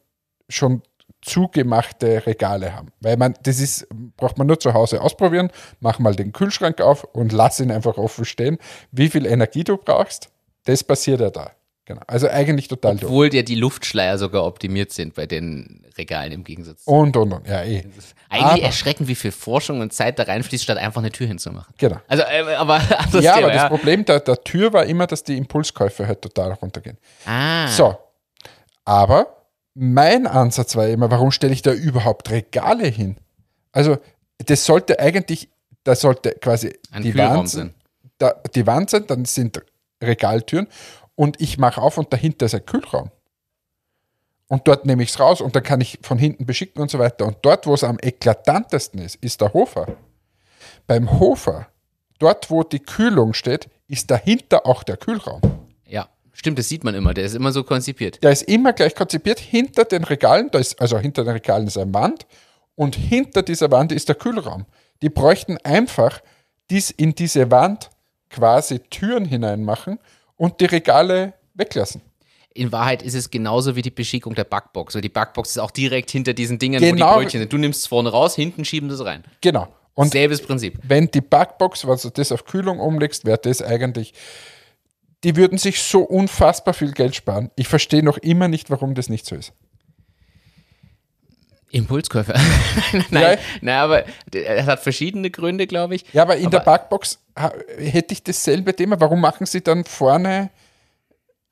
schon 0.49 0.83
zugemachte 1.23 2.27
Regale 2.27 2.75
haben. 2.75 2.89
Weil 3.01 3.17
man, 3.17 3.35
das 3.43 3.61
ist, 3.61 3.87
braucht 4.17 4.39
man 4.39 4.47
nur 4.47 4.59
zu 4.59 4.73
Hause 4.75 5.01
ausprobieren, 5.03 5.51
mach 5.81 5.99
mal 5.99 6.15
den 6.15 6.33
Kühlschrank 6.33 6.81
auf 6.81 7.05
und 7.05 7.33
lass 7.33 7.61
ihn 7.61 7.71
einfach 7.71 7.97
offen 7.99 8.25
stehen. 8.25 8.59
Wie 8.93 9.09
viel 9.11 9.27
Energie 9.27 9.65
du 9.65 9.77
brauchst, 9.77 10.29
das 10.65 10.83
passiert 10.85 11.21
ja 11.21 11.31
da. 11.31 11.51
Genau. 11.87 12.03
Also 12.07 12.29
eigentlich 12.29 12.69
total 12.69 12.95
doof. 12.97 13.11
Obwohl 13.11 13.35
ja 13.35 13.43
die 13.43 13.57
Luftschleier 13.57 14.17
sogar 14.17 14.45
optimiert 14.45 14.93
sind 14.93 15.15
bei 15.15 15.27
den 15.27 15.85
Regalen 15.99 16.31
im 16.31 16.45
Gegensatz. 16.45 16.83
Und, 16.85 17.17
und, 17.17 17.33
und. 17.33 17.49
Ja, 17.49 17.65
eh. 17.65 17.83
Eigentlich 18.29 18.45
aber- 18.47 18.63
erschreckend, 18.63 19.09
wie 19.09 19.17
viel 19.17 19.33
Forschung 19.33 19.81
und 19.81 19.93
Zeit 19.93 20.19
da 20.21 20.23
reinfließt, 20.23 20.63
statt 20.63 20.79
einfach 20.79 21.01
eine 21.01 21.11
Tür 21.11 21.27
hinzumachen. 21.27 21.75
Genau. 21.79 21.97
Also, 22.07 22.23
äh, 22.23 22.55
aber 22.55 22.75
anderes 22.99 23.25
Ja, 23.25 23.35
Thema, 23.35 23.47
aber 23.47 23.53
das 23.55 23.63
ja. 23.63 23.69
Problem 23.69 24.05
der, 24.05 24.21
der 24.21 24.37
Tür 24.45 24.73
war 24.73 24.85
immer, 24.87 25.09
dass 25.09 25.25
die 25.25 25.37
Impulskäufe 25.37 26.07
halt 26.07 26.23
total 26.23 26.53
runtergehen. 26.53 26.97
Ah, 27.27 27.67
So, 27.67 27.97
aber 28.85 29.40
mein 29.75 30.27
Ansatz 30.27 30.77
war 30.77 30.89
immer, 30.89 31.11
warum 31.11 31.31
stelle 31.31 31.53
ich 31.53 31.63
da 31.63 31.73
überhaupt 31.73 32.31
Regale 32.31 32.87
hin? 32.87 33.17
Also, 33.73 33.99
das 34.39 34.65
sollte 34.65 34.99
eigentlich, 34.99 35.49
da 35.85 35.95
sollte 35.95 36.33
quasi 36.33 36.79
Ein 36.91 37.03
die 37.03 37.13
Kühlraum 37.13 37.39
Wand, 37.39 37.49
sein. 37.49 37.75
Da, 38.19 38.35
die 38.55 38.67
Wand 38.67 38.91
sein, 38.91 39.07
dann 39.07 39.25
sind 39.25 39.63
Regaltüren 40.03 40.67
und 41.15 41.41
ich 41.41 41.59
mache 41.59 41.81
auf 41.81 41.99
und 41.99 42.13
dahinter 42.13 42.47
ist 42.47 42.55
ein 42.55 42.67
Kühlraum. 42.67 43.11
Und 44.49 44.67
dort 44.67 44.85
nehme 44.85 45.03
ich 45.05 45.11
es 45.11 45.21
raus 45.21 45.41
und 45.41 45.55
dann 45.55 45.63
kann 45.63 45.81
ich 45.81 46.01
von 46.03 46.19
hinten 46.19 46.45
beschicken 46.45 46.83
und 46.83 46.91
so 46.91 46.99
weiter. 46.99 47.25
Und 47.25 47.39
dort, 47.43 47.67
wo 47.67 47.75
es 47.75 47.85
am 47.85 47.99
eklatantesten 48.01 49.01
ist, 49.01 49.17
ist 49.17 49.41
der 49.41 49.53
Hofer. 49.53 49.87
Beim 50.89 51.21
Hofer, 51.21 51.69
dort, 52.19 52.51
wo 52.51 52.65
die 52.65 52.81
Kühlung 52.81 53.33
steht, 53.33 53.69
ist 53.87 54.11
dahinter 54.11 54.67
auch 54.67 54.83
der 54.83 54.97
Kühlraum. 54.97 55.41
Stimmt, 56.41 56.59
das 56.59 56.71
sieht 56.71 56.85
man 56.85 56.95
immer. 56.95 57.13
Der 57.13 57.25
ist 57.27 57.35
immer 57.35 57.53
so 57.53 57.63
konzipiert. 57.65 58.23
Der 58.23 58.31
ist 58.31 58.45
immer 58.45 58.73
gleich 58.73 58.95
konzipiert. 58.95 59.39
Hinter 59.39 59.85
den 59.85 60.05
Regalen, 60.05 60.49
da 60.51 60.59
ist, 60.59 60.81
also 60.81 60.99
hinter 60.99 61.23
den 61.23 61.35
Regalen 61.35 61.67
ist 61.67 61.77
eine 61.77 61.93
Wand 61.93 62.27
und 62.77 62.97
hinter 62.97 63.43
dieser 63.43 63.71
Wand 63.71 63.93
ist 63.93 64.09
der 64.09 64.15
Kühlraum. 64.15 64.65
Die 65.03 65.11
bräuchten 65.11 65.59
einfach 65.65 66.23
dies 66.71 66.91
in 66.91 67.15
diese 67.15 67.51
Wand 67.51 67.91
quasi 68.31 68.79
Türen 68.79 69.27
hineinmachen 69.27 69.99
und 70.37 70.63
die 70.63 70.65
Regale 70.65 71.35
weglassen. 71.53 72.01
In 72.55 72.73
Wahrheit 72.73 73.03
ist 73.03 73.13
es 73.15 73.31
genauso 73.31 73.77
wie 73.77 73.83
die 73.83 73.91
Beschickung 73.91 74.35
der 74.35 74.45
Backbox. 74.45 74.97
Also 74.97 75.03
die 75.03 75.11
Backbox 75.11 75.51
ist 75.51 75.59
auch 75.59 75.71
direkt 75.71 76.11
hinter 76.11 76.33
diesen 76.33 76.59
Dingern, 76.59 76.81
Genau. 76.81 77.07
wo 77.07 77.19
die 77.19 77.25
Brötchen 77.25 77.41
sind. 77.41 77.53
Du 77.53 77.59
nimmst 77.59 77.81
es 77.83 77.87
vorne 77.87 78.09
raus, 78.09 78.35
hinten 78.35 78.65
schieben 78.65 78.89
das 78.89 79.05
rein. 79.05 79.25
Genau. 79.43 79.69
Und 79.93 80.13
Selbes 80.13 80.41
Prinzip. 80.41 80.79
wenn 80.83 81.11
die 81.11 81.21
Backbox, 81.21 81.87
was 81.87 82.01
du 82.01 82.09
das 82.09 82.33
auf 82.33 82.47
Kühlung 82.47 82.81
umlegst, 82.81 83.27
wäre 83.27 83.37
das 83.37 83.61
eigentlich, 83.61 84.15
die 85.25 85.37
würden 85.37 85.59
sich 85.59 85.83
so 85.83 86.01
unfassbar 86.01 86.75
viel 86.75 86.93
Geld 86.93 87.15
sparen. 87.15 87.51
Ich 87.57 87.69
verstehe 87.69 88.03
noch 88.03 88.19
immer 88.19 88.49
nicht, 88.49 88.71
warum 88.71 88.95
das 88.95 89.09
nicht 89.09 89.27
so 89.27 89.37
ist. 89.37 89.53
Impulskäufer. 91.71 92.35
Ja. 92.93 93.03
nein, 93.11 93.39
nein, 93.61 93.77
aber 93.79 94.05
es 94.33 94.67
hat 94.67 94.81
verschiedene 94.81 95.31
Gründe, 95.31 95.67
glaube 95.69 95.95
ich. 95.95 96.05
Ja, 96.13 96.23
aber 96.23 96.37
in 96.37 96.51
der 96.51 96.61
Aber- 96.63 96.73
Backbox 96.73 97.19
ha- 97.39 97.53
hätte 97.79 98.13
ich 98.15 98.23
dasselbe 98.25 98.75
Thema. 98.75 99.01
Warum 99.01 99.21
machen 99.21 99.47
sie 99.47 99.61
dann 99.61 99.85
vorne 99.85 100.51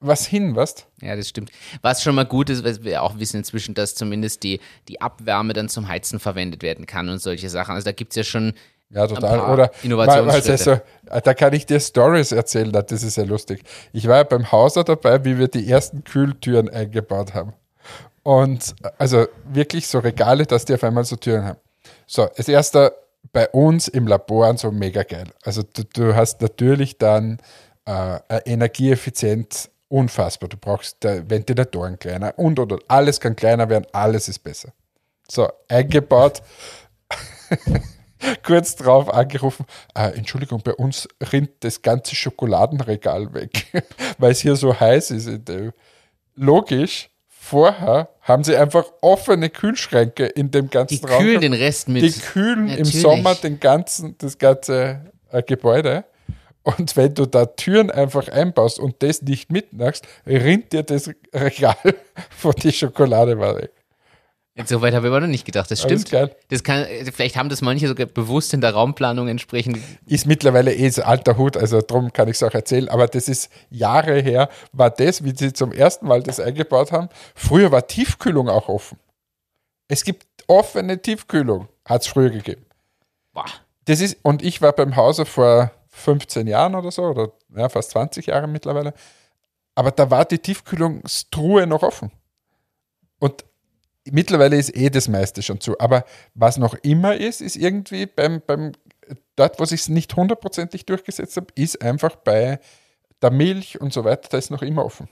was 0.01 0.27
hin, 0.27 0.55
weißt 0.57 0.87
Ja, 1.03 1.15
das 1.17 1.29
stimmt. 1.29 1.51
Was 1.83 2.03
schon 2.03 2.15
mal 2.15 2.25
gut 2.25 2.51
ist, 2.51 2.65
weil 2.65 2.83
wir 2.85 3.03
auch 3.03 3.19
wissen 3.19 3.39
inzwischen, 3.39 3.75
dass 3.75 3.95
zumindest 3.97 4.43
die, 4.45 4.61
die 4.89 5.01
Abwärme 5.01 5.53
dann 5.53 5.69
zum 5.69 5.89
Heizen 5.89 6.19
verwendet 6.21 6.63
werden 6.63 6.87
kann 6.87 7.09
und 7.09 7.19
solche 7.19 7.49
Sachen. 7.51 7.75
Also 7.75 7.85
da 7.85 7.93
gibt 7.93 8.13
es 8.13 8.17
ja 8.17 8.25
schon 8.25 8.55
Ja, 8.91 9.07
total. 9.07 9.53
Oder 9.53 9.71
Innovationsschritte. 9.83 10.83
also, 11.07 11.21
da 11.23 11.35
kann 11.35 11.53
ich 11.53 11.67
dir 11.67 11.79
Stories 11.79 12.33
erzählen, 12.33 12.73
das 12.73 13.03
ist 13.03 13.17
ja 13.17 13.25
lustig. 13.25 13.63
Ich 13.93 14.09
war 14.09 14.17
ja 14.17 14.23
beim 14.23 14.51
Hauser 14.51 14.83
dabei, 14.85 15.25
wie 15.25 15.39
wir 15.39 15.49
die 15.49 15.71
ersten 15.71 16.05
Kühltüren 16.05 16.71
eingebaut 16.71 17.35
haben. 17.35 17.53
Und 18.23 18.75
also 18.99 19.27
wirklich 19.45 19.87
so 19.87 19.99
Regale, 19.99 20.47
dass 20.47 20.65
die 20.65 20.75
auf 20.75 20.85
einmal 20.85 21.05
so 21.05 21.17
Türen 21.17 21.45
haben. 21.45 21.59
So, 22.07 22.29
das 22.37 22.49
erste 22.49 22.95
bei 23.33 23.49
uns 23.49 23.89
im 23.89 24.07
Labor 24.07 24.57
so 24.57 24.71
mega 24.71 25.03
geil. 25.03 25.29
Also 25.43 25.63
du, 25.63 25.85
du 25.85 26.15
hast 26.15 26.41
natürlich 26.41 26.99
dann 26.99 27.39
äh, 27.85 28.21
energieeffizient 28.45 29.71
unfassbar. 29.89 30.49
Du 30.49 30.57
brauchst 30.57 30.99
Ventilatoren 31.03 31.99
kleiner 31.99 32.39
und 32.39 32.59
oder 32.59 32.79
alles 32.89 33.21
kann 33.21 33.37
kleiner 33.37 33.69
werden, 33.69 33.87
alles 33.93 34.29
ist 34.29 34.41
besser. 34.41 34.73
So, 35.31 35.49
eingebaut 35.69 36.43
kurz 38.43 38.77
drauf 38.77 39.13
angerufen, 39.13 39.67
äh, 39.95 40.17
Entschuldigung, 40.17 40.61
bei 40.63 40.75
uns 40.75 41.09
rinnt 41.33 41.51
das 41.61 41.83
ganze 41.83 42.15
Schokoladenregal 42.15 43.33
weg, 43.35 43.67
weil 44.19 44.33
es 44.33 44.41
hier 44.41 44.57
so 44.57 44.79
heiß 44.79 45.11
ist. 45.13 45.31
Logisch, 46.35 47.11
vorher 47.29 48.09
haben 48.21 48.45
sie 48.45 48.57
einfach 48.57 48.85
offene 49.01 49.51
Kühlschränke 49.51 50.27
in 50.27 50.51
dem 50.51 50.71
ganzen 50.71 51.01
die 51.01 51.07
Raum. 51.07 51.19
kühlen 51.19 51.41
gehabt. 51.41 51.45
den 51.45 51.53
Rest 51.55 51.89
mit. 51.89 52.03
die 52.03 52.13
kühlen 52.13 52.69
im 52.69 52.77
Natürlich. 52.77 53.01
Sommer 53.01 53.35
den 53.35 53.59
ganzen, 53.59 54.17
das 54.19 54.39
ganze 54.39 55.13
äh, 55.31 55.43
Gebäude. 55.43 56.05
Und 56.63 56.97
wenn 56.97 57.15
du 57.15 57.25
da 57.25 57.47
Türen 57.47 57.91
einfach 57.91 58.29
einbaust 58.29 58.79
und 58.79 59.03
das 59.03 59.23
nicht 59.23 59.51
mitmachst, 59.51 60.07
rinnt 60.27 60.73
dir 60.75 60.83
das 60.83 61.11
Regal 61.33 61.77
von 62.31 62.53
die 62.63 62.73
Schokolade 62.73 63.39
weg. 63.39 63.73
So 64.67 64.83
weit 64.83 64.95
habe 64.95 65.07
ich 65.07 65.11
aber 65.13 65.21
noch 65.21 65.29
nicht 65.29 65.45
gedacht. 65.45 65.71
Das 65.71 65.81
stimmt. 65.81 66.13
Das 66.49 66.65
kann, 66.65 66.87
vielleicht 67.13 67.37
haben 67.37 67.49
das 67.49 67.61
manche 67.61 67.87
sogar 67.87 68.07
bewusst 68.07 68.53
in 68.55 68.61
der 68.61 68.75
Raumplanung 68.75 69.29
entsprechend. 69.29 69.79
ist 70.07 70.27
mittlerweile 70.27 70.75
eh 70.75 70.89
so 70.89 71.03
alter 71.03 71.37
Hut, 71.37 71.57
also 71.57 71.81
darum 71.81 72.13
kann 72.13 72.29
ich 72.29 72.37
es 72.37 72.43
auch 72.43 72.55
erzählen, 72.55 72.89
aber 72.89 73.07
das 73.07 73.29
ist 73.29 73.51
Jahre 73.71 74.21
her, 74.21 74.49
war 74.73 74.91
das, 74.91 75.25
wie 75.25 75.35
sie 75.37 75.53
zum 75.53 75.73
ersten 75.73 76.07
Mal 76.07 76.23
das 76.23 76.41
eingebaut 76.41 76.93
haben. 76.93 77.09
Früher 77.35 77.71
war 77.71 77.87
Tiefkühlung 77.87 78.49
auch 78.49 78.69
offen. 78.69 78.99
Es 79.87 80.05
gibt 80.05 80.27
offene 80.47 81.01
Tiefkühlung, 81.01 81.69
hat 81.85 82.03
es 82.03 82.09
früher 82.09 82.31
gegeben. 82.31 82.65
Boah. 83.33 83.47
Das 83.85 84.01
ist, 84.01 84.19
und 84.23 84.43
ich 84.43 84.61
war 84.61 84.73
beim 84.73 84.97
Hause 84.97 85.25
vor 85.25 85.71
15 85.89 86.47
Jahren 86.47 86.75
oder 86.75 86.91
so, 86.91 87.05
oder 87.05 87.33
ja, 87.57 87.69
fast 87.69 87.91
20 87.93 88.27
Jahre 88.27 88.47
mittlerweile, 88.47 88.93
aber 89.75 89.93
da 89.93 90.11
war 90.11 90.25
die 90.25 90.39
Tiefkühlungstruhe 90.39 91.67
noch 91.67 91.83
offen. 91.83 92.11
Und 93.21 93.45
mittlerweile 94.13 94.57
ist 94.57 94.75
eh 94.77 94.91
das 94.91 95.09
meiste 95.09 95.43
schon 95.43 95.61
zu. 95.61 95.79
Aber 95.79 96.05
was 96.35 96.57
noch 96.59 96.75
immer 96.83 97.17
ist, 97.17 97.41
ist 97.41 97.57
irgendwie 97.57 98.07
beim, 98.07 98.43
beim 98.47 98.73
dort, 99.37 99.59
wo 99.61 99.65
sich 99.65 99.81
es 99.83 99.89
nicht 99.89 100.15
hundertprozentig 100.17 100.87
durchgesetzt 100.87 101.37
habe, 101.37 101.47
ist 101.55 101.83
einfach 101.83 102.17
bei 102.17 102.61
der 103.23 103.31
Milch 103.31 103.81
und 103.81 103.93
so 103.93 104.05
weiter, 104.05 104.29
da 104.31 104.39
ist 104.39 104.51
noch 104.51 104.63
immer 104.63 104.85
offen. 104.85 105.09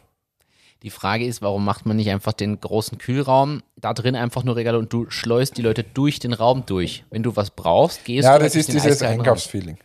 Die 0.83 0.91
Frage 0.91 1.25
ist, 1.25 1.41
warum 1.43 1.65
macht 1.65 1.87
man 1.87 1.97
nicht 1.97 2.11
einfach 2.11 2.35
den 2.35 2.61
großen 2.61 2.99
Kühlraum, 2.99 3.63
da 3.77 3.95
drin 3.95 4.15
einfach 4.15 4.45
nur 4.45 4.57
Regale 4.57 4.79
und 4.79 4.93
du 4.93 5.09
schleust 5.11 5.57
die 5.57 5.63
Leute 5.63 5.83
durch 5.83 6.19
den 6.19 6.33
Raum 6.35 6.65
durch. 6.67 7.05
Wenn 7.11 7.23
du 7.23 7.35
was 7.35 7.51
brauchst, 7.51 8.05
gehst 8.05 8.25
Ja, 8.25 8.37
du 8.39 8.45
das 8.45 8.53
durch 8.53 8.69
ist 8.69 8.73
dieses. 8.75 9.03
Einkaufsfeeling. 9.03 9.79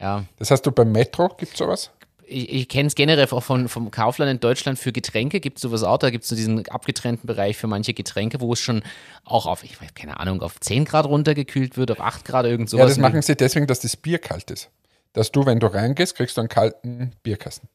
Ja, 0.00 0.24
Das 0.36 0.50
hast 0.50 0.62
du 0.62 0.72
beim 0.72 0.90
Metro, 0.90 1.28
gibt 1.28 1.52
es 1.52 1.58
sowas? 1.58 1.90
Ich, 2.28 2.52
ich 2.52 2.68
kenne 2.68 2.86
es 2.88 2.94
generell 2.94 3.26
auch 3.30 3.42
von, 3.42 3.68
vom 3.68 3.90
Kaufland 3.90 4.30
in 4.30 4.40
Deutschland 4.40 4.78
für 4.78 4.92
Getränke. 4.92 5.40
Gibt 5.40 5.58
es 5.58 5.62
sowas 5.62 5.82
auch? 5.82 5.98
Da 5.98 6.10
gibt 6.10 6.24
es 6.24 6.30
so 6.30 6.36
diesen 6.36 6.66
abgetrennten 6.68 7.26
Bereich 7.26 7.56
für 7.56 7.66
manche 7.66 7.94
Getränke, 7.94 8.40
wo 8.40 8.52
es 8.52 8.60
schon 8.60 8.82
auch 9.24 9.46
auf, 9.46 9.64
ich 9.64 9.80
weiß 9.80 9.94
keine 9.94 10.20
Ahnung, 10.20 10.42
auf 10.42 10.60
10 10.60 10.84
Grad 10.84 11.06
runtergekühlt 11.06 11.76
wird, 11.76 11.90
auf 11.90 12.00
8 12.00 12.24
Grad, 12.24 12.44
irgend 12.46 12.68
sowas. 12.70 12.82
Ja, 12.82 12.88
das 12.88 12.98
machen 12.98 13.22
sie 13.22 13.34
deswegen, 13.36 13.66
dass 13.66 13.80
das 13.80 13.96
Bier 13.96 14.18
kalt 14.18 14.50
ist. 14.50 14.70
Dass 15.14 15.32
du, 15.32 15.46
wenn 15.46 15.58
du 15.58 15.66
reingehst, 15.68 16.14
kriegst 16.16 16.36
du 16.36 16.42
einen 16.42 16.48
kalten 16.48 17.12
Bierkasten. 17.22 17.68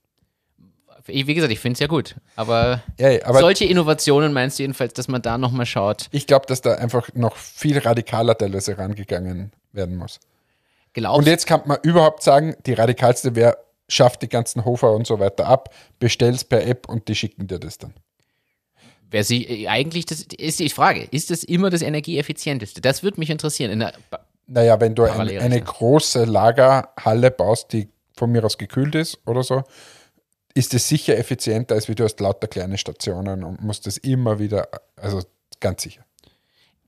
Ich- 1.07 1.27
Wie 1.27 1.33
gesagt, 1.33 1.51
ich 1.51 1.59
finde 1.59 1.73
es 1.73 1.79
ja 1.79 1.87
gut. 1.87 2.15
Aber, 2.35 2.81
Ja, 2.97 3.09
aber 3.25 3.39
solche 3.39 3.65
Innovationen 3.65 4.31
meinst 4.31 4.57
du 4.59 4.63
jedenfalls, 4.63 4.93
dass 4.93 5.07
man 5.07 5.21
da 5.21 5.37
nochmal 5.37 5.65
schaut? 5.65 6.07
ich 6.11 6.27
glaube, 6.27 6.45
dass 6.45 6.61
da 6.61 6.75
einfach 6.75 7.09
noch 7.13 7.35
viel 7.35 7.77
radikaler 7.79 8.37
teilweise 8.37 8.77
rangegangen 8.77 9.51
werden 9.73 9.97
muss. 9.97 10.19
Glaubst 10.93 11.17
Und 11.19 11.27
jetzt 11.27 11.47
kann 11.47 11.61
man 11.65 11.79
überhaupt 11.81 12.23
sagen, 12.23 12.55
die 12.65 12.73
radikalste 12.73 13.35
wäre, 13.35 13.57
schafft 13.93 14.21
die 14.21 14.29
ganzen 14.29 14.65
Hofer 14.65 14.91
und 14.93 15.07
so 15.07 15.19
weiter 15.19 15.47
ab, 15.47 15.73
bestellst 15.99 16.49
per 16.49 16.65
App 16.65 16.89
und 16.89 17.07
die 17.07 17.15
schicken 17.15 17.47
dir 17.47 17.59
das 17.59 17.77
dann. 17.77 17.93
Wer 19.09 19.23
sie 19.23 19.43
äh, 19.45 19.67
eigentlich 19.67 20.05
das 20.05 20.21
ist 20.21 20.59
die 20.59 20.69
Frage, 20.69 21.07
ist 21.11 21.29
das 21.29 21.43
immer 21.43 21.69
das 21.69 21.81
energieeffizienteste? 21.81 22.81
Das 22.81 23.03
würde 23.03 23.19
mich 23.19 23.29
interessieren. 23.29 23.71
In 23.81 23.91
Naja, 24.47 24.79
wenn 24.79 24.95
du 24.95 25.03
ein, 25.03 25.37
eine 25.37 25.61
große 25.61 26.25
Lagerhalle 26.25 27.29
baust, 27.31 27.73
die 27.73 27.89
von 28.17 28.31
mir 28.31 28.43
aus 28.43 28.57
gekühlt 28.57 28.95
ist 28.95 29.19
oder 29.25 29.43
so, 29.43 29.63
ist 30.55 30.73
es 30.73 30.87
sicher 30.87 31.17
effizienter, 31.17 31.75
als 31.75 31.87
wie 31.87 31.95
du 31.95 32.03
hast 32.03 32.19
lauter 32.19 32.47
kleine 32.47 32.77
Stationen 32.77 33.43
und 33.43 33.61
musst 33.61 33.85
das 33.87 33.97
immer 33.97 34.39
wieder, 34.39 34.67
also 34.95 35.21
ganz 35.59 35.81
sicher. 35.83 36.03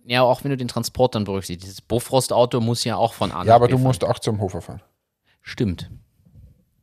ja, 0.05 0.21
auch 0.21 0.43
wenn 0.43 0.51
du 0.51 0.57
den 0.57 0.67
Transport 0.67 1.15
dann 1.15 1.23
berücksichtigst. 1.23 1.63
Dieses 1.65 1.81
Bofrost-Auto 1.81 2.59
muss 2.59 2.83
ja 2.83 2.95
auch 2.95 3.13
von 3.13 3.31
A 3.31 3.43
Ja, 3.43 3.55
aber 3.55 3.67
du 3.67 3.75
fahren. 3.77 3.83
musst 3.83 4.03
auch 4.03 4.19
zum 4.19 4.39
Hofer 4.39 4.61
fahren. 4.61 4.81
Stimmt. 5.41 5.89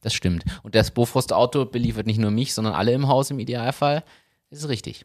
Das 0.03 0.13
stimmt. 0.15 0.45
Und 0.63 0.75
das 0.75 0.91
Bofrost-Auto 0.91 1.65
beliefert 1.65 2.07
nicht 2.07 2.19
nur 2.19 2.31
mich, 2.31 2.53
sondern 2.55 2.75
alle 2.75 2.93
im 2.93 3.09
Haus 3.09 3.31
im 3.31 3.39
Idealfall. 3.39 4.03
Das 4.51 4.59
ist 4.61 4.69
richtig. 4.69 5.05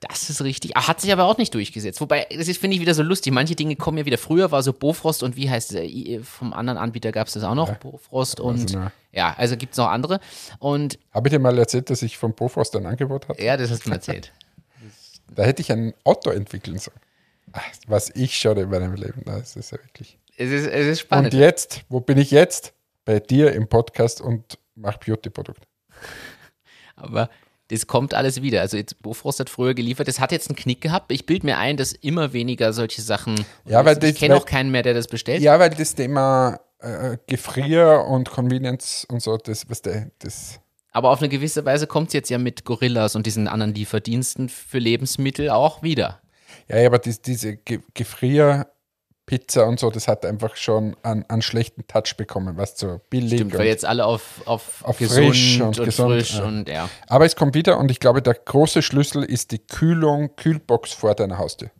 Das 0.00 0.28
ist 0.30 0.42
richtig. 0.42 0.76
Ah, 0.76 0.88
hat 0.88 1.00
sich 1.00 1.12
aber 1.12 1.24
auch 1.24 1.38
nicht 1.38 1.54
durchgesetzt. 1.54 2.00
Wobei, 2.00 2.26
das 2.36 2.48
ist, 2.48 2.58
finde 2.60 2.74
ich, 2.74 2.80
wieder 2.80 2.94
so 2.94 3.04
lustig. 3.04 3.32
Manche 3.32 3.54
Dinge 3.54 3.76
kommen 3.76 3.98
ja 3.98 4.04
wieder. 4.04 4.18
Früher 4.18 4.50
war 4.50 4.62
so 4.64 4.72
Bofrost 4.72 5.22
und 5.22 5.36
wie 5.36 5.48
heißt 5.48 5.74
es? 5.74 6.26
Vom 6.28 6.52
anderen 6.52 6.76
Anbieter 6.78 7.12
gab 7.12 7.28
es 7.28 7.34
das 7.34 7.44
auch 7.44 7.54
noch. 7.54 7.72
Bofrost 7.76 8.40
und. 8.40 8.72
na. 8.72 8.90
Ja, 9.12 9.34
also 9.36 9.56
gibt 9.56 9.72
es 9.72 9.78
noch 9.78 9.88
andere. 9.88 10.18
Und 10.58 10.98
Habe 11.12 11.28
ich 11.28 11.32
dir 11.32 11.38
mal 11.38 11.56
erzählt, 11.58 11.90
dass 11.90 12.02
ich 12.02 12.18
von 12.18 12.34
Bofrost 12.34 12.74
ein 12.76 12.86
Angebot 12.86 13.28
hatte? 13.28 13.42
ja, 13.42 13.56
das 13.56 13.70
hast 13.70 13.84
du 13.86 13.90
mir 13.90 13.96
erzählt. 13.96 14.32
Da 15.34 15.44
hätte 15.44 15.62
ich 15.62 15.72
ein 15.72 15.94
Auto 16.04 16.28
entwickeln 16.28 16.76
sollen. 16.78 16.98
Ach, 17.52 17.62
was 17.86 18.10
ich 18.14 18.36
schon 18.38 18.58
in 18.58 18.68
meinem 18.68 18.94
Leben, 18.94 19.22
das 19.24 19.56
ist 19.56 19.70
ja 19.72 19.78
wirklich. 19.78 20.18
Es 20.36 20.50
ist, 20.50 20.66
es 20.66 20.86
ist 20.86 20.88
Und 20.88 21.06
spannend. 21.06 21.32
jetzt, 21.34 21.80
wo 21.88 22.00
bin 22.00 22.18
ich 22.18 22.30
jetzt? 22.32 22.74
Bei 23.04 23.20
dir 23.20 23.52
im 23.52 23.68
Podcast 23.68 24.20
und 24.20 24.58
mach 24.74 24.98
Beauty-Produkte. 24.98 25.66
Aber 26.96 27.30
das 27.68 27.86
kommt 27.86 28.14
alles 28.14 28.42
wieder. 28.42 28.60
Also 28.60 28.76
jetzt 28.76 29.00
Bofrost 29.02 29.40
hat 29.40 29.48
früher 29.48 29.74
geliefert. 29.74 30.06
Das 30.06 30.20
hat 30.20 30.30
jetzt 30.30 30.48
einen 30.48 30.56
Knick 30.56 30.80
gehabt. 30.82 31.10
Ich 31.10 31.26
bilde 31.26 31.46
mir 31.46 31.58
ein, 31.58 31.76
dass 31.76 31.92
immer 31.92 32.32
weniger 32.32 32.72
solche 32.72 33.02
Sachen. 33.02 33.44
Ja, 33.64 33.84
weil 33.84 34.02
ich 34.04 34.16
kenne 34.16 34.36
auch 34.36 34.44
keinen 34.44 34.70
mehr, 34.70 34.82
der 34.82 34.94
das 34.94 35.08
bestellt. 35.08 35.42
Ja, 35.42 35.58
weil 35.58 35.70
das 35.70 35.94
Thema 35.94 36.60
äh, 36.80 37.16
Gefrier 37.26 38.04
und 38.08 38.30
Convenience 38.30 39.06
und 39.10 39.22
so, 39.22 39.36
das, 39.36 39.70
was 39.70 39.82
der, 39.82 40.10
das. 40.18 40.60
Aber 40.90 41.10
auf 41.10 41.20
eine 41.20 41.30
gewisse 41.30 41.64
Weise 41.64 41.86
kommt 41.86 42.08
es 42.08 42.12
jetzt 42.12 42.28
ja 42.28 42.38
mit 42.38 42.64
Gorillas 42.64 43.16
und 43.16 43.24
diesen 43.24 43.48
anderen 43.48 43.74
Lieferdiensten 43.74 44.50
für 44.50 44.78
Lebensmittel 44.78 45.48
auch 45.48 45.82
wieder. 45.82 46.20
Ja, 46.68 46.78
ja, 46.78 46.86
aber 46.86 46.98
dies, 46.98 47.22
diese 47.22 47.56
Ge 47.56 47.80
Gefrierpizza 49.32 49.62
und 49.64 49.80
so, 49.80 49.90
das 49.90 50.08
hat 50.08 50.24
einfach 50.26 50.56
schon 50.56 50.96
einen, 51.02 51.24
einen 51.28 51.42
schlechten 51.42 51.86
Touch 51.86 52.16
bekommen, 52.16 52.56
was 52.56 52.78
so 52.78 53.00
billig. 53.10 53.34
Stimmt, 53.34 53.54
weil 53.56 53.66
jetzt 53.66 53.84
alle 53.84 54.04
auf, 54.04 54.42
auf, 54.46 54.84
Auf 54.84 54.98
frisch 54.98 55.60
und, 55.60 55.78
und 55.78 55.84
gesund, 55.84 56.10
frisch 56.12 56.34
ja. 56.34 56.44
und 56.44 56.68
ja. 56.68 56.88
Aber 57.08 57.24
es 57.24 57.34
kommt 57.36 57.54
wieder 57.54 57.78
und 57.78 57.90
ich 57.90 57.98
glaube, 58.00 58.22
der 58.22 58.34
große 58.34 58.82
Schlüssel 58.82 59.22
ist 59.24 59.50
die 59.50 59.58
Kühlung, 59.58 60.36
Kühlbox 60.36 60.92
vor 60.92 61.14
deiner 61.14 61.38
Haustür. 61.38 61.70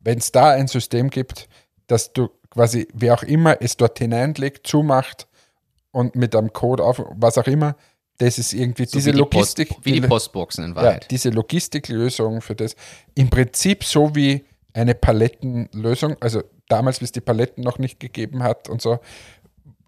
Wenn 0.00 0.18
es 0.18 0.32
da 0.32 0.50
ein 0.50 0.66
System 0.66 1.10
gibt, 1.10 1.48
dass 1.86 2.12
du 2.12 2.28
quasi, 2.50 2.88
wer 2.92 3.14
auch 3.14 3.22
immer 3.22 3.60
es 3.60 3.76
dort 3.76 3.98
hineinlegt, 3.98 4.66
zumacht 4.66 5.28
und 5.92 6.16
mit 6.16 6.34
einem 6.34 6.52
Code 6.52 6.82
auf, 6.82 7.02
was 7.14 7.38
auch 7.38 7.46
immer, 7.46 7.76
das 8.18 8.38
ist 8.38 8.52
irgendwie 8.52 8.84
So 8.84 8.98
diese 8.98 9.12
wie 9.12 9.16
die 9.16 9.22
Post- 9.22 9.58
Logistik. 9.58 9.84
wie 9.84 9.92
die 9.92 10.00
Postboxen 10.06 10.64
in 10.64 10.70
ja, 10.70 10.76
Wahrheit. 10.76 11.10
diese 11.10 11.30
Logistiklösung 11.30 12.40
für 12.40 12.54
das. 12.54 12.76
Im 13.14 13.30
Prinzip 13.30 13.84
so 13.84 14.14
wie 14.14 14.44
eine 14.74 14.94
Palettenlösung, 14.94 16.16
also 16.20 16.42
damals, 16.68 17.00
wie 17.00 17.04
es 17.04 17.12
die 17.12 17.20
Paletten 17.20 17.62
noch 17.62 17.78
nicht 17.78 18.00
gegeben 18.00 18.42
hat 18.42 18.68
und 18.68 18.80
so, 18.80 19.00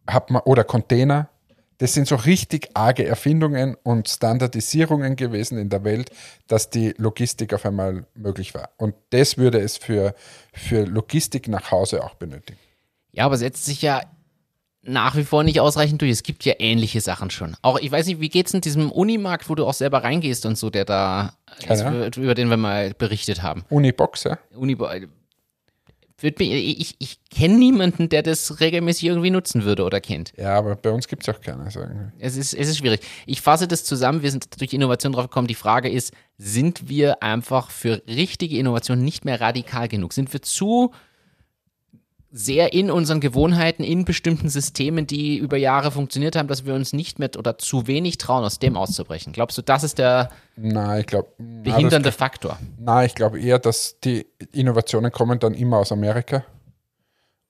hat 0.07 0.31
man, 0.31 0.43
oder 0.43 0.65
Container, 0.65 1.31
das 1.79 1.95
sind 1.95 2.07
so 2.07 2.15
richtig 2.15 2.69
arge 2.75 3.05
Erfindungen 3.05 3.77
und 3.83 4.09
Standardisierungen 4.09 5.17
gewesen 5.17 5.59
in 5.59 5.71
der 5.71 5.85
Welt, 5.85 6.11
dass 6.47 6.71
die 6.71 6.95
Logistik 6.99 7.53
auf 7.53 7.67
einmal 7.67 8.07
möglich 8.15 8.55
war. 8.55 8.71
Und 8.77 8.95
das 9.11 9.39
würde 9.39 9.59
es 9.59 9.77
für, 9.77 10.15
für 10.53 10.85
Logistik 10.85 11.49
nach 11.49 11.71
Hause 11.71 12.05
auch 12.05 12.15
benötigen. 12.15 12.59
Ja, 13.13 13.27
aber 13.27 13.37
setzt 13.37 13.65
sich 13.65 13.83
ja 13.83 14.03
nach 14.87 15.17
wie 15.17 15.25
vor 15.25 15.45
nicht 15.45 15.61
ausreichend 15.61 16.01
durch. 16.01 16.11
Es 16.11 16.23
gibt 16.23 16.45
ja 16.45 16.55
ähnliche 16.59 17.01
Sachen 17.01 17.31
schon. 17.31 17.57
Auch, 17.63 17.79
ich 17.79 17.91
weiß 17.91 18.07
nicht, 18.07 18.21
wie 18.21 18.29
geht's 18.29 18.55
in 18.55 18.61
diesem 18.61 18.91
Unimarkt, 18.91 19.49
wo 19.49 19.55
du 19.55 19.67
auch 19.67 19.75
selber 19.75 20.05
reingehst 20.05 20.47
und 20.47 20.57
so, 20.57 20.71
der 20.71 20.85
da, 20.85 21.35
ist, 21.69 22.17
über 22.17 22.35
den 22.35 22.49
wir 22.49 22.57
mal 22.57 22.95
berichtet 22.95 23.43
haben. 23.43 23.65
Unibox, 23.71 24.25
ja? 24.25 24.39
Uni, 24.55 24.77
wird 26.19 26.39
mir, 26.39 26.57
ich, 26.57 26.95
ich 26.99 27.19
kenne 27.31 27.59
niemanden, 27.59 28.09
der 28.09 28.23
das 28.23 28.61
regelmäßig 28.61 29.05
irgendwie 29.05 29.31
nutzen 29.31 29.65
würde 29.65 29.85
oder 29.85 30.01
kennt. 30.01 30.33
Ja, 30.37 30.57
aber 30.57 30.77
bei 30.77 30.91
uns 30.91 31.09
gibt 31.09 31.27
es 31.27 31.35
auch 31.35 31.41
keine. 31.41 31.69
Irgendwie. 31.69 32.13
Es 32.19 32.37
ist, 32.37 32.55
es 32.55 32.69
ist 32.69 32.79
schwierig. 32.79 33.01
Ich 33.27 33.41
fasse 33.41 33.69
das 33.69 33.85
zusammen. 33.85 34.23
Wir 34.23 34.31
sind 34.31 34.61
durch 34.61 34.73
Innovation 34.73 35.13
drauf 35.13 35.25
gekommen. 35.25 35.49
Die 35.49 35.55
Frage 35.55 35.91
ist, 35.91 36.13
sind 36.39 36.89
wir 36.89 37.23
einfach 37.23 37.71
für 37.71 38.03
richtige 38.07 38.59
Innovation 38.59 39.03
nicht 39.05 39.25
mehr 39.25 39.41
radikal 39.41 39.89
genug? 39.89 40.13
Sind 40.13 40.33
wir 40.33 40.41
zu 40.41 40.93
sehr 42.37 42.73
in 42.73 42.91
unseren 42.91 43.21
Gewohnheiten, 43.21 43.85
in 43.85 44.05
bestimmten 44.05 44.49
Systemen, 44.49 45.07
die 45.07 45.37
über 45.37 45.57
Jahre 45.57 45.93
funktioniert 45.93 46.35
haben, 46.35 46.49
dass 46.49 46.67
wir 46.67 46.75
uns 46.75 46.93
nicht 46.93 47.21
mehr 47.21 47.31
oder 47.39 47.59
zu 47.59 47.87
wenig 47.87 48.19
trauen, 48.19 48.45
aus 48.45 48.59
dem 48.59 48.77
auszubrechen? 48.77 49.33
Glaubst 49.33 49.57
du, 49.57 49.63
das 49.63 49.85
ist 49.85 49.99
der 49.99 50.31
Nein, 50.57 51.03
ich 51.03 51.07
glaube. 51.07 51.29
behindernde 51.39 52.11
Faktor? 52.11 52.59
Nein, 52.77 53.07
ich 53.07 53.15
glaube 53.15 53.41
eher, 53.41 53.61
dass 53.61 54.01
die 54.01 54.27
Innovationen 54.51 55.13
kommen 55.13 55.39
dann 55.39 55.55
immer 55.55 55.79
aus 55.79 55.93
Amerika, 55.93 56.45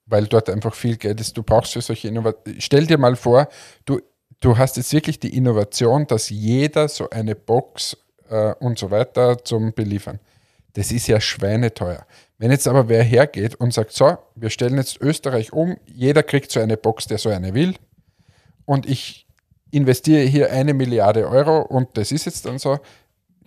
weil 0.05 0.27
dort 0.27 0.51
einfach 0.51 0.75
viel 0.75 0.99
Geld 0.99 1.19
ist. 1.19 1.35
Du 1.35 1.43
brauchst 1.43 1.73
für 1.73 1.81
solche 1.81 2.09
Innovationen. 2.09 2.61
Stell 2.61 2.87
dir 2.87 2.99
mal 2.99 3.17
vor, 3.17 3.49
du, 3.87 4.03
du 4.41 4.59
hast 4.59 4.77
jetzt 4.77 4.93
wirklich 4.93 5.19
die 5.19 5.35
Innovation, 5.35 6.07
dass 6.07 6.29
jeder 6.29 6.89
so 6.89 7.09
eine 7.09 7.35
Box 7.35 7.97
äh, 8.29 8.53
und 8.57 8.79
so 8.79 8.91
weiter 8.91 9.43
zum 9.43 9.73
Beliefern. 9.73 10.21
Das 10.75 10.93
ist 10.93 11.07
ja 11.07 11.21
schweineteuer. 11.23 12.05
Wenn 12.39 12.51
jetzt 12.51 12.67
aber 12.67 12.89
wer 12.89 13.03
hergeht 13.03 13.55
und 13.55 13.73
sagt, 13.73 13.93
so, 13.93 14.19
wir 14.35 14.51
stellen 14.51 14.77
jetzt 14.77 15.01
Österreich 15.01 15.53
um, 15.53 15.77
jeder 15.87 16.23
kriegt 16.23 16.51
so 16.51 16.61
eine 16.61 16.77
Box, 16.77 17.07
der 17.07 17.19
so 17.19 17.29
eine 17.29 17.55
will, 17.55 17.75
und 18.67 18.87
ich 18.89 19.27
investiere 19.71 20.25
hier 20.25 20.53
eine 20.53 20.75
Milliarde 20.75 21.29
Euro 21.29 21.61
und 21.61 21.97
das 21.97 22.13
ist 22.13 22.27
jetzt 22.27 22.47
dann 22.47 22.59
so, 22.59 22.79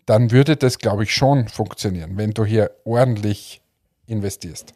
dann 0.05 0.31
würde 0.31 0.55
das, 0.55 0.77
glaube 0.77 1.03
ich, 1.03 1.13
schon 1.13 1.47
funktionieren, 1.47 2.17
wenn 2.17 2.31
du 2.31 2.45
hier 2.45 2.71
ordentlich 2.85 3.61
investierst. 4.05 4.73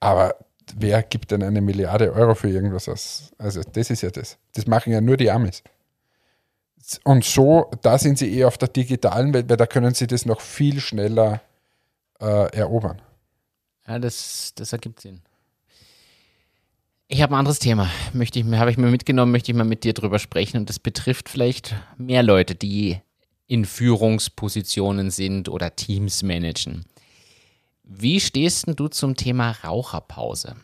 Aber 0.00 0.36
wer 0.74 1.02
gibt 1.02 1.30
denn 1.30 1.42
eine 1.42 1.60
Milliarde 1.60 2.12
Euro 2.12 2.34
für 2.34 2.48
irgendwas 2.48 2.88
aus? 2.88 3.32
Also 3.38 3.62
das 3.72 3.90
ist 3.90 4.02
ja 4.02 4.10
das. 4.10 4.38
Das 4.54 4.66
machen 4.66 4.92
ja 4.92 5.00
nur 5.00 5.16
die 5.16 5.30
Amis. 5.30 5.62
Und 7.04 7.24
so, 7.24 7.70
da 7.82 7.98
sind 7.98 8.18
sie 8.18 8.34
eher 8.34 8.48
auf 8.48 8.58
der 8.58 8.68
digitalen 8.68 9.34
Welt, 9.34 9.48
weil 9.48 9.56
da 9.56 9.66
können 9.66 9.94
sie 9.94 10.06
das 10.06 10.24
noch 10.24 10.40
viel 10.40 10.80
schneller 10.80 11.40
äh, 12.20 12.56
erobern. 12.56 13.02
Ja, 13.86 13.98
das, 13.98 14.52
das 14.54 14.72
ergibt 14.72 15.00
Sinn. 15.00 15.20
Ich 17.08 17.22
habe 17.22 17.34
ein 17.34 17.38
anderes 17.38 17.60
Thema, 17.60 17.88
möchte 18.12 18.40
ich, 18.40 18.44
habe 18.46 18.70
ich 18.70 18.78
mir 18.78 18.90
mitgenommen, 18.90 19.30
möchte 19.30 19.52
ich 19.52 19.56
mal 19.56 19.64
mit 19.64 19.84
dir 19.84 19.94
drüber 19.94 20.18
sprechen 20.18 20.56
und 20.56 20.68
das 20.68 20.80
betrifft 20.80 21.28
vielleicht 21.28 21.76
mehr 21.96 22.24
Leute, 22.24 22.56
die 22.56 23.00
in 23.46 23.64
Führungspositionen 23.64 25.10
sind 25.10 25.48
oder 25.48 25.76
Teams 25.76 26.24
managen. 26.24 26.84
Wie 27.84 28.18
stehst 28.18 28.66
denn 28.66 28.74
du 28.74 28.88
zum 28.88 29.14
Thema 29.14 29.52
Raucherpause? 29.52 30.56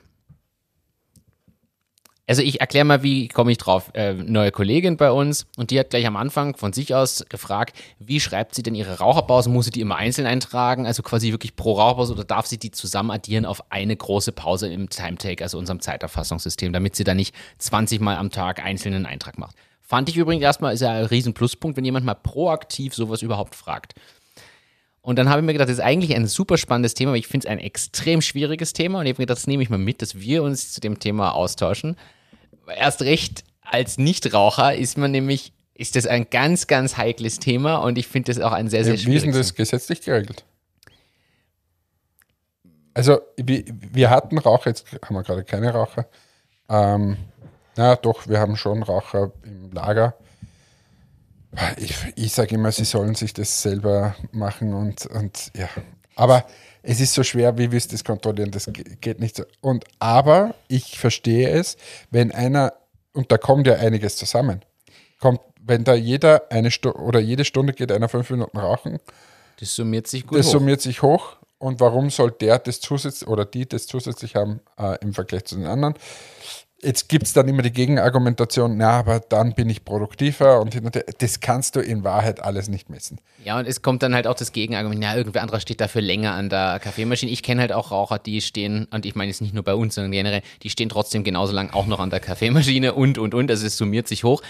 Also 2.29 2.41
ich 2.41 2.61
erkläre 2.61 2.85
mal, 2.85 3.03
wie 3.03 3.27
komme 3.27 3.51
ich 3.51 3.59
drauf. 3.59 3.91
Äh, 3.95 4.15
neue 4.15 4.53
Kollegin 4.53 4.97
bei 4.97 5.11
uns 5.11 5.47
und 5.57 5.71
die 5.71 5.79
hat 5.79 5.91
gleich 5.91 6.07
am 6.07 6.17
Anfang 6.17 6.57
von 6.57 6.73
sich 6.73 6.95
aus 6.95 7.25
gefragt, 7.29 7.77
wie 7.99 8.21
schreibt 8.21 8.55
sie 8.55 8.63
denn 8.63 8.77
ihre 8.77 8.99
Raucherpause? 9.01 9.51
Muss 9.51 9.65
sie 9.65 9.71
die 9.73 9.81
immer 9.81 9.97
einzeln 9.97 10.27
eintragen, 10.27 10.87
also 10.87 11.03
quasi 11.03 11.33
wirklich 11.33 11.57
pro 11.57 11.73
Raucherpause 11.73 12.13
oder 12.13 12.25
darf 12.25 12.47
sie 12.47 12.59
die 12.59 12.71
zusammen 12.71 13.11
addieren 13.11 13.45
auf 13.45 13.73
eine 13.73 13.97
große 13.97 14.31
Pause 14.33 14.73
im 14.73 14.89
Timetake, 14.89 15.43
also 15.43 15.59
unserem 15.59 15.81
Zeiterfassungssystem, 15.81 16.73
damit 16.73 16.95
sie 16.95 17.05
da 17.05 17.15
nicht 17.15 17.35
20 17.59 18.01
Mal 18.01 18.17
am 18.17 18.31
Tag 18.31 18.65
einzelnen 18.65 19.05
Eintrag 19.05 19.37
macht. 19.37 19.57
Fand 19.81 20.09
ich 20.09 20.17
übrigens 20.17 20.45
erstmal, 20.45 20.73
ist 20.75 20.81
ja 20.81 20.93
ein 20.93 21.05
riesen 21.05 21.35
Pluspunkt, 21.35 21.77
wenn 21.77 21.85
jemand 21.85 22.07
mal 22.07 22.15
proaktiv 22.15 22.95
sowas 22.95 23.21
überhaupt 23.23 23.57
fragt. 23.57 23.95
Und 25.03 25.19
dann 25.19 25.29
habe 25.29 25.41
ich 25.41 25.47
mir 25.47 25.53
gedacht, 25.53 25.69
das 25.69 25.79
ist 25.79 25.85
eigentlich 25.85 26.15
ein 26.15 26.29
super 26.29 26.57
spannendes 26.57 26.95
Thema, 26.95 27.11
aber 27.11 27.19
ich 27.19 27.27
finde 27.27 27.47
es 27.47 27.51
ein 27.51 27.59
extrem 27.59 28.23
schwieriges 28.23 28.73
Thema. 28.73 29.01
Und 29.01 29.07
ich 29.07 29.13
habe 29.13 29.23
mir 29.23 29.27
gedacht, 29.27 29.39
das 29.39 29.49
nehme 29.49 29.63
ich 29.63 29.69
mal 29.69 29.79
mit, 29.79 30.01
dass 30.01 30.15
wir 30.21 30.45
uns 30.45 30.73
zu 30.73 30.81
dem 30.81 31.01
Thema 31.01 31.33
austauschen. 31.33 31.97
Erst 32.77 33.03
recht 33.03 33.45
als 33.63 33.99
Nichtraucher 33.99 34.77
ist 34.77 34.97
man 34.97 35.11
nämlich, 35.11 35.53
ist 35.75 35.97
das 35.97 36.07
ein 36.07 36.31
ganz, 36.31 36.69
ganz 36.69 36.97
heikles 36.97 37.41
Thema 37.41 37.77
und 37.77 37.99
ich 37.99 38.07
finde 38.07 38.33
das 38.33 38.43
auch 38.43 38.53
ein 38.53 38.69
sehr, 38.69 38.85
sehr 38.85 38.93
Wie 38.93 38.97
ist 38.97 39.05
denn 39.07 39.13
schwieriges. 39.13 39.37
das 39.49 39.55
gesetzlich 39.55 40.03
geregelt? 40.03 40.45
Also, 42.95 43.21
wir, 43.37 43.65
wir 43.67 44.11
hatten 44.11 44.39
Raucher, 44.39 44.71
jetzt 44.71 44.87
haben 45.03 45.17
wir 45.17 45.23
gerade 45.23 45.45
keine 45.45 45.73
Raucher. 45.73 46.07
Ähm, 46.69 47.17
na 47.77 47.97
doch, 47.97 48.29
wir 48.29 48.39
haben 48.39 48.57
schon 48.57 48.83
Raucher 48.83 49.33
im 49.43 49.73
Lager. 49.73 50.15
Ich, 51.77 51.95
ich 52.17 52.33
sage 52.33 52.55
immer, 52.55 52.73
sie 52.73 52.85
sollen 52.85 53.15
sich 53.15 53.35
das 53.35 53.63
selber 53.63 54.15
machen 54.33 54.73
und, 54.73 55.07
und 55.07 55.51
ja. 55.57 55.69
Aber 56.17 56.45
es 56.83 57.01
ist 57.01 57.13
so 57.15 57.23
schwer, 57.23 57.57
wie 57.59 57.71
willst 57.73 57.91
du 57.93 57.95
das 57.95 58.05
kontrollieren? 58.05 58.51
Das 58.51 58.67
ge- 58.73 58.97
geht 59.01 59.21
nicht 59.21 59.37
so. 59.37 59.45
Und 59.61 59.85
aber 59.99 60.55
ich 60.69 60.99
verstehe 60.99 61.49
es, 61.51 61.77
wenn 62.11 62.33
einer, 62.33 62.73
und 63.13 63.31
da 63.31 63.37
kommt 63.39 63.67
ja 63.67 63.75
einiges 63.75 64.17
zusammen, 64.17 64.63
kommt, 65.21 65.41
wenn 65.61 65.85
da 65.85 65.95
jeder 65.95 66.51
eine 66.51 66.71
Stunde 66.71 66.99
oder 66.99 67.21
jede 67.21 67.45
Stunde 67.45 67.73
geht 67.75 67.93
einer 67.93 68.09
fünf 68.09 68.31
Minuten 68.31 68.59
rauchen, 68.59 68.99
Das 69.61 69.75
summiert 69.75 70.07
sich 70.07 70.27
gut 70.27 70.39
das 70.39 70.47
hoch. 70.47 70.53
summiert 70.53 70.81
sich 70.81 71.03
hoch. 71.03 71.37
Und 71.59 71.79
warum 71.81 72.11
soll 72.11 72.33
der 72.33 72.59
das 72.59 72.81
zusätzlich 72.81 73.29
oder 73.29 73.45
die 73.45 73.69
das 73.69 73.87
zusätzlich 73.87 74.35
haben 74.35 74.61
äh, 74.79 74.97
im 75.01 75.13
Vergleich 75.15 75.45
zu 75.45 75.55
den 75.57 75.67
anderen? 75.67 75.95
Jetzt 76.85 77.09
gibt 77.09 77.27
es 77.27 77.33
dann 77.33 77.47
immer 77.47 77.63
die 77.63 77.71
Gegenargumentation, 77.71 78.77
na, 78.77 78.91
aber 78.91 79.21
dann 79.21 79.55
bin 79.55 79.71
ich 79.71 79.85
produktiver 79.85 80.61
und 80.61 80.77
das 81.19 81.39
kannst 81.39 81.77
du 81.77 81.81
in 81.81 82.03
Wahrheit 82.03 82.43
alles 82.43 82.69
nicht 82.69 82.91
messen. 82.91 83.21
Ja, 83.45 83.57
und 83.59 83.69
es 83.69 83.83
kommt 83.83 84.03
dann 84.03 84.15
halt 84.15 84.27
auch 84.27 84.35
das 84.35 84.51
Gegenargument, 84.51 85.01
ja, 85.01 85.15
irgendwer 85.15 85.43
anderer 85.43 85.61
steht 85.61 85.81
dafür 85.81 86.03
länger 86.03 86.33
an 86.33 86.49
der 86.49 86.81
Kaffeemaschine. 86.81 87.31
Ich 87.31 87.45
kenne 87.45 87.61
halt 87.61 87.73
auch 87.73 87.93
Raucher, 87.93 88.19
die 88.19 88.41
stehen, 88.41 88.89
und 88.91 89.07
ich 89.07 89.15
meine 89.15 89.31
jetzt 89.31 89.41
nicht 89.41 89.55
nur 89.55 89.63
bei 89.63 89.75
uns, 89.75 89.95
sondern 89.95 90.11
generell, 90.11 90.43
die 90.65 90.71
stehen 90.71 90.89
trotzdem 90.89 91.23
genauso 91.23 91.53
lang 91.53 91.71
auch 91.71 91.87
noch 91.87 92.01
an 92.01 92.11
der 92.11 92.19
Kaffeemaschine 92.19 92.95
und, 92.95 93.17
und, 93.17 93.33
und. 93.33 93.49
Also 93.49 93.65
es 93.65 93.77
summiert 93.77 94.09
sich 94.09 94.25
hoch. 94.25 94.43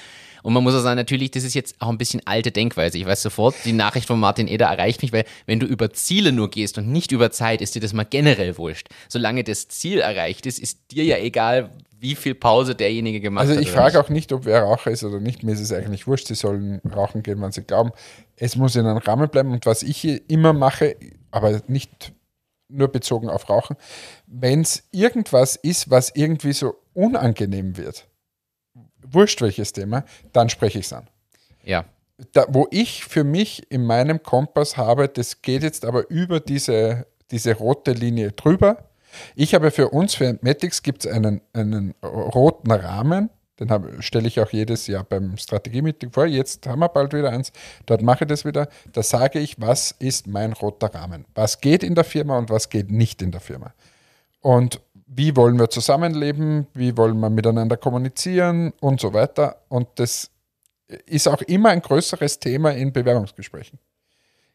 Und 0.43 0.53
man 0.53 0.63
muss 0.63 0.75
auch 0.75 0.81
sagen, 0.81 0.97
natürlich, 0.97 1.31
das 1.31 1.45
ist 1.45 1.55
jetzt 1.55 1.77
auch 1.81 1.89
ein 1.89 1.99
bisschen 1.99 2.21
alte 2.25 2.51
Denkweise. 2.51 2.99
Ich 2.99 3.07
weiß 3.07 3.23
sofort, 3.23 3.55
die 3.65 3.73
Nachricht 3.73 4.07
von 4.07 4.19
Martin 4.21 4.49
Eder 4.49 4.67
erreicht 4.67 5.03
mich, 5.03 5.13
weil 5.13 5.25
wenn 5.47 5.61
du 5.61 5.67
über 5.67 5.93
Ziele 5.93 6.33
nur 6.33 6.51
gehst 6.51 6.79
und 6.79 6.89
nicht 6.89 7.13
über 7.13 7.31
Zeit, 7.31 7.61
ist 7.61 7.75
dir 7.75 7.81
das 7.81 7.93
mal 7.93 8.05
generell 8.05 8.59
wurscht. 8.59 8.89
Solange 9.09 9.45
das 9.45 9.69
Ziel 9.69 10.01
erreicht 10.01 10.47
ist, 10.47 10.59
ist 10.59 10.91
dir 10.91 11.05
ja 11.05 11.19
egal, 11.19 11.71
wie 11.99 12.17
viel 12.17 12.35
Pause 12.35 12.75
derjenige 12.75 13.21
gemacht 13.21 13.43
Also 13.43 13.55
hat. 13.55 13.63
ich 13.63 13.71
oder 13.71 13.81
frage 13.83 14.01
auch 14.01 14.09
nicht, 14.09 14.33
ob 14.33 14.45
wer 14.45 14.63
Raucher 14.63 14.91
ist 14.91 15.05
oder 15.05 15.21
nicht. 15.21 15.45
Mir 15.45 15.53
ist 15.53 15.61
es 15.61 15.73
eigentlich 15.73 16.09
wurscht. 16.09 16.27
Sie 16.27 16.35
sollen 16.35 16.81
rauchen 16.93 17.23
gehen, 17.23 17.41
wann 17.41 17.53
sie 17.53 17.63
glauben. 17.63 17.93
Es 18.35 18.57
muss 18.57 18.75
in 18.75 18.87
einem 18.87 18.99
Rahmen 18.99 19.29
bleiben. 19.29 19.53
Und 19.53 19.67
was 19.67 19.85
ich 19.85 20.05
immer 20.29 20.53
mache, 20.53 20.97
aber 21.31 21.63
nicht 21.69 22.13
nur 22.69 22.89
bezogen 22.89 23.29
auf 23.31 23.49
Rauchen, 23.49 23.77
wenn 24.27 24.63
es 24.63 24.83
irgendwas 24.91 25.55
ist, 25.55 25.91
was 25.91 26.11
irgendwie 26.15 26.53
so 26.53 26.75
unangenehm 26.95 27.77
wird, 27.77 28.09
wurscht 29.13 29.41
welches 29.41 29.73
Thema, 29.73 30.05
dann 30.33 30.49
spreche 30.49 30.79
ich 30.79 30.87
es 30.87 30.93
an. 30.93 31.09
Ja. 31.63 31.85
Da, 32.33 32.47
wo 32.49 32.69
ich 32.71 33.05
für 33.05 33.25
mich 33.25 33.71
in 33.71 33.85
meinem 33.85 34.23
Kompass 34.23 34.77
habe, 34.77 35.09
das 35.09 35.43
geht 35.43 35.63
jetzt 35.63 35.85
aber 35.85 36.09
über 36.11 36.41
diese, 36.41 37.07
diese 37.31 37.55
rote 37.55 37.93
Linie 37.93 38.33
drüber. 38.33 38.89
Ich 39.35 39.55
habe 39.55 39.71
für 39.71 39.91
uns, 39.91 40.15
für 40.15 40.39
Matics, 40.41 40.83
gibt 40.83 41.05
es 41.05 41.13
einen, 41.13 41.41
einen 41.53 41.95
roten 42.03 42.71
Rahmen, 42.71 43.31
den 43.61 44.03
stelle 44.03 44.29
ich 44.29 44.41
auch 44.41 44.51
jedes 44.51 44.87
Jahr 44.87 45.05
beim 45.05 45.37
Strategie-Meeting 45.37 46.11
vor. 46.11 46.27
Jetzt 46.27 46.67
haben 46.67 46.81
wir 46.81 46.89
bald 46.89 47.13
wieder 47.13 47.31
eins, 47.31 47.53
dort 47.87 48.03
mache 48.03 48.25
ich 48.25 48.29
das 48.29 48.45
wieder. 48.45 48.69
Da 48.93 49.03
sage 49.03 49.39
ich, 49.39 49.61
was 49.61 49.93
ist 49.99 50.27
mein 50.27 50.53
roter 50.53 50.93
Rahmen? 50.95 51.27
Was 51.35 51.61
geht 51.61 51.83
in 51.83 51.95
der 51.95 52.05
Firma 52.05 52.39
und 52.39 52.51
was 52.51 52.71
geht 52.71 52.91
nicht 52.91 53.23
in 53.23 53.31
der 53.31 53.41
Firma? 53.41 53.75
Und 54.41 54.81
wie 55.15 55.37
wollen 55.37 55.59
wir 55.59 55.69
zusammenleben? 55.69 56.67
Wie 56.75 56.97
wollen 56.97 57.19
wir 57.21 57.31
miteinander 57.31 57.77
kommunizieren 57.77 58.73
und 58.81 59.01
so 59.01 59.13
weiter? 59.13 59.57
Und 59.69 59.89
das 59.97 60.31
ist 61.07 61.29
auch 61.29 61.43
immer 61.43 61.71
ein 61.71 61.83
größeres 61.83 62.39
Thema 62.39 62.71
in 62.71 62.93
Bewerbungsgesprächen. 62.93 63.79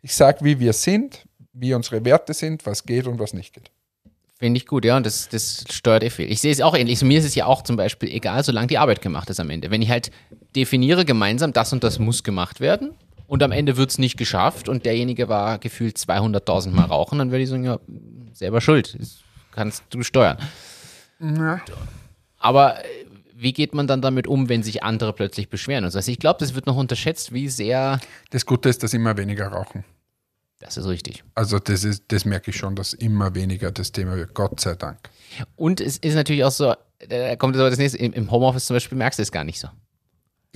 Ich 0.01 0.15
sage, 0.15 0.43
wie 0.43 0.59
wir 0.59 0.73
sind, 0.73 1.25
wie 1.53 1.73
unsere 1.73 2.03
Werte 2.05 2.33
sind, 2.33 2.65
was 2.65 2.85
geht 2.85 3.07
und 3.07 3.19
was 3.19 3.33
nicht 3.33 3.53
geht. 3.53 3.71
Finde 4.39 4.59
ich 4.59 4.67
gut, 4.67 4.85
ja, 4.85 4.97
und 4.97 5.05
das, 5.05 5.29
das 5.29 5.63
steuert 5.69 6.03
eh 6.03 6.11
viel. 6.11 6.31
Ich 6.31 6.41
sehe 6.41 6.51
es 6.51 6.61
auch 6.61 6.75
ähnlich. 6.75 7.01
Mir 7.01 7.17
ist 7.17 7.25
es 7.25 7.33
ja 7.33 7.47
auch 7.47 7.63
zum 7.63 7.75
Beispiel 7.75 8.09
egal, 8.09 8.43
solange 8.43 8.67
die 8.67 8.77
Arbeit 8.77 9.01
gemacht 9.01 9.29
ist 9.31 9.39
am 9.39 9.49
Ende. 9.49 9.71
Wenn 9.71 9.81
ich 9.81 9.89
halt 9.89 10.11
definiere 10.55 11.05
gemeinsam, 11.05 11.53
das 11.53 11.73
und 11.73 11.83
das 11.83 11.97
muss 11.97 12.23
gemacht 12.23 12.59
werden 12.59 12.93
und 13.25 13.41
am 13.41 13.51
Ende 13.51 13.77
wird 13.77 13.89
es 13.89 13.97
nicht 13.97 14.15
geschafft 14.15 14.69
und 14.69 14.85
derjenige 14.85 15.27
war 15.27 15.57
gefühlt 15.57 15.97
200.000 15.97 16.69
Mal 16.69 16.85
rauchen, 16.85 17.17
dann 17.17 17.31
würde 17.31 17.43
ich 17.43 17.49
sagen, 17.49 17.63
ja, 17.63 17.79
selber 18.33 18.61
schuld. 18.61 18.95
Das 18.99 19.23
kannst 19.57 19.83
du 19.89 20.03
steuern. 20.03 20.37
Aber 22.37 22.85
äh, 22.85 22.87
wie 23.33 23.53
geht 23.53 23.73
man 23.73 23.87
dann 23.87 24.03
damit 24.03 24.27
um, 24.27 24.49
wenn 24.49 24.61
sich 24.61 24.83
andere 24.83 25.13
plötzlich 25.13 25.49
beschweren? 25.49 25.83
Also 25.83 25.99
ich 25.99 26.19
glaube, 26.19 26.39
das 26.39 26.53
wird 26.53 26.67
noch 26.67 26.77
unterschätzt, 26.77 27.33
wie 27.33 27.49
sehr. 27.49 27.99
Das 28.29 28.45
Gute 28.45 28.69
ist, 28.69 28.83
dass 28.83 28.93
immer 28.93 29.17
weniger 29.17 29.47
rauchen. 29.47 29.83
Das 30.59 30.77
ist 30.77 30.85
richtig. 30.85 31.23
Also 31.33 31.57
das, 31.57 31.83
ist, 31.83 32.03
das 32.09 32.23
merke 32.25 32.51
ich 32.51 32.57
schon, 32.57 32.75
dass 32.75 32.93
immer 32.93 33.33
weniger 33.33 33.71
das 33.71 33.91
Thema 33.91 34.15
wird, 34.15 34.35
Gott 34.35 34.59
sei 34.59 34.75
Dank. 34.75 34.97
Und 35.55 35.81
es 35.81 35.97
ist 35.97 36.13
natürlich 36.13 36.43
auch 36.43 36.51
so, 36.51 36.75
da 37.09 37.35
kommt 37.35 37.55
das 37.55 37.77
nächste. 37.79 37.97
Im, 37.97 38.13
Im 38.13 38.29
Homeoffice 38.29 38.67
zum 38.67 38.75
Beispiel 38.75 38.97
merkst 38.97 39.17
du 39.17 39.23
es 39.23 39.31
gar 39.31 39.43
nicht 39.43 39.59
so. 39.59 39.69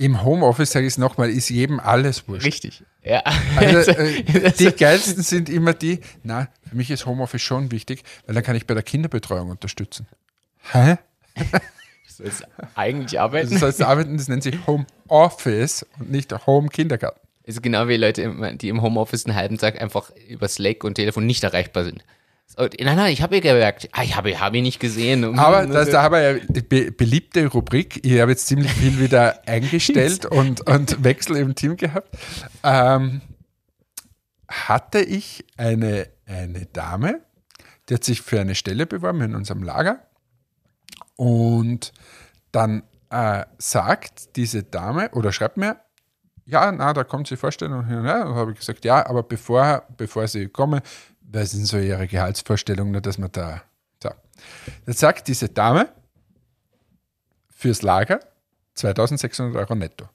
Im 0.02 0.24
Homeoffice, 0.24 0.72
sage 0.72 0.86
ich 0.86 0.94
es 0.94 0.98
nochmal, 0.98 1.30
ist 1.30 1.48
jedem 1.48 1.78
alles 1.78 2.26
wurscht. 2.26 2.44
Richtig. 2.44 2.82
Ja. 3.04 3.22
Also, 3.54 3.92
äh, 3.92 4.52
die 4.58 4.72
geilsten 4.72 5.22
sind 5.22 5.48
immer 5.48 5.74
die, 5.74 6.00
na, 6.24 6.48
für 6.68 6.74
mich 6.74 6.90
ist 6.90 7.06
Homeoffice 7.06 7.42
schon 7.42 7.70
wichtig, 7.70 8.02
weil 8.26 8.34
dann 8.34 8.42
kann 8.42 8.56
ich 8.56 8.66
bei 8.66 8.74
der 8.74 8.82
Kinderbetreuung 8.82 9.50
unterstützen. 9.50 10.06
Hä? 10.72 10.96
Du 12.18 12.24
sollst 12.24 12.44
eigentlich 12.74 13.18
arbeiten. 13.18 13.50
Das 13.52 13.62
heißt, 13.62 13.82
arbeiten, 13.82 14.18
das 14.18 14.28
nennt 14.28 14.42
sich 14.42 14.58
Homeoffice 14.66 15.86
und 15.98 16.10
nicht 16.10 16.30
Home 16.46 16.68
Kindergarten. 16.68 17.18
ist 17.44 17.62
genau 17.62 17.88
wie 17.88 17.96
Leute, 17.96 18.54
die 18.60 18.68
im 18.68 18.82
Homeoffice 18.82 19.24
einen 19.24 19.34
halben 19.34 19.56
Tag 19.56 19.80
einfach 19.80 20.10
über 20.28 20.46
Slack 20.46 20.84
und 20.84 20.96
Telefon 20.96 21.24
nicht 21.24 21.42
erreichbar 21.42 21.84
sind. 21.84 22.04
Nein, 22.56 22.96
nein, 22.96 23.12
ich 23.12 23.22
habe 23.22 23.36
ihr 23.36 23.40
gemerkt. 23.40 23.88
Ah, 23.92 24.02
ich 24.02 24.16
habe 24.16 24.38
hab 24.38 24.54
ihn 24.54 24.64
nicht 24.64 24.78
gesehen. 24.78 25.38
Aber 25.38 25.66
das, 25.66 25.90
da 25.90 26.02
haben 26.02 26.14
wir 26.14 26.32
ja 26.32 26.38
die 26.48 26.60
be 26.60 26.92
beliebte 26.92 27.46
Rubrik. 27.46 28.04
Ich 28.04 28.20
habe 28.20 28.32
jetzt 28.32 28.46
ziemlich 28.46 28.72
viel 28.72 29.00
wieder 29.00 29.40
eingestellt 29.46 30.26
und, 30.26 30.66
und 30.68 31.02
Wechsel 31.02 31.36
im 31.36 31.54
Team 31.54 31.76
gehabt. 31.76 32.08
Ähm, 32.62 33.22
hatte 34.48 35.00
ich 35.00 35.46
eine, 35.56 36.08
eine 36.26 36.66
Dame, 36.66 37.22
die 37.88 37.94
hat 37.94 38.04
sich 38.04 38.20
für 38.20 38.40
eine 38.40 38.54
Stelle 38.54 38.86
beworben 38.86 39.22
in 39.22 39.34
unserem 39.34 39.62
Lager. 39.62 40.00
Und 41.16 41.92
dann 42.52 42.82
äh, 43.08 43.44
sagt 43.58 44.36
diese 44.36 44.62
Dame 44.62 45.10
oder 45.12 45.32
schreibt 45.32 45.56
mir, 45.56 45.76
ja, 46.44 46.70
na, 46.72 46.92
da 46.92 47.04
kommt 47.04 47.28
sie 47.28 47.36
vorstellen 47.36 47.72
und 47.72 47.86
und. 47.86 48.06
Und 48.06 48.34
habe 48.34 48.52
ich 48.52 48.58
gesagt, 48.58 48.84
ja, 48.84 49.06
aber 49.06 49.22
bevor, 49.22 49.84
bevor 49.96 50.26
sie 50.26 50.48
komme, 50.48 50.82
was 51.24 51.52
sind 51.52 51.66
so 51.66 51.78
ihre 51.78 52.06
Gehaltsvorstellungen, 52.06 53.02
dass 53.02 53.18
man 53.18 53.32
da. 53.32 53.62
So. 54.02 54.10
Jetzt 54.86 55.00
sagt 55.00 55.28
diese 55.28 55.48
Dame 55.48 55.88
fürs 57.48 57.82
Lager 57.82 58.20
2600 58.74 59.56
Euro 59.56 59.74
netto. 59.74 60.08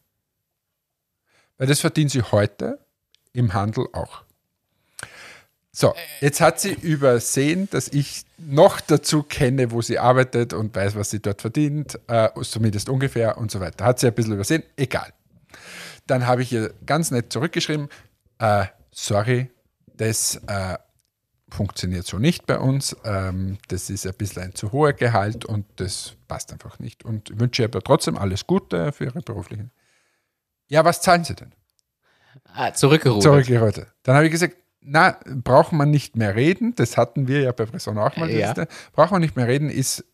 Weil 1.57 1.67
das 1.67 1.79
verdient 1.79 2.11
sie 2.11 2.21
heute 2.21 2.79
im 3.33 3.53
Handel 3.53 3.87
auch. 3.93 4.23
So, 5.71 5.93
jetzt 6.21 6.41
hat 6.41 6.59
sie 6.59 6.73
übersehen, 6.73 7.69
dass 7.69 7.87
ich 7.87 8.25
noch 8.39 8.81
dazu 8.81 9.21
kenne, 9.21 9.69
wo 9.69 9.83
sie 9.83 9.99
arbeitet 9.99 10.53
und 10.53 10.75
weiß, 10.75 10.95
was 10.95 11.11
sie 11.11 11.19
dort 11.19 11.41
verdient, 11.41 11.99
äh, 12.07 12.29
zumindest 12.41 12.89
ungefähr 12.89 13.37
und 13.37 13.51
so 13.51 13.59
weiter. 13.59 13.85
Hat 13.85 13.99
sie 13.99 14.07
ein 14.07 14.13
bisschen 14.13 14.33
übersehen, 14.33 14.63
egal. 14.75 15.13
Dann 16.07 16.25
habe 16.25 16.41
ich 16.41 16.51
ihr 16.51 16.73
ganz 16.87 17.11
nett 17.11 17.31
zurückgeschrieben, 17.31 17.89
äh, 18.39 18.65
sorry, 18.91 19.51
das 19.97 20.41
äh, 20.47 20.77
funktioniert 21.49 22.05
so 22.05 22.17
nicht 22.17 22.45
bei 22.45 22.59
uns. 22.59 22.95
Ähm, 23.03 23.57
das 23.67 23.89
ist 23.89 24.05
ein 24.05 24.13
bisschen 24.13 24.43
ein 24.43 24.55
zu 24.55 24.71
hoher 24.71 24.93
Gehalt 24.93 25.45
und 25.45 25.65
das 25.77 26.15
passt 26.27 26.51
einfach 26.51 26.79
nicht. 26.79 27.05
Und 27.05 27.29
ich 27.29 27.39
wünsche 27.39 27.63
ihr 27.63 27.67
aber 27.67 27.81
trotzdem 27.81 28.17
alles 28.17 28.47
Gute 28.47 28.91
für 28.91 29.05
ihre 29.05 29.21
beruflichen. 29.21 29.71
Ja, 30.67 30.83
was 30.83 31.01
zahlen 31.01 31.23
Sie 31.23 31.35
denn? 31.35 31.53
ah, 32.53 32.73
zurückgerufen. 32.73 33.21
Zurückgerollt. 33.21 33.87
Dann 34.03 34.15
habe 34.15 34.25
ich 34.25 34.31
gesagt, 34.31 34.55
na, 34.81 35.17
braucht 35.43 35.73
man 35.73 35.89
nicht 35.89 36.15
mehr 36.15 36.35
reden. 36.35 36.73
Das 36.75 36.97
hatten 36.97 37.27
wir 37.27 37.41
ja 37.41 37.51
bei 37.51 37.65
Bresson 37.65 37.97
auch 37.97 38.15
mal. 38.17 38.29
Ja. 38.29 38.53
Braucht 38.93 39.11
man 39.11 39.21
nicht 39.21 39.35
mehr 39.35 39.47
reden, 39.47 39.69
ist, 39.69 40.05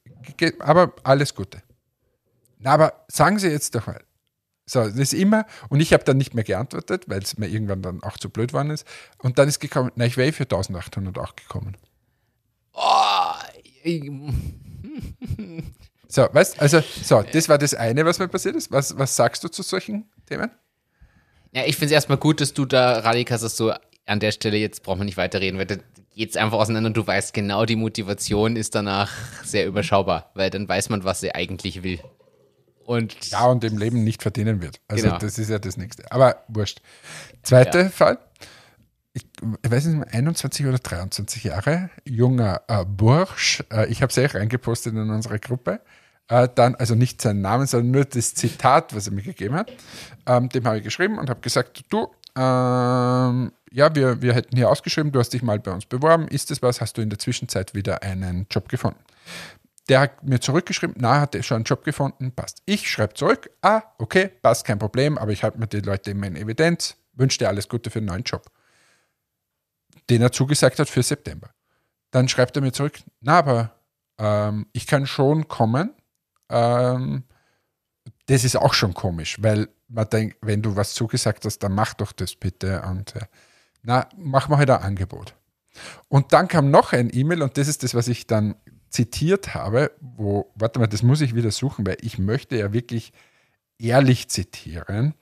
aber 0.59 0.93
alles 1.03 1.35
Gute. 1.35 1.61
Na, 2.59 2.71
aber 2.71 3.05
sagen 3.07 3.39
Sie 3.39 3.49
jetzt 3.49 3.75
doch 3.75 3.87
mal. 3.87 4.01
So, 4.65 4.81
das 4.81 4.95
ist 4.95 5.13
immer, 5.13 5.45
und 5.69 5.81
ich 5.81 5.93
habe 5.93 6.03
dann 6.03 6.17
nicht 6.17 6.33
mehr 6.33 6.43
geantwortet, 6.43 7.05
weil 7.07 7.21
es 7.21 7.37
mir 7.37 7.47
irgendwann 7.47 7.81
dann 7.81 8.03
auch 8.03 8.17
zu 8.17 8.29
blöd 8.29 8.53
worden 8.53 8.69
ist. 8.69 8.87
Und 9.17 9.37
dann 9.37 9.49
ist 9.49 9.59
gekommen, 9.59 9.91
na, 9.95 10.05
ich 10.05 10.15
wäre 10.15 10.31
für 10.31 10.43
1800 10.43 11.17
auch 11.17 11.35
gekommen. 11.35 11.75
Oh, 12.73 13.33
So, 16.07 16.27
weißt 16.31 16.61
also, 16.61 16.79
so, 17.01 17.23
das 17.23 17.49
war 17.49 17.57
das 17.57 17.73
eine, 17.73 18.05
was 18.05 18.19
mir 18.19 18.27
passiert 18.27 18.55
ist. 18.55 18.71
Was, 18.71 18.95
was 18.97 19.15
sagst 19.15 19.43
du 19.43 19.47
zu 19.47 19.63
solchen 19.63 20.05
Themen? 20.27 20.51
ja, 21.53 21.63
ich 21.65 21.75
finde 21.75 21.87
es 21.87 21.91
erstmal 21.91 22.17
gut, 22.17 22.41
dass 22.41 22.53
du 22.53 22.65
da 22.65 22.99
radikal 22.99 23.37
sagst, 23.37 23.57
so 23.57 23.73
an 24.05 24.19
der 24.19 24.31
Stelle 24.31 24.57
jetzt 24.57 24.83
braucht 24.83 24.97
man 24.97 25.05
nicht 25.05 25.17
weiterreden, 25.17 25.57
weil 25.59 25.65
da 25.65 25.75
geht's 26.15 26.35
einfach 26.35 26.57
auseinander 26.59 26.87
und 26.87 26.97
du 26.97 27.05
weißt 27.05 27.33
genau, 27.33 27.65
die 27.65 27.75
Motivation 27.75 28.55
ist 28.55 28.75
danach 28.75 29.11
sehr 29.43 29.65
überschaubar, 29.65 30.31
weil 30.35 30.49
dann 30.49 30.67
weiß 30.67 30.89
man, 30.89 31.03
was 31.03 31.21
sie 31.21 31.33
eigentlich 31.33 31.83
will. 31.83 31.99
Und 32.85 33.29
Ja, 33.31 33.45
und 33.45 33.63
im 33.63 33.77
Leben 33.77 34.03
nicht 34.03 34.21
verdienen 34.21 34.61
wird. 34.61 34.79
Also 34.87 35.05
Genau. 35.05 35.17
das 35.17 35.37
ist 35.37 35.49
ja 35.49 35.59
das 35.59 35.77
Nächste. 35.77 36.11
Aber 36.11 36.43
wurscht. 36.47 36.81
Zweiter 37.43 37.83
Ja. 37.83 37.89
Fall. 37.89 38.17
Ich, 39.13 39.25
ich 39.63 39.71
weiß 39.71 39.85
nicht 39.85 39.97
mehr, 39.97 40.07
21 40.13 40.65
oder 40.65 40.79
23 40.79 41.43
Jahre, 41.43 41.89
junger 42.03 42.61
äh, 42.67 42.83
Bursch. 42.83 43.63
Äh, 43.71 43.87
ich 43.87 44.01
habe 44.01 44.11
es 44.11 44.17
auch 44.17 44.35
reingepostet 44.35 44.93
in 44.93 45.09
unsere 45.09 45.39
Gruppe. 45.39 45.81
Äh, 46.29 46.47
dann, 46.55 46.73
also 46.75 46.95
nicht 46.95 47.21
seinen 47.21 47.41
Namen, 47.41 47.67
sondern 47.67 47.91
nur 47.91 48.05
das 48.05 48.33
Zitat, 48.33 48.95
was 48.95 49.07
er 49.07 49.13
mir 49.13 49.21
gegeben 49.21 49.55
hat. 49.55 49.71
Ähm, 50.25 50.49
dem 50.49 50.65
habe 50.65 50.77
ich 50.79 50.83
geschrieben 50.83 51.19
und 51.19 51.29
habe 51.29 51.41
gesagt, 51.41 51.83
du, 51.89 52.07
ähm, 52.35 53.51
ja, 53.71 53.93
wir, 53.95 54.21
wir 54.21 54.33
hätten 54.33 54.55
hier 54.55 54.69
ausgeschrieben, 54.69 55.11
du 55.11 55.19
hast 55.19 55.29
dich 55.33 55.43
mal 55.43 55.59
bei 55.59 55.71
uns 55.71 55.85
beworben. 55.85 56.27
Ist 56.27 56.49
das 56.49 56.61
was? 56.61 56.81
Hast 56.81 56.97
du 56.97 57.01
in 57.01 57.09
der 57.09 57.19
Zwischenzeit 57.19 57.75
wieder 57.75 58.01
einen 58.03 58.47
Job 58.49 58.67
gefunden? 58.69 58.99
Der 59.89 59.99
hat 59.99 60.23
mir 60.23 60.39
zurückgeschrieben, 60.39 60.95
na, 60.97 61.19
hat 61.19 61.35
er 61.35 61.43
schon 61.43 61.55
einen 61.55 61.65
Job 61.65 61.83
gefunden, 61.83 62.31
passt. 62.31 62.61
Ich 62.65 62.89
schreibe 62.89 63.15
zurück, 63.15 63.49
ah, 63.61 63.81
okay, 63.97 64.29
passt, 64.41 64.65
kein 64.65 64.79
Problem, 64.79 65.17
aber 65.17 65.31
ich 65.31 65.43
halte 65.43 65.59
mir 65.59 65.67
die 65.67 65.81
Leute 65.81 66.11
immer 66.11 66.27
in 66.27 66.37
Evidenz, 66.37 66.95
wünsche 67.13 67.39
dir 67.39 67.49
alles 67.49 67.67
Gute 67.67 67.89
für 67.89 67.99
einen 67.99 68.07
neuen 68.07 68.23
Job. 68.23 68.45
Den 70.09 70.21
er 70.21 70.31
zugesagt 70.31 70.79
hat 70.79 70.89
für 70.89 71.03
September. 71.03 71.49
Dann 72.11 72.29
schreibt 72.29 72.55
er 72.55 72.61
mir 72.61 72.71
zurück, 72.71 72.99
na, 73.19 73.39
aber 73.39 73.75
ähm, 74.17 74.67
ich 74.71 74.87
kann 74.87 75.05
schon 75.05 75.47
kommen. 75.47 75.93
Ähm, 76.49 77.23
das 78.27 78.43
ist 78.43 78.55
auch 78.55 78.73
schon 78.73 78.93
komisch, 78.93 79.37
weil 79.41 79.67
man 79.89 80.09
denkt, 80.09 80.37
wenn 80.41 80.61
du 80.61 80.75
was 80.75 80.93
zugesagt 80.93 81.45
hast, 81.45 81.59
dann 81.59 81.73
mach 81.73 81.93
doch 81.93 82.11
das 82.11 82.35
bitte. 82.35 82.81
Und 82.83 83.15
äh, 83.15 83.25
na, 83.81 84.07
mach 84.17 84.47
mal 84.47 84.57
halt 84.57 84.69
ein 84.69 84.81
Angebot. 84.81 85.35
Und 86.07 86.33
dann 86.33 86.47
kam 86.47 86.71
noch 86.71 86.93
ein 86.93 87.09
E-Mail 87.11 87.41
und 87.41 87.57
das 87.57 87.67
ist 87.67 87.83
das, 87.83 87.95
was 87.95 88.07
ich 88.07 88.27
dann 88.27 88.55
zitiert 88.93 89.55
habe, 89.55 89.91
wo, 89.99 90.51
warte 90.55 90.79
mal, 90.79 90.87
das 90.87 91.03
muss 91.03 91.21
ich 91.21 91.35
wieder 91.35 91.51
suchen, 91.51 91.85
weil 91.85 91.97
ich 92.01 92.19
möchte 92.19 92.55
ja 92.57 92.73
wirklich 92.73 93.11
ehrlich 93.79 94.29
zitieren. 94.29 95.15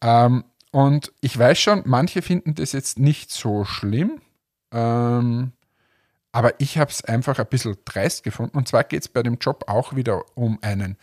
Ähm, 0.00 0.44
und 0.72 1.12
ich 1.20 1.38
weiß 1.38 1.58
schon, 1.58 1.82
manche 1.84 2.22
finden 2.22 2.54
das 2.54 2.72
jetzt 2.72 2.98
nicht 2.98 3.30
so 3.30 3.64
schlimm, 3.64 4.20
ähm, 4.72 5.52
aber 6.32 6.58
ich 6.60 6.78
habe 6.78 6.90
es 6.90 7.04
einfach 7.04 7.38
ein 7.38 7.46
bisschen 7.46 7.76
dreist 7.84 8.22
gefunden. 8.22 8.56
Und 8.56 8.68
zwar 8.68 8.84
geht 8.84 9.02
es 9.02 9.08
bei 9.08 9.22
dem 9.22 9.36
Job 9.38 9.64
auch 9.66 9.94
wieder 9.94 10.22
um 10.36 10.58
einen 10.62 10.96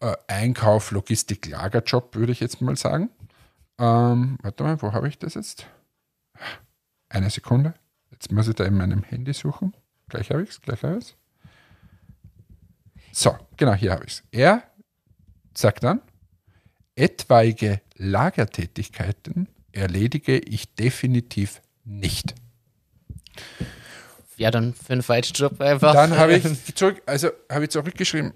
äh, 0.00 0.14
Einkauf, 0.28 0.92
Logistik, 0.92 1.46
Lagerjob, 1.46 2.14
würde 2.14 2.32
ich 2.32 2.40
jetzt 2.40 2.60
mal 2.60 2.76
sagen. 2.76 3.10
Ähm, 3.78 4.38
warte 4.42 4.62
mal, 4.62 4.80
wo 4.80 4.92
habe 4.92 5.08
ich 5.08 5.18
das 5.18 5.34
jetzt? 5.34 5.66
Eine 7.08 7.28
Sekunde. 7.28 7.74
Jetzt 8.10 8.32
muss 8.32 8.48
ich 8.48 8.54
da 8.54 8.64
in 8.64 8.76
meinem 8.76 9.02
Handy 9.02 9.32
suchen. 9.34 9.76
Gleich 10.08 10.30
habe 10.30 10.42
ich 10.42 10.50
es, 10.50 10.62
gleich 10.62 10.82
habe 10.82 10.98
ich 10.98 11.04
es. 11.04 11.16
So, 13.18 13.34
genau, 13.56 13.72
hier 13.72 13.92
habe 13.92 14.04
ich 14.04 14.12
es. 14.12 14.22
Er 14.30 14.62
sagt 15.56 15.84
dann, 15.84 16.02
etwaige 16.96 17.80
Lagertätigkeiten 17.94 19.48
erledige 19.72 20.38
ich 20.38 20.74
definitiv 20.74 21.62
nicht. 21.82 22.34
ja, 24.36 24.50
dann 24.50 24.74
für 24.74 24.92
einen 24.92 25.02
falschen 25.02 25.32
Job 25.32 25.58
einfach. 25.62 25.94
Dann 25.94 26.14
habe 26.18 26.34
ich 26.34 26.44
zurück, 26.74 27.00
also 27.06 27.30
habe 27.50 27.64
ich 27.64 27.70
zurückgeschrieben, 27.70 28.34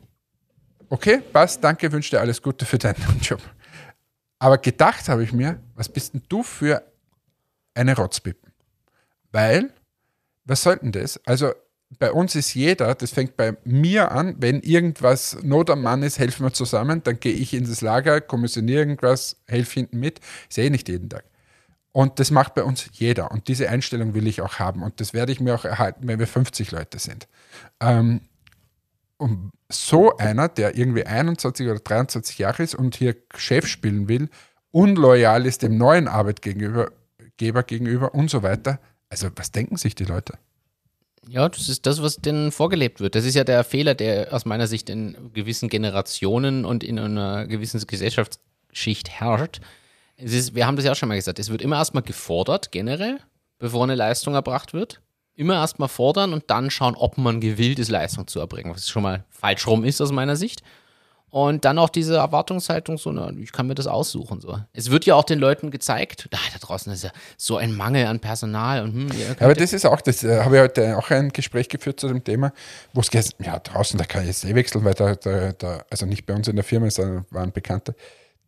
okay, 0.88 1.20
passt, 1.30 1.62
danke, 1.62 1.92
wünsche 1.92 2.12
dir 2.12 2.20
alles 2.20 2.40
Gute 2.40 2.64
für 2.64 2.78
deinen 2.78 3.20
Job. 3.20 3.42
Aber 4.38 4.56
gedacht 4.56 5.10
habe 5.10 5.22
ich 5.22 5.34
mir, 5.34 5.60
was 5.74 5.90
bist 5.90 6.14
denn 6.14 6.22
du 6.30 6.42
für 6.42 6.82
eine 7.74 7.94
Rotzpippen? 7.94 8.50
Weil, 9.30 9.74
was 10.46 10.62
soll 10.62 10.76
denn 10.78 10.92
das? 10.92 11.20
Also 11.26 11.52
bei 11.98 12.12
uns 12.12 12.34
ist 12.34 12.54
jeder, 12.54 12.94
das 12.94 13.10
fängt 13.10 13.36
bei 13.36 13.56
mir 13.64 14.12
an, 14.12 14.36
wenn 14.38 14.60
irgendwas 14.60 15.38
Not 15.42 15.70
am 15.70 15.82
Mann 15.82 16.02
ist, 16.02 16.18
helfen 16.18 16.44
wir 16.44 16.52
zusammen, 16.52 17.02
dann 17.02 17.18
gehe 17.18 17.32
ich 17.32 17.52
in 17.52 17.64
das 17.64 17.80
Lager, 17.80 18.20
kommissioniere 18.20 18.80
irgendwas, 18.80 19.36
helfe 19.46 19.80
hinten 19.80 19.98
mit, 19.98 20.20
sehe 20.48 20.70
nicht 20.70 20.88
jeden 20.88 21.08
Tag. 21.08 21.24
Und 21.92 22.20
das 22.20 22.30
macht 22.30 22.54
bei 22.54 22.62
uns 22.62 22.88
jeder. 22.92 23.32
Und 23.32 23.48
diese 23.48 23.68
Einstellung 23.68 24.14
will 24.14 24.28
ich 24.28 24.40
auch 24.40 24.60
haben. 24.60 24.82
Und 24.82 25.00
das 25.00 25.12
werde 25.12 25.32
ich 25.32 25.40
mir 25.40 25.54
auch 25.54 25.64
erhalten, 25.64 26.06
wenn 26.06 26.20
wir 26.20 26.28
50 26.28 26.70
Leute 26.70 27.00
sind. 27.00 27.26
Ähm, 27.80 28.20
und 29.16 29.50
so 29.68 30.16
einer, 30.16 30.48
der 30.48 30.76
irgendwie 30.76 31.04
21 31.04 31.68
oder 31.68 31.80
23 31.80 32.38
Jahre 32.38 32.62
ist 32.62 32.76
und 32.76 32.94
hier 32.94 33.16
Chef 33.36 33.66
spielen 33.66 34.08
will, 34.08 34.30
unloyal 34.70 35.46
ist 35.46 35.62
dem 35.62 35.76
neuen 35.76 36.06
Arbeitgeber 36.08 36.92
Geber 37.36 37.62
gegenüber 37.62 38.14
und 38.14 38.30
so 38.30 38.42
weiter. 38.42 38.80
Also 39.08 39.28
was 39.34 39.50
denken 39.50 39.76
sich 39.76 39.94
die 39.94 40.04
Leute? 40.04 40.38
Ja, 41.28 41.48
das 41.48 41.68
ist 41.68 41.86
das, 41.86 42.02
was 42.02 42.16
denen 42.16 42.50
vorgelebt 42.50 43.00
wird. 43.00 43.14
Das 43.14 43.24
ist 43.24 43.34
ja 43.34 43.44
der 43.44 43.62
Fehler, 43.62 43.94
der 43.94 44.32
aus 44.32 44.46
meiner 44.46 44.66
Sicht 44.66 44.88
in 44.88 45.32
gewissen 45.34 45.68
Generationen 45.68 46.64
und 46.64 46.82
in 46.82 46.98
einer 46.98 47.46
gewissen 47.46 47.80
Gesellschaftsschicht 47.86 49.10
herrscht. 49.10 49.60
Es 50.16 50.32
ist, 50.32 50.54
wir 50.54 50.66
haben 50.66 50.76
das 50.76 50.84
ja 50.84 50.92
auch 50.92 50.96
schon 50.96 51.08
mal 51.08 51.16
gesagt, 51.16 51.38
es 51.38 51.50
wird 51.50 51.62
immer 51.62 51.76
erstmal 51.76 52.02
gefordert, 52.02 52.72
generell, 52.72 53.20
bevor 53.58 53.84
eine 53.84 53.94
Leistung 53.94 54.34
erbracht 54.34 54.72
wird. 54.72 55.00
immer 55.34 55.54
erstmal 55.54 55.88
fordern 55.88 56.34
und 56.34 56.44
dann 56.48 56.70
schauen, 56.70 56.94
ob 56.94 57.16
man 57.16 57.40
gewillt 57.40 57.78
ist, 57.78 57.88
Leistung 57.88 58.26
zu 58.26 58.40
erbringen, 58.40 58.74
was 58.74 58.88
schon 58.88 59.02
mal 59.02 59.24
falsch 59.30 59.66
rum 59.66 59.84
ist 59.84 60.00
aus 60.00 60.12
meiner 60.12 60.36
Sicht. 60.36 60.62
Und 61.30 61.64
dann 61.64 61.78
auch 61.78 61.88
diese 61.88 62.16
Erwartungshaltung, 62.16 62.98
so, 62.98 63.12
na, 63.12 63.30
ich 63.30 63.52
kann 63.52 63.68
mir 63.68 63.76
das 63.76 63.86
aussuchen. 63.86 64.40
So. 64.40 64.58
Es 64.72 64.90
wird 64.90 65.06
ja 65.06 65.14
auch 65.14 65.24
den 65.24 65.38
Leuten 65.38 65.70
gezeigt, 65.70 66.26
da, 66.30 66.38
da 66.52 66.58
draußen 66.58 66.92
ist 66.92 67.04
ja 67.04 67.10
so 67.36 67.56
ein 67.56 67.72
Mangel 67.72 68.06
an 68.06 68.18
Personal. 68.18 68.82
Und, 68.82 68.92
hm, 68.92 69.36
aber 69.38 69.54
das 69.54 69.72
ist 69.72 69.86
auch, 69.86 70.00
das 70.00 70.24
äh, 70.24 70.42
habe 70.42 70.56
ich 70.56 70.62
heute 70.62 70.98
auch 70.98 71.08
ein 71.10 71.28
Gespräch 71.28 71.68
geführt 71.68 72.00
zu 72.00 72.08
dem 72.08 72.24
Thema, 72.24 72.52
wo 72.92 73.00
es 73.00 73.10
geht, 73.10 73.36
ja, 73.38 73.58
draußen, 73.60 73.96
da 73.96 74.04
kann 74.04 74.22
ich 74.22 74.28
jetzt 74.28 74.44
eh 74.44 74.54
wechseln, 74.56 74.84
weil 74.84 74.94
da, 74.94 75.14
da, 75.14 75.52
da, 75.52 75.84
also 75.88 76.04
nicht 76.04 76.26
bei 76.26 76.34
uns 76.34 76.48
in 76.48 76.56
der 76.56 76.64
Firma, 76.64 76.90
sondern 76.90 77.24
waren 77.30 77.52
Bekannte, 77.52 77.94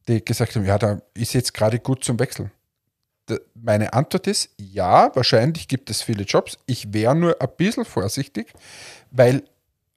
die 0.09 0.25
gesagt 0.25 0.57
haben, 0.57 0.65
ja, 0.65 0.77
da 0.77 1.01
ist 1.15 1.35
jetzt 1.35 1.55
gerade 1.55 1.79
gut 1.79 2.03
zum 2.03 2.19
Wechseln. 2.19 2.51
Da, 3.27 3.37
meine 3.55 3.93
Antwort 3.93 4.27
ist, 4.27 4.51
ja, 4.59 5.15
wahrscheinlich 5.15 5.69
gibt 5.69 5.89
es 5.89 6.03
viele 6.03 6.25
Jobs. 6.25 6.59
Ich 6.67 6.93
wäre 6.93 7.15
nur 7.15 7.41
ein 7.41 7.49
bisschen 7.57 7.85
vorsichtig, 7.85 8.53
weil 9.13 9.45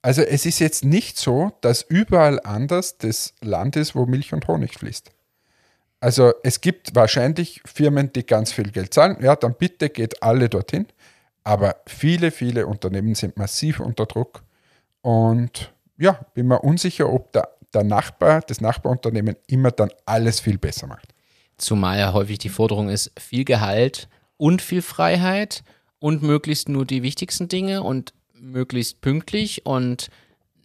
also 0.06 0.22
es 0.22 0.46
ist 0.46 0.60
jetzt 0.60 0.84
nicht 0.84 1.18
so, 1.18 1.50
dass 1.62 1.82
überall 1.82 2.38
anders 2.44 2.96
das 2.96 3.34
Land 3.40 3.74
ist, 3.74 3.96
wo 3.96 4.06
Milch 4.06 4.32
und 4.32 4.46
Honig 4.46 4.78
fließt. 4.78 5.10
Also 5.98 6.32
es 6.44 6.60
gibt 6.60 6.94
wahrscheinlich 6.94 7.60
Firmen, 7.64 8.12
die 8.12 8.24
ganz 8.24 8.52
viel 8.52 8.70
Geld 8.70 8.94
zahlen. 8.94 9.16
Ja, 9.20 9.34
dann 9.34 9.56
bitte 9.56 9.90
geht 9.90 10.22
alle 10.22 10.48
dorthin. 10.48 10.86
Aber 11.42 11.78
viele, 11.88 12.30
viele 12.30 12.68
Unternehmen 12.68 13.16
sind 13.16 13.36
massiv 13.36 13.80
unter 13.80 14.06
Druck. 14.06 14.44
Und 15.00 15.72
ja, 15.98 16.24
bin 16.34 16.46
mir 16.46 16.60
unsicher, 16.60 17.12
ob 17.12 17.32
der, 17.32 17.48
der 17.74 17.82
Nachbar, 17.82 18.42
das 18.42 18.60
Nachbarunternehmen 18.60 19.34
immer 19.48 19.72
dann 19.72 19.90
alles 20.04 20.38
viel 20.38 20.58
besser 20.58 20.86
macht. 20.86 21.08
Zumal 21.58 21.98
ja 21.98 22.12
häufig 22.12 22.38
die 22.38 22.48
Forderung 22.48 22.90
ist, 22.90 23.10
viel 23.18 23.44
Gehalt 23.44 24.08
und 24.36 24.62
viel 24.62 24.82
Freiheit 24.82 25.64
und 25.98 26.22
möglichst 26.22 26.68
nur 26.68 26.86
die 26.86 27.02
wichtigsten 27.02 27.48
Dinge 27.48 27.82
und 27.82 28.14
möglichst 28.40 29.00
pünktlich 29.00 29.64
und 29.64 30.08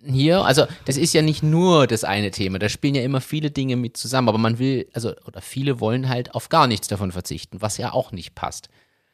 hier, 0.04 0.44
also 0.44 0.66
das 0.86 0.98
ist 0.98 1.14
ja 1.14 1.22
nicht 1.22 1.44
nur 1.44 1.88
das 1.88 2.04
eine 2.04 2.32
Thema, 2.32 2.60
da 2.60 2.70
spielen 2.70 2.96
ja 2.96 3.04
immer 3.04 3.22
viele 3.22 3.52
Dinge 3.52 3.76
mit 3.76 3.98
zusammen, 3.98 4.30
aber 4.30 4.38
man 4.38 4.58
will, 4.60 4.88
also, 4.94 5.14
oder 5.26 5.42
viele 5.42 5.80
wollen 5.80 6.10
halt 6.10 6.34
auf 6.34 6.50
gar 6.50 6.68
nichts 6.68 6.88
davon 6.88 7.12
verzichten, 7.12 7.62
was 7.62 7.78
ja 7.78 7.94
auch 7.94 8.12
nicht 8.12 8.34
passt. 8.34 8.70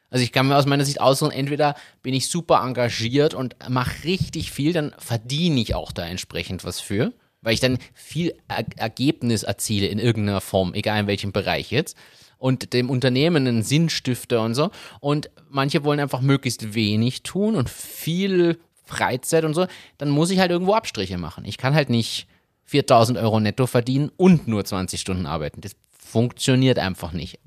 Also 0.10 0.24
ich 0.24 0.32
kann 0.32 0.48
mir 0.48 0.56
aus 0.56 0.66
meiner 0.66 0.86
Sicht 0.86 1.02
aussuchen, 1.02 1.32
entweder 1.32 1.76
bin 2.02 2.14
ich 2.14 2.30
super 2.30 2.62
engagiert 2.64 3.34
und 3.34 3.56
mache 3.68 4.06
richtig 4.06 4.52
viel, 4.52 4.72
dann 4.72 4.96
verdiene 4.98 5.60
ich 5.60 5.76
auch 5.76 5.92
da 5.92 6.06
entsprechend 6.06 6.64
was 6.64 6.80
für, 6.80 7.12
weil 7.42 7.54
ich 7.54 7.60
dann 7.60 7.78
viel 7.94 8.34
er 8.48 8.66
Ergebnis 8.78 9.44
erziele 9.44 9.88
in 9.88 10.00
irgendeiner 10.00 10.42
Form, 10.42 10.74
egal 10.74 11.02
in 11.02 11.08
welchem 11.08 11.34
Bereich 11.34 11.72
jetzt 11.72 11.98
und 12.38 12.74
dem 12.74 12.90
Unternehmen 12.90 13.48
einen 13.48 13.64
Sinn 13.64 13.90
stifte 13.90 14.40
und 14.40 14.54
so. 14.54 14.70
Und 15.00 15.30
manche 15.50 15.84
wollen 15.84 16.00
einfach 16.00 16.22
möglichst 16.22 16.74
wenig 16.74 17.24
tun 17.24 17.56
und 17.56 17.70
viel 17.70 18.60
Freizeit 18.86 19.44
und 19.44 19.54
so. 19.54 19.68
Dann 19.98 20.10
muss 20.10 20.32
ich 20.32 20.40
halt 20.40 20.52
irgendwo 20.52 20.74
Abstriche 20.74 21.18
machen. 21.18 21.46
Ich 21.46 21.58
kann 21.58 21.74
halt 21.74 21.90
nicht 21.90 22.28
4000 22.66 23.18
Euro 23.18 23.40
netto 23.40 23.68
verdienen 23.68 24.12
und 24.18 24.48
nur 24.48 24.66
20 24.66 25.00
Stunden 25.00 25.26
arbeiten. 25.26 25.62
Das 25.62 25.76
funktioniert 25.98 26.80
einfach 26.80 27.12
nicht. 27.12 27.40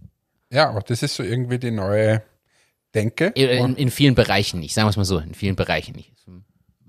Ja, 0.51 0.68
aber 0.68 0.80
das 0.80 1.03
ist 1.03 1.14
so 1.14 1.22
irgendwie 1.22 1.59
die 1.59 1.70
neue 1.70 2.22
Denke. 2.95 3.26
In, 3.36 3.76
in 3.76 3.91
vielen 3.91 4.14
Bereichen 4.14 4.59
nicht, 4.61 4.74
sagen 4.74 4.86
wir 4.86 4.91
es 4.91 4.97
mal 4.97 5.05
so, 5.05 5.18
in 5.18 5.34
vielen 5.34 5.57
Bereichen 5.57 5.95
nicht. 5.95 6.12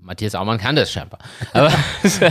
Matthias 0.02 0.34
Aumann 0.34 0.58
kann 0.58 0.74
das 0.74 0.90
scheinbar. 0.90 1.20
Aber 1.52 1.72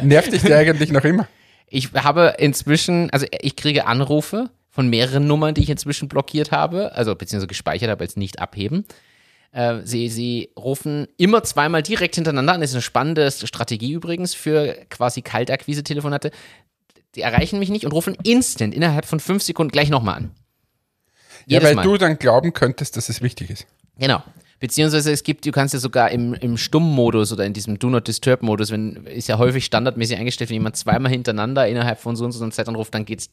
Nervt 0.03 0.33
dich 0.33 0.41
der 0.41 0.57
eigentlich 0.57 0.91
noch 0.91 1.05
immer? 1.05 1.27
Ich 1.67 1.93
habe 1.93 2.35
inzwischen, 2.37 3.09
also 3.11 3.25
ich 3.31 3.55
kriege 3.55 3.85
Anrufe 3.85 4.49
von 4.71 4.87
mehreren 4.87 5.27
Nummern, 5.27 5.53
die 5.53 5.61
ich 5.61 5.69
inzwischen 5.69 6.07
blockiert 6.07 6.51
habe, 6.51 6.95
also 6.95 7.13
beziehungsweise 7.13 7.47
gespeichert 7.47 7.89
habe 7.89 8.03
als 8.03 8.15
nicht 8.15 8.39
abheben. 8.39 8.85
Äh, 9.51 9.79
sie, 9.83 10.07
sie 10.07 10.49
rufen 10.57 11.07
immer 11.17 11.43
zweimal 11.43 11.83
direkt 11.83 12.15
hintereinander 12.15 12.53
an. 12.53 12.61
Das 12.61 12.71
ist 12.71 12.75
eine 12.75 12.81
spannende 12.81 13.29
Strategie 13.29 13.91
übrigens 13.91 14.33
für 14.33 14.77
quasi 14.89 15.21
Kaltakquise-Telefonate. 15.21 16.31
Die 17.15 17.21
erreichen 17.21 17.59
mich 17.59 17.69
nicht 17.69 17.85
und 17.85 17.91
rufen 17.91 18.15
instant 18.23 18.73
innerhalb 18.73 19.05
von 19.05 19.19
fünf 19.19 19.43
Sekunden 19.43 19.71
gleich 19.71 19.89
nochmal 19.89 20.15
an. 20.15 20.31
Jedes 21.45 21.63
ja, 21.63 21.69
weil 21.69 21.75
Mal. 21.75 21.83
du 21.83 21.97
dann 21.97 22.17
glauben 22.17 22.53
könntest, 22.53 22.95
dass 22.95 23.09
es 23.09 23.21
wichtig 23.21 23.49
ist. 23.49 23.67
Genau. 23.97 24.23
Beziehungsweise 24.61 25.11
es 25.11 25.23
gibt, 25.23 25.43
du 25.47 25.51
kannst 25.51 25.73
ja 25.73 25.79
sogar 25.79 26.11
im, 26.11 26.35
im 26.35 26.55
Stumm-Modus 26.55 27.33
oder 27.33 27.47
in 27.47 27.53
diesem 27.53 27.79
Do 27.79 27.89
Not 27.89 28.07
Disturb-Modus, 28.07 28.69
wenn 28.69 29.07
ist 29.07 29.27
ja 29.27 29.39
häufig 29.39 29.65
standardmäßig 29.65 30.19
eingestellt, 30.19 30.51
wenn 30.51 30.57
jemand 30.57 30.77
zweimal 30.77 31.11
hintereinander 31.11 31.67
innerhalb 31.67 31.99
von 31.99 32.15
so 32.15 32.25
und 32.25 32.31
so 32.31 32.43
einer 32.43 32.51
Zeit 32.51 32.69
anruft, 32.69 32.93
dann 32.93 33.03
geht 33.03 33.27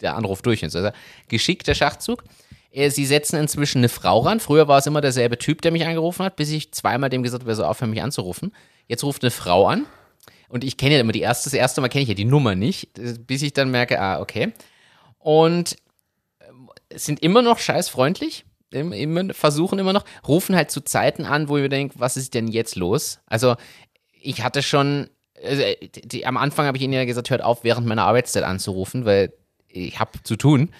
der 0.00 0.16
Anruf 0.16 0.42
durch. 0.42 0.64
Also 0.64 0.90
geschickter 1.28 1.76
Schachzug. 1.76 2.24
Äh, 2.72 2.90
sie 2.90 3.06
setzen 3.06 3.36
inzwischen 3.36 3.78
eine 3.78 3.88
Frau 3.88 4.22
ran. 4.22 4.40
Früher 4.40 4.66
war 4.66 4.78
es 4.78 4.86
immer 4.88 5.00
derselbe 5.00 5.38
Typ, 5.38 5.62
der 5.62 5.70
mich 5.70 5.86
angerufen 5.86 6.24
hat, 6.24 6.34
bis 6.34 6.50
ich 6.50 6.72
zweimal 6.72 7.10
dem 7.10 7.22
gesagt 7.22 7.44
habe, 7.44 7.52
er 7.52 7.54
soll 7.54 7.66
aufhören, 7.66 7.90
mich 7.90 8.02
anzurufen. 8.02 8.52
Jetzt 8.88 9.04
ruft 9.04 9.22
eine 9.22 9.30
Frau 9.30 9.68
an. 9.68 9.86
Und 10.48 10.64
ich 10.64 10.78
kenne 10.78 10.96
ja 10.96 11.00
immer 11.00 11.12
die 11.12 11.20
erste, 11.20 11.48
das 11.48 11.54
erste 11.54 11.80
Mal 11.80 11.90
kenne 11.90 12.02
ich 12.02 12.08
ja 12.08 12.14
die 12.16 12.24
Nummer 12.24 12.56
nicht, 12.56 12.88
bis 13.28 13.42
ich 13.42 13.52
dann 13.52 13.70
merke, 13.70 14.00
ah, 14.00 14.20
okay. 14.20 14.52
Und 15.20 15.76
äh, 16.40 16.98
sind 16.98 17.22
immer 17.22 17.40
noch 17.40 17.60
scheißfreundlich 17.60 18.46
immer, 18.72 19.34
versuchen 19.34 19.78
immer 19.78 19.92
noch, 19.92 20.04
rufen 20.26 20.56
halt 20.56 20.70
zu 20.70 20.82
Zeiten 20.82 21.24
an, 21.24 21.48
wo 21.48 21.56
ich 21.56 21.62
mir 21.62 21.68
denke, 21.68 21.94
was 21.98 22.16
ist 22.16 22.34
denn 22.34 22.48
jetzt 22.48 22.76
los? 22.76 23.20
Also 23.26 23.56
ich 24.20 24.42
hatte 24.42 24.62
schon, 24.62 25.08
also, 25.42 25.62
die, 25.80 26.08
die, 26.08 26.26
am 26.26 26.36
Anfang 26.36 26.66
habe 26.66 26.76
ich 26.76 26.82
ihnen 26.82 26.92
ja 26.92 27.04
gesagt, 27.04 27.30
hört 27.30 27.42
auf, 27.42 27.64
während 27.64 27.86
meiner 27.86 28.04
Arbeitszeit 28.04 28.44
anzurufen, 28.44 29.04
weil 29.04 29.32
ich 29.68 29.98
habe 29.98 30.22
zu 30.22 30.36
tun. 30.36 30.70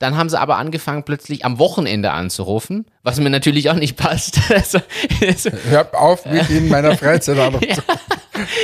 Dann 0.00 0.16
haben 0.16 0.30
sie 0.30 0.40
aber 0.40 0.56
angefangen, 0.56 1.04
plötzlich 1.04 1.44
am 1.44 1.58
Wochenende 1.58 2.12
anzurufen, 2.12 2.86
was 3.02 3.20
mir 3.20 3.28
natürlich 3.28 3.68
auch 3.68 3.74
nicht 3.74 3.98
passt. 3.98 4.40
also, 4.50 4.78
also, 5.20 5.50
Hör 5.68 5.88
auf, 5.92 6.24
mich 6.24 6.48
in 6.48 6.68
meiner 6.68 6.96
Freizeit 6.96 7.38
anzurufen. 7.38 7.84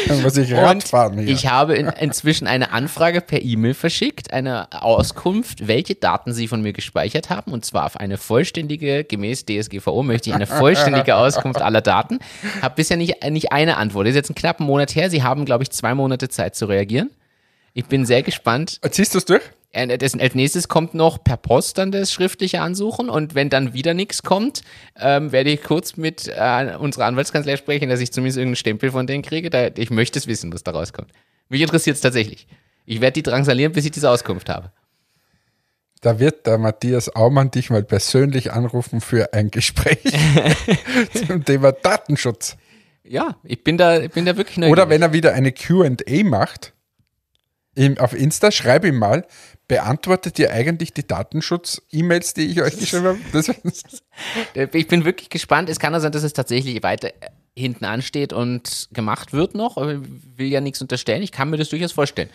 Dann 0.09 0.22
muss 0.22 0.39
ich 0.39 0.55
Radfahren 0.55 1.18
hier. 1.18 1.28
Ich 1.28 1.47
habe 1.49 1.74
in, 1.74 1.89
inzwischen 1.89 2.47
eine 2.47 2.72
Anfrage 2.72 3.20
per 3.20 3.43
E-Mail 3.43 3.74
verschickt, 3.74 4.32
eine 4.32 4.72
Auskunft, 4.72 5.68
welche 5.68 5.95
Daten 5.95 6.32
Sie 6.32 6.49
von 6.49 6.62
mir 6.62 6.72
gespeichert 6.72 7.28
haben. 7.28 7.53
Und 7.53 7.66
zwar 7.66 7.84
auf 7.84 7.99
eine 7.99 8.16
vollständige, 8.16 9.05
gemäß 9.05 9.45
DSGVO 9.45 10.03
möchte 10.03 10.30
ich 10.30 10.34
eine 10.34 10.47
vollständige 10.47 11.16
Auskunft 11.16 11.61
aller 11.61 11.82
Daten. 11.82 12.18
Habe 12.62 12.76
bisher 12.76 12.97
nicht, 12.97 13.22
nicht 13.28 13.53
eine 13.53 13.76
Antwort. 13.76 14.07
Das 14.07 14.12
ist 14.12 14.16
jetzt 14.16 14.30
einen 14.30 14.37
knappen 14.37 14.64
Monat 14.64 14.95
her. 14.95 15.11
Sie 15.11 15.22
haben, 15.22 15.45
glaube 15.45 15.64
ich, 15.64 15.70
zwei 15.70 15.95
Monate 15.95 16.30
Zeit 16.30 16.57
zu 16.57 16.64
reagieren. 16.64 17.11
Ich 17.74 17.84
bin 17.84 18.07
sehr 18.07 18.22
gespannt. 18.22 18.80
Ziehst 18.91 19.12
du 19.12 19.18
es 19.18 19.26
durch? 19.26 19.43
Äh, 19.70 19.98
als 20.00 20.34
nächstes 20.34 20.68
kommt 20.68 20.94
noch 20.94 21.22
per 21.22 21.36
Post 21.36 21.78
dann 21.78 21.92
das 21.92 22.12
schriftliche 22.12 22.60
Ansuchen 22.60 23.08
und 23.08 23.34
wenn 23.34 23.50
dann 23.50 23.74
wieder 23.74 23.94
nichts 23.94 24.22
kommt, 24.22 24.62
ähm, 24.98 25.32
werde 25.32 25.50
ich 25.50 25.62
kurz 25.62 25.96
mit 25.96 26.28
äh, 26.28 26.76
unserer 26.78 27.06
Anwaltskanzlei 27.06 27.56
sprechen, 27.56 27.88
dass 27.88 28.00
ich 28.00 28.12
zumindest 28.12 28.38
irgendeinen 28.38 28.56
Stempel 28.56 28.90
von 28.90 29.06
denen 29.06 29.22
kriege. 29.22 29.50
Da, 29.50 29.68
ich 29.76 29.90
möchte 29.90 30.18
es 30.18 30.26
wissen, 30.26 30.52
was 30.52 30.62
da 30.62 30.72
rauskommt. 30.72 31.10
Mich 31.48 31.60
interessiert 31.60 31.96
es 31.96 32.02
tatsächlich. 32.02 32.46
Ich 32.86 33.00
werde 33.00 33.14
die 33.14 33.22
drangsalieren, 33.22 33.72
bis 33.72 33.84
ich 33.84 33.90
diese 33.90 34.10
Auskunft 34.10 34.48
habe. 34.48 34.70
Da 36.00 36.18
wird 36.20 36.46
der 36.46 36.58
Matthias 36.58 37.14
Aumann 37.14 37.50
dich 37.50 37.70
mal 37.70 37.82
persönlich 37.82 38.52
anrufen 38.52 39.00
für 39.00 39.32
ein 39.32 39.50
Gespräch 39.50 39.98
zum 41.26 41.44
Thema 41.44 41.72
Datenschutz. 41.72 42.56
Ja, 43.02 43.36
ich 43.44 43.62
bin 43.64 43.76
da, 43.76 44.00
ich 44.00 44.10
bin 44.10 44.24
da 44.24 44.36
wirklich 44.36 44.58
neugierig. 44.58 44.72
Oder 44.72 44.88
wenn 44.88 45.02
er 45.02 45.12
wieder 45.12 45.32
eine 45.32 45.52
QA 45.52 45.90
macht, 46.24 46.74
auf 47.99 48.14
Insta, 48.14 48.51
schreib 48.51 48.85
ihm 48.85 48.99
mal, 48.99 49.27
beantwortet 49.68 50.39
ihr 50.39 50.51
eigentlich 50.53 50.93
die 50.93 51.07
Datenschutz-E-Mails, 51.07 52.35
die 52.35 52.47
ich 52.47 52.62
euch 52.62 52.79
geschrieben 52.79 53.18
habe? 53.33 54.68
ich 54.72 54.89
bin 54.89 55.05
wirklich 55.05 55.29
gespannt. 55.29 55.68
Es 55.68 55.79
kann 55.79 55.93
ja 55.93 56.01
sein, 56.01 56.12
dass 56.12 56.22
es 56.22 56.33
tatsächlich 56.33 56.83
weiter 56.83 57.12
hinten 57.55 57.85
ansteht 57.85 58.33
und 58.33 58.89
gemacht 58.93 59.33
wird 59.33 59.55
noch. 59.55 59.77
Ich 59.77 60.01
will 60.37 60.49
ja 60.49 60.61
nichts 60.61 60.81
unterstellen. 60.81 61.22
Ich 61.22 61.33
kann 61.33 61.51
mir 61.51 61.57
das 61.57 61.70
durchaus 61.70 61.93
vorstellen. 61.93 62.31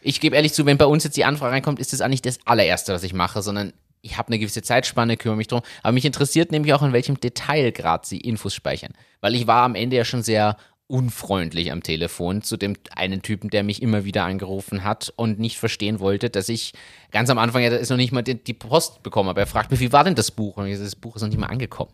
Ich 0.00 0.20
gebe 0.20 0.36
ehrlich 0.36 0.52
zu, 0.52 0.66
wenn 0.66 0.78
bei 0.78 0.86
uns 0.86 1.04
jetzt 1.04 1.16
die 1.16 1.24
Anfrage 1.24 1.52
reinkommt, 1.52 1.78
ist 1.78 1.92
das 1.92 2.00
auch 2.00 2.08
nicht 2.08 2.26
das 2.26 2.38
allererste, 2.44 2.92
was 2.92 3.02
ich 3.04 3.14
mache, 3.14 3.40
sondern 3.40 3.72
ich 4.02 4.18
habe 4.18 4.28
eine 4.28 4.38
gewisse 4.38 4.62
Zeitspanne, 4.62 5.16
kümmere 5.16 5.38
mich 5.38 5.48
drum. 5.48 5.62
Aber 5.82 5.92
mich 5.92 6.04
interessiert 6.04 6.52
nämlich 6.52 6.74
auch, 6.74 6.82
in 6.82 6.92
welchem 6.92 7.18
Detailgrad 7.18 8.04
sie 8.04 8.18
Infos 8.18 8.54
speichern. 8.54 8.92
Weil 9.22 9.34
ich 9.34 9.46
war 9.46 9.62
am 9.62 9.74
Ende 9.74 9.96
ja 9.96 10.04
schon 10.04 10.22
sehr 10.22 10.58
unfreundlich 10.86 11.72
am 11.72 11.82
Telefon 11.82 12.42
zu 12.42 12.56
dem 12.56 12.74
einen 12.94 13.22
Typen, 13.22 13.48
der 13.48 13.62
mich 13.62 13.80
immer 13.80 14.04
wieder 14.04 14.24
angerufen 14.24 14.84
hat 14.84 15.12
und 15.16 15.38
nicht 15.38 15.58
verstehen 15.58 15.98
wollte, 15.98 16.28
dass 16.28 16.48
ich 16.48 16.72
ganz 17.10 17.30
am 17.30 17.38
Anfang 17.38 17.62
ja 17.62 17.70
ist 17.70 17.90
noch 17.90 17.96
nicht 17.96 18.12
mal 18.12 18.22
die, 18.22 18.42
die 18.42 18.52
Post 18.52 19.02
bekommen 19.02 19.28
habe. 19.30 19.40
Er 19.40 19.46
fragt 19.46 19.70
mich, 19.70 19.80
wie 19.80 19.92
war 19.92 20.04
denn 20.04 20.14
das 20.14 20.30
Buch? 20.30 20.56
Und 20.56 20.66
ich 20.66 20.74
sage, 20.74 20.84
das 20.84 20.96
Buch 20.96 21.16
ist 21.16 21.22
noch 21.22 21.28
nicht 21.28 21.38
mal 21.38 21.46
angekommen. 21.46 21.92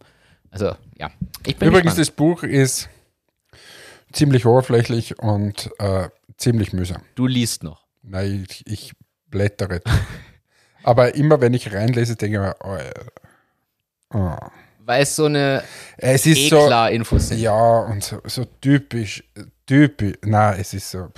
Also, 0.50 0.74
ja. 0.98 1.10
Übrigens, 1.46 1.72
gespannt. 1.72 1.98
das 1.98 2.10
Buch 2.10 2.42
ist 2.42 2.88
ziemlich 4.12 4.44
oberflächlich 4.44 5.18
und 5.20 5.70
äh, 5.78 6.08
ziemlich 6.36 6.72
mühsam. 6.72 7.02
Du 7.14 7.28
liest 7.28 7.62
noch. 7.62 7.86
Nein, 8.02 8.46
ich, 8.48 8.66
ich 8.66 8.92
blättere. 9.28 9.82
Aber 10.82 11.14
immer 11.14 11.40
wenn 11.40 11.54
ich 11.54 11.72
reinlese, 11.72 12.16
denke 12.16 12.36
ich 12.36 12.42
mir, 12.42 12.56
oh, 14.12 14.18
oh 14.18 14.36
weil 14.84 15.02
es 15.02 15.16
so 15.16 15.26
eine 15.26 15.62
es 15.96 16.26
ist 16.26 16.48
so, 16.48 16.68
Infos 16.86 17.28
sind. 17.28 17.40
Ja, 17.40 17.80
und 17.80 18.02
so, 18.02 18.20
so 18.24 18.44
typisch, 18.60 19.22
typisch, 19.66 20.16
na, 20.22 20.54
es 20.54 20.74
ist 20.74 20.90
so, 20.90 21.08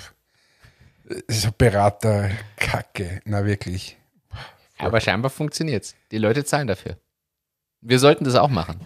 so 1.29 1.49
Beraterkacke, 1.57 3.21
na 3.25 3.45
wirklich. 3.45 3.97
Aber 4.79 5.01
scheinbar 5.01 5.31
funktioniert 5.31 5.85
es. 5.85 5.95
Die 6.11 6.19
Leute 6.19 6.45
zahlen 6.45 6.67
dafür. 6.67 6.97
Wir 7.81 7.99
sollten 7.99 8.25
das 8.25 8.35
auch 8.35 8.49
machen. 8.49 8.81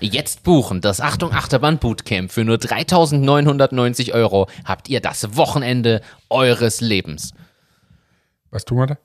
Jetzt 0.00 0.44
buchen 0.44 0.80
das 0.80 1.00
Achtung 1.00 1.32
Achterbahn 1.32 1.78
Bootcamp 1.78 2.30
für 2.30 2.44
nur 2.44 2.56
3.990 2.56 4.12
Euro 4.12 4.48
habt 4.64 4.88
ihr 4.88 5.00
das 5.00 5.36
Wochenende 5.36 6.00
eures 6.28 6.80
Lebens. 6.80 7.34
Was 8.50 8.64
tun 8.64 8.78
wir 8.78 8.86
da? 8.86 8.98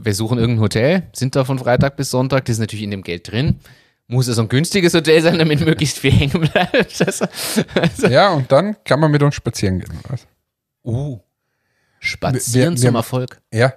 Wir 0.00 0.14
suchen 0.14 0.38
irgendein 0.38 0.62
Hotel, 0.62 1.02
sind 1.12 1.36
da 1.36 1.44
von 1.44 1.58
Freitag 1.58 1.96
bis 1.96 2.10
Sonntag, 2.10 2.46
das 2.46 2.54
ist 2.54 2.60
natürlich 2.60 2.84
in 2.84 2.90
dem 2.90 3.02
Geld 3.02 3.30
drin. 3.30 3.60
Muss 4.06 4.26
es 4.28 4.38
ein 4.38 4.48
günstiges 4.48 4.92
Hotel 4.94 5.22
sein, 5.22 5.38
damit 5.38 5.60
möglichst 5.60 5.98
viel 5.98 6.12
hängen 6.12 6.40
bleibt. 6.50 7.00
Das, 7.00 7.22
also, 7.74 8.06
Ja, 8.08 8.30
und 8.32 8.50
dann 8.52 8.76
kann 8.84 9.00
man 9.00 9.10
mit 9.10 9.22
uns 9.22 9.34
spazieren 9.34 9.80
gehen. 9.80 9.98
Was? 10.08 10.26
uh, 10.84 11.18
spazieren 12.00 12.74
Wir- 12.74 12.82
wir- 12.82 12.88
zum 12.88 12.94
Erfolg. 12.96 13.40
Ja, 13.52 13.72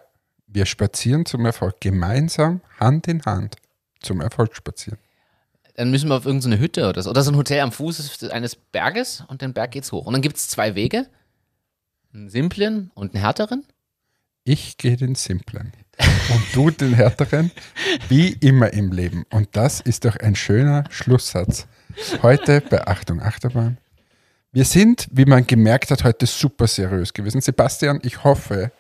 wir 0.48 0.66
spazieren 0.66 1.26
zum 1.26 1.46
Erfolg. 1.46 1.80
Gemeinsam, 1.80 2.62
Hand 2.80 3.08
in 3.08 3.24
Hand, 3.24 3.56
zum 4.02 4.20
Erfolg 4.22 4.56
spazieren. 4.56 5.00
Dann 5.76 5.92
müssen 5.92 6.10
wir 6.10 6.16
auf 6.16 6.26
irgendeine 6.26 6.60
Hütte 6.60 6.90
oder 6.90 7.02
so. 7.04 7.10
Oder 7.12 7.22
so 7.24 7.32
ein 7.32 7.38
Hotel 7.38 7.60
am 7.62 7.72
Fuß 7.72 8.24
eines 8.32 8.56
Berges 8.56 9.24
und 9.28 9.42
den 9.42 9.54
Berg 9.54 9.72
geht's 9.72 9.92
hoch. 9.92 10.06
Und 10.08 10.14
dann 10.14 10.22
gibt 10.24 10.38
es 10.38 10.48
zwei 10.48 10.74
Wege. 10.76 11.08
Einen 12.14 12.30
simplen 12.30 12.90
und 12.96 13.14
einen 13.14 13.24
härteren. 13.24 13.64
Ich 14.44 14.78
gehe 14.78 14.98
den 14.98 15.14
Simplen 15.16 15.72
und 16.00 16.44
du 16.54 16.70
den 16.70 16.94
Härteren, 16.94 17.52
wie 18.10 18.30
immer 18.34 18.74
im 18.74 18.92
Leben. 18.92 19.26
Und 19.32 19.50
das 19.54 19.82
ist 19.82 20.06
doch 20.06 20.16
ein 20.18 20.36
schöner 20.36 20.84
Schlusssatz. 20.90 21.68
Heute 22.22 22.62
bei 22.62 22.86
Achtung 22.86 23.22
Achterbahn. 23.22 23.78
Wir 24.52 24.66
sind, 24.66 25.08
wie 25.12 25.26
man 25.26 25.46
gemerkt 25.46 25.92
hat, 25.92 26.04
heute 26.04 26.26
super 26.26 26.68
seriös 26.68 27.14
gewesen. 27.14 27.42
Sebastian, 27.42 28.00
ich 28.04 28.24
hoffe, 28.24 28.72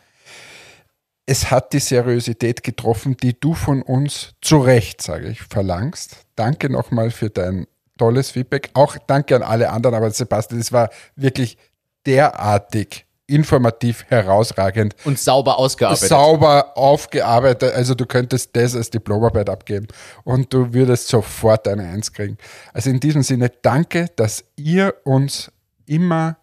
es 1.25 1.51
hat 1.51 1.73
die 1.73 1.79
Seriosität 1.79 2.63
getroffen, 2.63 3.17
die 3.17 3.37
du 3.37 3.53
von 3.53 3.81
uns 3.81 4.33
zu 4.41 4.59
Recht, 4.59 5.01
sage 5.01 5.27
ich, 5.27 5.41
verlangst. 5.41 6.25
Danke 6.35 6.69
nochmal 6.69 7.11
für 7.11 7.29
dein 7.29 7.67
tolles 7.97 8.31
Feedback. 8.31 8.69
Auch 8.73 8.97
danke 9.07 9.35
an 9.35 9.43
alle 9.43 9.69
anderen, 9.69 9.95
aber 9.95 10.09
Sebastian, 10.11 10.61
es 10.61 10.71
war 10.71 10.89
wirklich 11.15 11.57
derartig 12.05 13.06
informativ, 13.27 14.05
herausragend 14.07 14.95
Und 15.05 15.19
sauber 15.19 15.59
ausgearbeitet. 15.59 16.09
sauber 16.09 16.77
aufgearbeitet. 16.77 17.73
Also 17.73 17.93
du 17.93 18.05
könntest 18.05 18.55
das 18.55 18.75
als 18.75 18.89
Diplomarbeit 18.89 19.49
abgeben 19.49 19.87
und 20.23 20.53
du 20.53 20.73
würdest 20.73 21.09
sofort 21.09 21.67
eine 21.67 21.83
Eins 21.87 22.13
kriegen. 22.13 22.37
Also 22.73 22.89
in 22.89 22.99
diesem 22.99 23.23
Sinne, 23.23 23.51
danke, 23.61 24.07
dass 24.15 24.45
ihr 24.55 24.95
uns 25.03 25.51
immer 25.85 26.37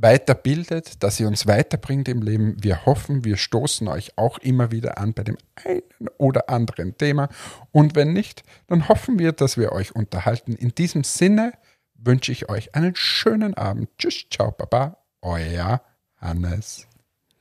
weiterbildet, 0.00 1.02
dass 1.02 1.18
ihr 1.18 1.26
uns 1.26 1.46
weiterbringt 1.46 2.08
im 2.08 2.22
Leben. 2.22 2.56
Wir 2.62 2.86
hoffen, 2.86 3.24
wir 3.24 3.36
stoßen 3.36 3.88
euch 3.88 4.16
auch 4.16 4.38
immer 4.38 4.70
wieder 4.70 4.98
an 4.98 5.12
bei 5.12 5.24
dem 5.24 5.36
einen 5.56 5.82
oder 6.18 6.48
anderen 6.48 6.96
Thema. 6.96 7.28
Und 7.72 7.96
wenn 7.96 8.12
nicht, 8.12 8.44
dann 8.68 8.88
hoffen 8.88 9.18
wir, 9.18 9.32
dass 9.32 9.56
wir 9.56 9.72
euch 9.72 9.96
unterhalten. 9.96 10.54
In 10.54 10.72
diesem 10.74 11.02
Sinne 11.02 11.52
wünsche 11.96 12.30
ich 12.30 12.48
euch 12.48 12.76
einen 12.76 12.94
schönen 12.94 13.54
Abend. 13.54 13.88
Tschüss, 13.98 14.26
ciao, 14.30 14.52
baba, 14.52 14.97
euer 15.22 15.82
Hannes. 16.16 16.86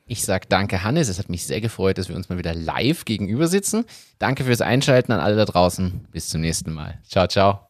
Ich 0.05 0.23
sage 0.23 0.45
danke, 0.47 0.84
Hannes. 0.84 1.09
Es 1.09 1.19
hat 1.19 1.30
mich 1.30 1.45
sehr 1.45 1.59
gefreut, 1.59 1.97
dass 1.97 2.07
wir 2.07 2.15
uns 2.15 2.30
mal 2.30 2.38
wieder 2.38 2.53
live 2.55 3.03
gegenüber 3.03 3.47
sitzen. 3.47 3.86
Danke 4.19 4.45
fürs 4.45 4.61
Einschalten 4.61 5.11
an 5.11 5.19
alle 5.19 5.36
da 5.36 5.45
draußen. 5.45 6.07
Bis 6.11 6.30
zum 6.30 6.41
nächsten 6.41 6.73
Mal. 6.73 6.99
Ciao, 7.03 7.28
ciao. 7.28 7.67